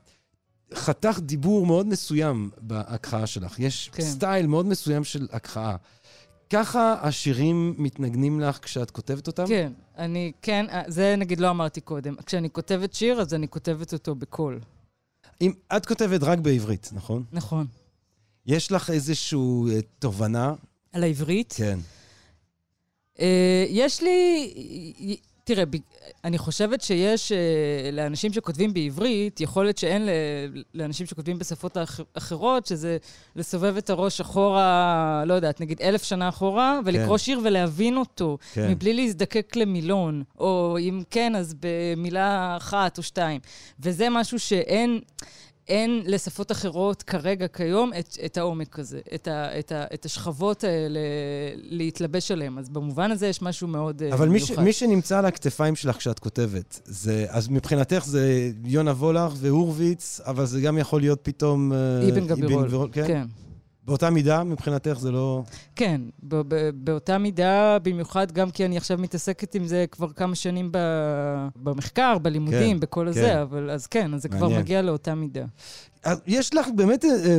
חתך 0.74 1.20
דיבור 1.22 1.66
מאוד 1.66 1.88
מסוים 1.88 2.50
בהקראה 2.58 3.28
שלך. 3.28 3.60
יש 3.60 3.90
כן. 3.94 4.04
סטייל 4.04 4.48
מאוד 4.48 4.66
מסוים 4.66 5.04
של 5.04 5.28
הקראה. 5.32 5.76
ככה 6.50 6.96
השירים 7.02 7.76
מתנגנים 7.78 8.40
לך 8.40 8.60
כשאת 8.62 8.92
כותבת 8.92 9.28
אותם? 9.28 9.48
כן, 9.48 9.74
אני, 9.98 10.32
כן, 10.42 10.66
זה 10.88 11.16
נגיד 11.16 11.40
לא 11.40 11.50
אמרתי 11.50 11.82
קודם. 11.82 12.16
כשאני 12.26 12.50
כותבת 12.50 12.94
שיר, 12.94 13.22
אז 13.22 13.34
אני 13.34 13.48
כותבת 13.48 13.94
אותו 13.94 14.16
בקול. 14.16 14.60
אם 15.42 15.52
את 15.78 15.86
כותבת 15.86 16.24
רק 16.24 16.40
בעברית, 16.40 16.90
נכון? 16.94 17.24
נכון. 17.32 17.68
יש 18.46 18.72
לך 18.72 18.90
איזושהי 18.90 19.40
אה, 19.70 19.80
תובנה? 20.00 20.54
על 20.94 21.04
העברית? 21.04 21.54
כן. 21.58 21.80
Uh, 23.18 23.22
יש 23.70 24.02
לי... 24.02 25.18
תראה, 25.46 25.64
אני 26.24 26.38
חושבת 26.38 26.82
שיש 26.82 27.32
uh, 27.32 27.36
לאנשים 27.92 28.34
שכותבים 28.34 28.74
בעברית, 28.74 29.42
יכולת 29.42 29.78
שאין 29.78 30.10
לאנשים 30.74 31.06
שכותבים 31.06 31.40
בשפות 31.40 31.78
אחרות, 32.14 32.66
שזה 32.66 32.98
לסובב 33.36 33.78
את 33.78 33.90
הראש 33.90 34.22
אחורה, 34.22 35.24
לא 35.26 35.34
יודעת, 35.34 35.62
נגיד 35.62 35.82
אלף 35.82 36.04
שנה 36.04 36.30
אחורה, 36.30 36.80
ולקרוא 36.86 37.18
כן. 37.18 37.24
שיר 37.24 37.42
ולהבין 37.44 37.98
אותו, 37.98 38.38
כן. 38.54 38.72
מבלי 38.72 38.94
להזדקק 38.94 39.56
למילון, 39.56 40.24
או 40.40 40.78
אם 40.80 41.04
כן, 41.10 41.36
אז 41.36 41.56
במילה 41.60 42.58
אחת 42.58 42.98
או 42.98 43.04
שתיים. 43.04 43.42
וזה 43.80 44.08
משהו 44.10 44.40
שאין... 44.40 45.00
אין 45.68 46.02
לשפות 46.06 46.52
אחרות 46.52 47.04
כרגע, 47.04 47.48
כיום, 47.48 47.92
את, 48.00 48.18
את 48.26 48.38
העומק 48.38 48.80
הזה, 48.80 49.00
את, 49.16 49.28
ה, 49.28 49.60
את, 49.60 49.72
ה, 49.72 49.86
את 49.94 50.06
השכבות 50.06 50.64
האלה 50.64 51.00
להתלבש 51.56 52.32
עליהן. 52.32 52.58
אז 52.58 52.70
במובן 52.70 53.12
הזה 53.12 53.28
יש 53.28 53.42
משהו 53.42 53.68
מאוד 53.68 54.04
אה, 54.04 54.14
אבל 54.14 54.30
מיוחד. 54.30 54.54
אבל 54.54 54.62
מי, 54.62 54.66
מי 54.66 54.74
שנמצא 54.74 55.20
על 55.20 55.26
הכתפיים 55.26 55.76
שלך 55.76 55.98
כשאת 55.98 56.20
כותבת, 56.20 56.82
זה, 56.86 57.26
אז 57.30 57.50
מבחינתך 57.50 58.04
זה 58.06 58.52
יונה 58.64 58.92
וולך 58.92 59.34
והורוביץ, 59.38 60.20
אבל 60.26 60.46
זה 60.46 60.62
גם 60.62 60.78
יכול 60.78 61.02
להיות 61.02 61.20
פתאום... 61.24 61.74
אה, 61.74 62.10
אבן 62.10 62.28
גבירול. 62.28 62.90
כן? 62.92 63.08
כן. 63.08 63.26
באותה 63.86 64.10
מידה, 64.10 64.44
מבחינתך 64.44 64.98
זה 65.00 65.12
לא... 65.12 65.44
כן, 65.76 66.02
באותה 66.74 67.18
מידה, 67.18 67.78
במיוחד 67.84 68.32
גם 68.32 68.52
כי 68.52 68.66
אני 68.66 68.78
עכשיו 68.78 68.98
מתעסקת 68.98 69.56
עם 69.56 69.68
זה 69.68 69.86
כבר 69.92 70.12
כמה 70.12 70.36
שנים 70.36 70.70
במחקר, 71.56 72.18
בלימודים, 72.18 72.78
כן, 72.78 72.80
בכל 72.80 73.08
הזה, 73.08 73.22
כן. 73.22 73.38
אבל 73.38 73.70
אז 73.72 73.88
כן, 73.88 74.14
אז 74.14 74.22
זה 74.22 74.30
מעניין. 74.30 74.50
כבר 74.50 74.60
מגיע 74.60 74.82
לאותה 74.82 75.16
מידה. 75.16 75.46
יש 76.28 76.54
לך 76.54 76.68
באמת 76.76 77.06
אה, 77.06 77.38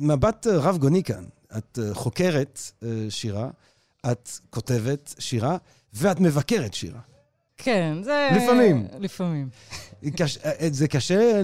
מבט 0.00 0.46
רב 0.46 0.78
גוני 0.78 1.02
כאן. 1.02 1.24
את 1.56 1.78
אה, 1.82 1.94
חוקרת 1.94 2.60
אה, 2.82 2.88
שירה, 3.08 3.50
את 4.12 4.30
כותבת 4.50 5.14
שירה, 5.18 5.56
ואת 5.94 6.20
מבקרת 6.20 6.74
שירה. 6.74 7.00
כן, 7.62 7.96
זה... 8.02 8.28
לפעמים. 8.36 8.86
לפעמים. 9.00 9.48
קש... 10.16 10.38
זה 10.70 10.88
קשה, 10.88 11.40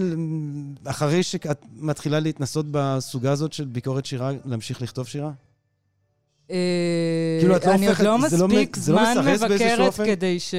אחרי 0.85 1.23
שאת 1.23 1.65
מתחילה 1.75 2.19
להתנסות 2.19 2.65
בסוגה 2.71 3.31
הזאת 3.31 3.53
של 3.53 3.65
ביקורת 3.65 4.05
שירה, 4.05 4.31
להמשיך 4.45 4.81
לכתוב 4.81 5.07
שירה? 5.07 5.31
אה, 6.51 7.37
כאילו, 7.39 7.55
את 7.55 7.65
לא 7.65 7.71
הופכת, 7.71 7.83
אני 7.83 7.87
עוד 7.87 8.01
לא 8.01 8.17
מספיק 8.17 8.77
לא, 8.77 8.83
זמן 8.83 9.13
לא 9.15 9.33
מבקרת 9.33 9.93
כדי 9.93 10.39
ש... 10.39 10.55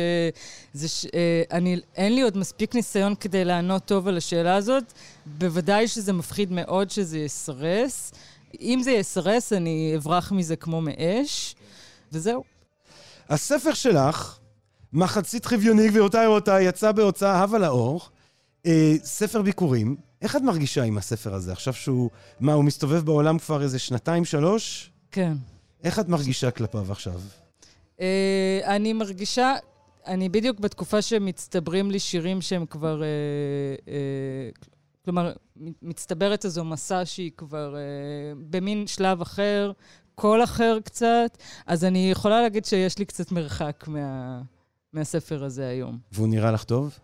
זה 0.73 0.89
ש... 0.89 1.07
אה, 1.15 1.43
אני, 1.53 1.81
אין 1.97 2.15
לי 2.15 2.23
עוד 2.23 2.37
מספיק 2.37 2.75
ניסיון 2.75 3.15
כדי 3.15 3.45
לענות 3.45 3.85
טוב 3.85 4.09
על 4.09 4.17
השאלה 4.17 4.55
הזאת. 4.55 4.93
בוודאי 5.27 5.89
שזה 5.89 6.13
מפחיד 6.13 6.53
מאוד 6.53 6.91
שזה 6.91 7.19
יסרס. 7.19 8.13
אם 8.61 8.81
זה 8.83 8.91
יסרס, 8.91 9.53
אני 9.53 9.93
אברח 9.97 10.33
מזה 10.33 10.57
כמו 10.57 10.81
מאש, 10.81 11.55
וזהו. 12.13 12.45
הספר 13.29 13.75
שלך, 13.75 14.39
מחצית 14.93 15.47
חביוני, 15.47 15.89
גבירותיי 15.89 16.27
ורבותיי, 16.27 16.65
יצא 16.65 16.93
בהוצאה 16.93 17.43
הווה 17.43 17.59
לאור, 17.59 18.01
אה, 18.67 18.95
ספר 19.05 19.43
ביקורים. 19.43 19.97
איך 20.23 20.37
את 20.37 20.43
מרגישה 20.43 20.83
עם 20.83 20.99
הספר 20.99 21.35
הזה? 21.35 21.53
עכשיו 21.53 21.75
שהוא, 21.75 22.11
מה, 22.41 22.53
הוא 22.53 22.65
מסתובב 22.65 23.05
בעולם 23.05 23.39
כבר 23.39 23.63
איזה 23.63 23.79
שנתיים, 23.79 24.25
שלוש? 24.25 24.91
כן. 25.11 25.33
איך 25.85 25.99
את 25.99 26.09
מרגישה 26.09 26.51
כלפיו 26.51 26.93
עכשיו? 26.93 27.21
אה, 28.01 28.61
אני 28.65 28.93
מרגישה, 28.93 29.55
אני 30.07 30.29
בדיוק 30.29 30.61
בתקופה 30.61 31.03
שמצטברים 31.03 31.91
לי 31.91 31.99
שירים 31.99 32.41
שהם 32.41 32.67
כבר... 32.67 33.03
אה, 33.03 33.07
אה, 33.93 34.51
כלומר, 35.05 35.33
מצטברת 35.83 36.45
איזו 36.45 36.65
מסע 36.65 37.05
שהיא 37.05 37.31
כבר 37.37 37.77
אה, 37.77 37.81
במין 38.51 38.87
שלב 38.87 39.21
אחר, 39.21 39.73
קול 40.15 40.45
אחר 40.45 40.79
קצת, 40.85 41.39
אז 41.67 41.85
אני 41.85 42.11
יכולה 42.11 42.43
להגיד 42.43 42.65
שיש 42.65 42.99
לי 42.99 43.05
קצת 43.05 43.33
מרחק 43.33 43.85
מה... 43.89 44.41
מהספר 44.93 45.45
הזה 45.45 45.69
היום. 45.69 45.99
והוא 46.13 46.29
נראה 46.29 46.53
לך 46.53 46.65
טוב? 46.65 46.99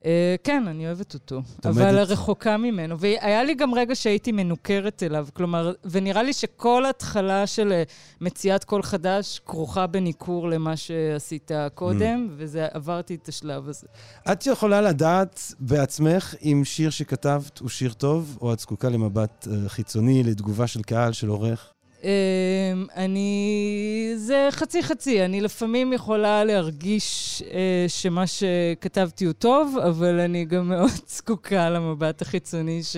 Uh, 0.00 0.04
כן, 0.44 0.68
אני 0.68 0.86
אוהבת 0.86 1.14
אותו. 1.14 1.42
אבל 1.64 1.98
רחוקה 1.98 2.56
ממנו. 2.56 2.98
והיה 2.98 3.44
לי 3.44 3.54
גם 3.54 3.74
רגע 3.74 3.94
שהייתי 3.94 4.32
מנוכרת 4.32 5.02
אליו. 5.02 5.28
כלומר, 5.32 5.72
ונראה 5.84 6.22
לי 6.22 6.32
שכל 6.32 6.86
התחלה 6.86 7.46
של 7.46 7.72
אה, 7.72 7.82
מציאת 8.20 8.64
קול 8.64 8.82
חדש 8.82 9.40
כרוכה 9.46 9.86
בניכור 9.86 10.48
למה 10.48 10.76
שעשית 10.76 11.50
קודם, 11.74 12.28
mm. 12.28 12.32
וזה, 12.36 12.66
עברתי 12.72 13.14
את 13.14 13.28
השלב 13.28 13.68
הזה. 13.68 13.86
את 14.32 14.46
יכולה 14.46 14.80
לדעת 14.80 15.54
בעצמך 15.60 16.34
אם 16.42 16.62
שיר 16.64 16.90
שכתבת 16.90 17.58
הוא 17.58 17.68
שיר 17.68 17.92
טוב, 17.92 18.38
או 18.40 18.52
את 18.52 18.58
זקוקה 18.58 18.88
למבט 18.88 19.46
uh, 19.46 19.68
חיצוני, 19.68 20.22
לתגובה 20.22 20.66
של 20.66 20.82
קהל, 20.82 21.12
של 21.12 21.28
עורך? 21.28 21.72
אמ, 22.04 22.86
אני... 22.96 24.12
זה 24.16 24.48
חצי-חצי. 24.50 25.24
אני 25.24 25.40
לפעמים 25.40 25.92
יכולה 25.92 26.44
להרגיש 26.44 27.42
אה, 27.52 27.84
שמה 27.88 28.24
שכתבתי 28.26 29.24
הוא 29.24 29.32
טוב, 29.32 29.78
אבל 29.78 30.20
אני 30.20 30.44
גם 30.44 30.68
מאוד 30.74 30.90
זקוקה 31.08 31.70
למבט 31.70 32.22
החיצוני 32.22 32.82
ש... 32.82 32.96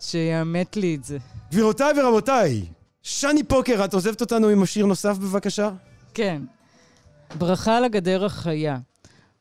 שיאמת 0.00 0.76
לי 0.76 0.94
את 0.94 1.04
זה. 1.04 1.18
גבירותיי 1.52 1.92
ורבותיי, 2.00 2.62
שני 3.02 3.42
פוקר, 3.42 3.84
את 3.84 3.94
עוזבת 3.94 4.20
אותנו 4.20 4.48
עם 4.48 4.62
השיר 4.62 4.86
נוסף 4.86 5.18
בבקשה? 5.18 5.70
כן. 6.14 6.42
ברכה 7.38 7.80
לגדר 7.80 8.24
החיה. 8.24 8.78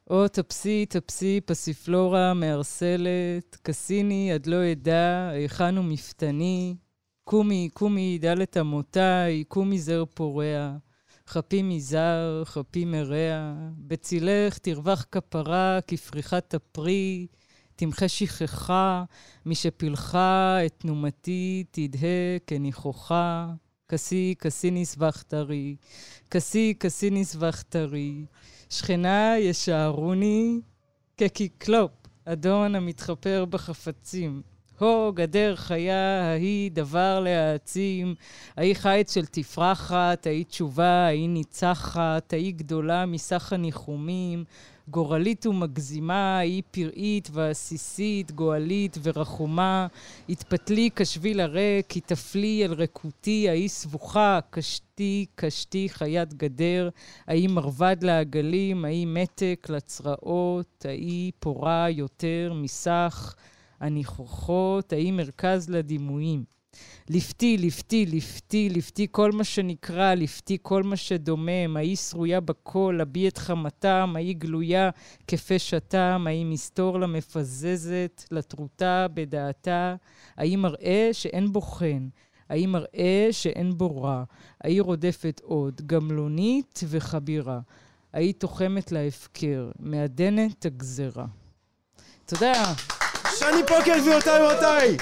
או 0.09 0.28
טפסי, 0.28 0.86
טפסי, 0.89 1.41
פסיפלורה, 1.45 2.34
מערסלת, 2.34 3.57
קסיני, 3.61 4.32
עד 4.34 4.47
לא 4.47 4.72
אדע, 4.72 5.30
היכן 5.32 5.78
הוא 5.78 5.86
מפתני, 5.86 6.76
קומי, 7.30 7.69
קומי, 7.73 8.17
דלת 8.21 8.57
אמותיי, 8.57 9.43
קומי 9.43 9.80
זר 9.80 10.03
פורע, 10.13 10.78
חפי 11.28 11.61
מזר, 11.61 12.43
חפי 12.45 12.86
מרע, 12.86 13.53
בצילך 13.78 14.57
תרווח 14.57 15.05
כפרה, 15.11 15.80
כפריחת 15.88 16.53
הפרי, 16.53 17.28
תמחה 17.75 18.07
שכחה, 18.07 19.03
משפילחה 19.45 20.57
את 20.65 20.73
תנומתי, 20.78 21.63
תדהה 21.71 22.39
כניחוחה. 22.47 23.47
כסי, 23.89 24.36
כסי 24.39 24.71
נסבך 24.71 25.23
טרי, 25.23 25.75
כסי, 26.32 26.73
כסי 26.80 27.09
נסבך 27.09 27.63
טרי. 27.69 28.25
שכנה 28.69 29.34
ישערוני 29.39 30.59
כקיקלופ, 31.17 31.91
אדון 32.25 32.75
המתחפר 32.75 33.45
בחפצים. 33.45 34.56
הו, 34.80 35.11
גדר 35.13 35.55
חיה, 35.55 36.32
ההיא 36.32 36.71
דבר 36.71 37.19
להעצים, 37.19 38.15
ההיא 38.57 38.73
חיץ 38.75 39.13
של 39.13 39.25
תפרחת, 39.25 40.28
ההיא 40.28 40.45
תשובה, 40.45 41.05
ההיא 41.05 41.30
ניצחת, 41.30 42.34
ההיא 42.34 42.53
גדולה 42.53 43.05
מסך 43.05 43.53
הניחומים, 43.53 44.43
גורלית 44.88 45.45
ומגזימה, 45.45 46.38
היא 46.38 46.63
פראית 46.71 47.30
ועסיסית, 47.32 48.32
גואלית 48.32 48.97
ורחומה. 49.03 49.88
התפתלי 50.30 50.89
כשביל 50.95 51.39
הריק, 51.39 51.97
התאפלי 51.97 52.65
אל 52.65 52.73
רקותי, 52.73 53.49
ההיא 53.49 53.69
סבוכה, 53.69 54.39
קשתי, 54.49 55.25
קשתי, 55.36 55.89
חיית 55.89 56.34
גדר, 56.34 56.89
ההיא 57.28 57.49
מרבד 57.49 57.97
לעגלים, 58.01 58.86
ההיא 58.86 59.07
מתק 59.07 59.67
לצרעות, 59.69 60.86
ההיא 60.88 61.32
פורה 61.39 61.89
יותר 61.89 62.53
מסך 62.55 63.36
הניחוחות, 63.80 64.93
ההיא 64.93 65.11
מרכז 65.11 65.69
לדימויים. 65.69 66.43
לפתי, 67.09 67.57
לפתי, 67.57 68.05
לפתי, 68.05 68.69
לפתי 68.69 69.07
כל 69.11 69.32
מה 69.32 69.43
שנקרא, 69.43 70.13
לפתי 70.13 70.57
כל 70.61 70.84
מה 70.84 70.95
שדומם, 70.95 71.78
ההיא 71.78 71.95
שרויה 71.95 72.39
בקול, 72.39 73.01
אביא 73.01 73.28
את 73.28 73.38
חמתם, 73.38 74.13
ההיא 74.15 74.36
גלויה 74.36 74.89
כפשתם, 75.28 76.23
ההיא 76.28 76.45
מסתור 76.45 76.99
למפזזת, 76.99 78.23
לטרוטה 78.32 79.07
בדעתה, 79.13 79.95
ההיא 80.38 80.57
מראה 80.57 81.09
שאין 81.11 81.51
בו 81.51 81.61
חן. 81.61 82.07
ההיא 82.49 82.67
מראה 82.67 83.28
שאין 83.32 83.78
בו 83.78 84.01
רע, 84.01 84.23
ההיא 84.63 84.82
רודפת 84.82 85.41
עוד, 85.43 85.82
גמלונית 85.86 86.80
וחבירה. 86.88 87.59
ההיא 88.13 88.34
תוחמת 88.38 88.91
להפקר, 88.91 89.71
מעדנת 89.80 90.65
הגזרה. 90.65 91.25
תודה. 92.25 92.73
שני 93.36 93.65
פוקר, 93.67 93.99
גבירותיי 93.99 94.41
ורבותיי! 94.41 94.97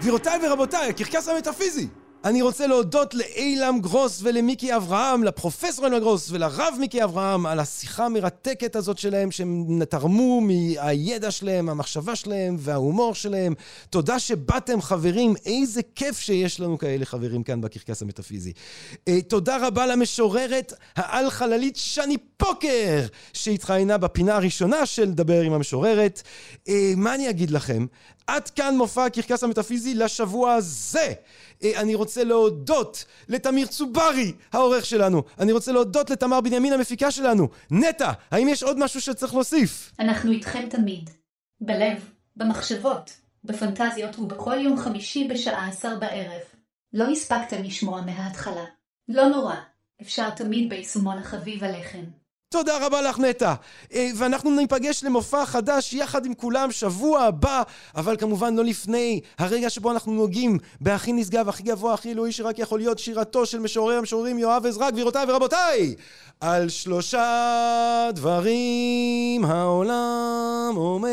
גבירותיי 0.00 0.38
ורבותיי, 0.46 0.88
הקרקס 0.88 1.28
המטאפיזי! 1.28 1.88
אני 2.24 2.42
רוצה 2.42 2.66
להודות 2.66 3.14
לאילם 3.14 3.78
גרוס 3.80 4.20
ולמיקי 4.22 4.76
אברהם, 4.76 5.24
לפרופסור 5.24 5.86
אילם 5.86 5.98
גרוס 5.98 6.30
ולרב 6.30 6.74
מיקי 6.78 7.04
אברהם 7.04 7.46
על 7.46 7.60
השיחה 7.60 8.04
המרתקת 8.04 8.76
הזאת 8.76 8.98
שלהם, 8.98 9.30
שהם 9.30 9.84
תרמו 9.84 10.40
מהידע 10.40 11.30
שלהם, 11.30 11.68
המחשבה 11.68 12.16
שלהם 12.16 12.56
וההומור 12.58 13.14
שלהם. 13.14 13.54
תודה 13.90 14.18
שבאתם 14.18 14.82
חברים, 14.82 15.34
איזה 15.46 15.80
כיף 15.94 16.18
שיש 16.18 16.60
לנו 16.60 16.78
כאלה 16.78 17.04
חברים 17.04 17.42
כאן 17.42 17.60
בקרקס 17.60 18.02
המטאפיזי. 18.02 18.52
אה, 19.08 19.22
תודה 19.22 19.66
רבה 19.66 19.86
למשוררת 19.86 20.72
העל-חללית 20.96 21.76
שני 21.76 22.16
פוקר, 22.40 23.06
שהתראיינה 23.32 23.98
בפינה 23.98 24.36
הראשונה 24.36 24.86
של 24.86 25.10
דבר 25.10 25.40
עם 25.40 25.52
המשוררת. 25.52 26.22
אה, 26.68 26.92
מה 26.96 27.14
אני 27.14 27.30
אגיד 27.30 27.50
לכם? 27.50 27.86
עד 28.26 28.50
כאן 28.50 28.76
מופע 28.76 29.04
הקרקס 29.04 29.44
המטאפיזי 29.44 29.94
לשבוע 29.94 30.52
הזה. 30.52 31.12
אה, 31.62 31.80
אני 31.80 31.94
רוצה 31.94 32.24
להודות 32.24 33.04
לתמיר 33.28 33.66
צוברי, 33.66 34.32
העורך 34.52 34.86
שלנו. 34.86 35.22
אני 35.38 35.52
רוצה 35.52 35.72
להודות 35.72 36.10
לתמר 36.10 36.40
בנימין, 36.40 36.72
המפיקה 36.72 37.10
שלנו. 37.10 37.48
נטע, 37.70 38.12
האם 38.30 38.48
יש 38.48 38.62
עוד 38.62 38.78
משהו 38.78 39.00
שצריך 39.00 39.34
להוסיף? 39.34 39.92
אנחנו 39.98 40.32
איתכם 40.32 40.68
תמיד. 40.70 41.10
בלב, 41.60 42.10
במחשבות, 42.36 43.10
בפנטזיות 43.44 44.18
ובכל 44.18 44.60
יום 44.60 44.78
חמישי 44.78 45.28
בשעה 45.28 45.68
עשר 45.68 45.98
בערב. 45.98 46.40
לא 46.92 47.04
הספקתם 47.10 47.62
לשמוע 47.62 48.00
מההתחלה. 48.00 48.64
לא 49.08 49.28
נורא, 49.28 49.54
אפשר 50.02 50.30
תמיד 50.30 50.68
ביישומון 50.68 51.18
החביב 51.18 51.64
עליכם. 51.64 52.19
תודה 52.52 52.86
רבה 52.86 53.02
לך 53.02 53.18
נטע. 53.18 53.54
אה, 53.94 54.10
ואנחנו 54.16 54.50
ניפגש 54.50 55.04
למופע 55.04 55.46
חדש 55.46 55.92
יחד 55.94 56.26
עם 56.26 56.34
כולם 56.34 56.72
שבוע 56.72 57.22
הבא, 57.22 57.62
אבל 57.96 58.16
כמובן 58.16 58.56
לא 58.56 58.64
לפני 58.64 59.20
הרגע 59.38 59.70
שבו 59.70 59.90
אנחנו 59.90 60.12
נוגעים 60.12 60.58
בהכי 60.80 61.12
נשגב, 61.12 61.48
הכי 61.48 61.62
גבוה, 61.62 61.94
הכי 61.94 62.12
אלוהי 62.12 62.32
שרק 62.32 62.58
יכול 62.58 62.78
להיות 62.78 62.98
שירתו 62.98 63.46
של 63.46 63.58
משורר 63.58 63.98
המשוררים 63.98 64.38
יואב 64.38 64.66
עזרא, 64.66 64.90
גבירותיי 64.90 65.24
ורבותיי! 65.28 65.94
על 66.40 66.68
שלושה 66.68 68.10
דברים 68.14 69.44
העולם 69.44 70.72
עומד 70.76 71.10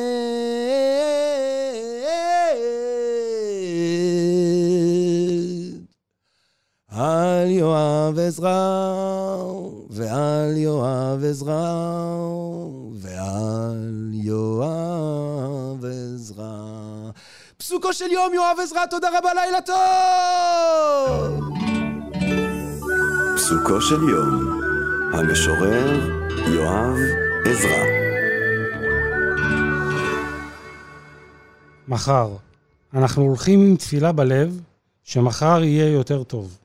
על 6.99 7.51
יואב 7.51 8.19
עזרא 8.19 8.91
ועל 9.89 10.57
יואב 10.57 11.23
עזרא 11.29 12.17
ועל 12.93 14.09
יואב 14.13 15.85
עזרא. 15.85 17.11
פסוקו 17.57 17.93
של 17.93 18.11
יום 18.11 18.33
יואב 18.33 18.57
עזרא, 18.63 18.85
תודה 18.85 19.09
רבה, 19.17 19.29
לילה 19.33 19.61
טוב! 19.61 19.77
פסוקו 23.35 23.81
של 23.81 24.03
יום, 24.09 24.61
המשורר 25.13 26.09
יואב 26.47 26.97
עזרא. 27.45 27.83
מחר. 31.87 32.29
אנחנו 32.93 33.23
הולכים 33.23 33.59
עם 33.59 33.75
תפילה 33.75 34.11
בלב, 34.11 34.61
שמחר 35.03 35.63
יהיה 35.63 35.93
יותר 35.93 36.23
טוב. 36.23 36.57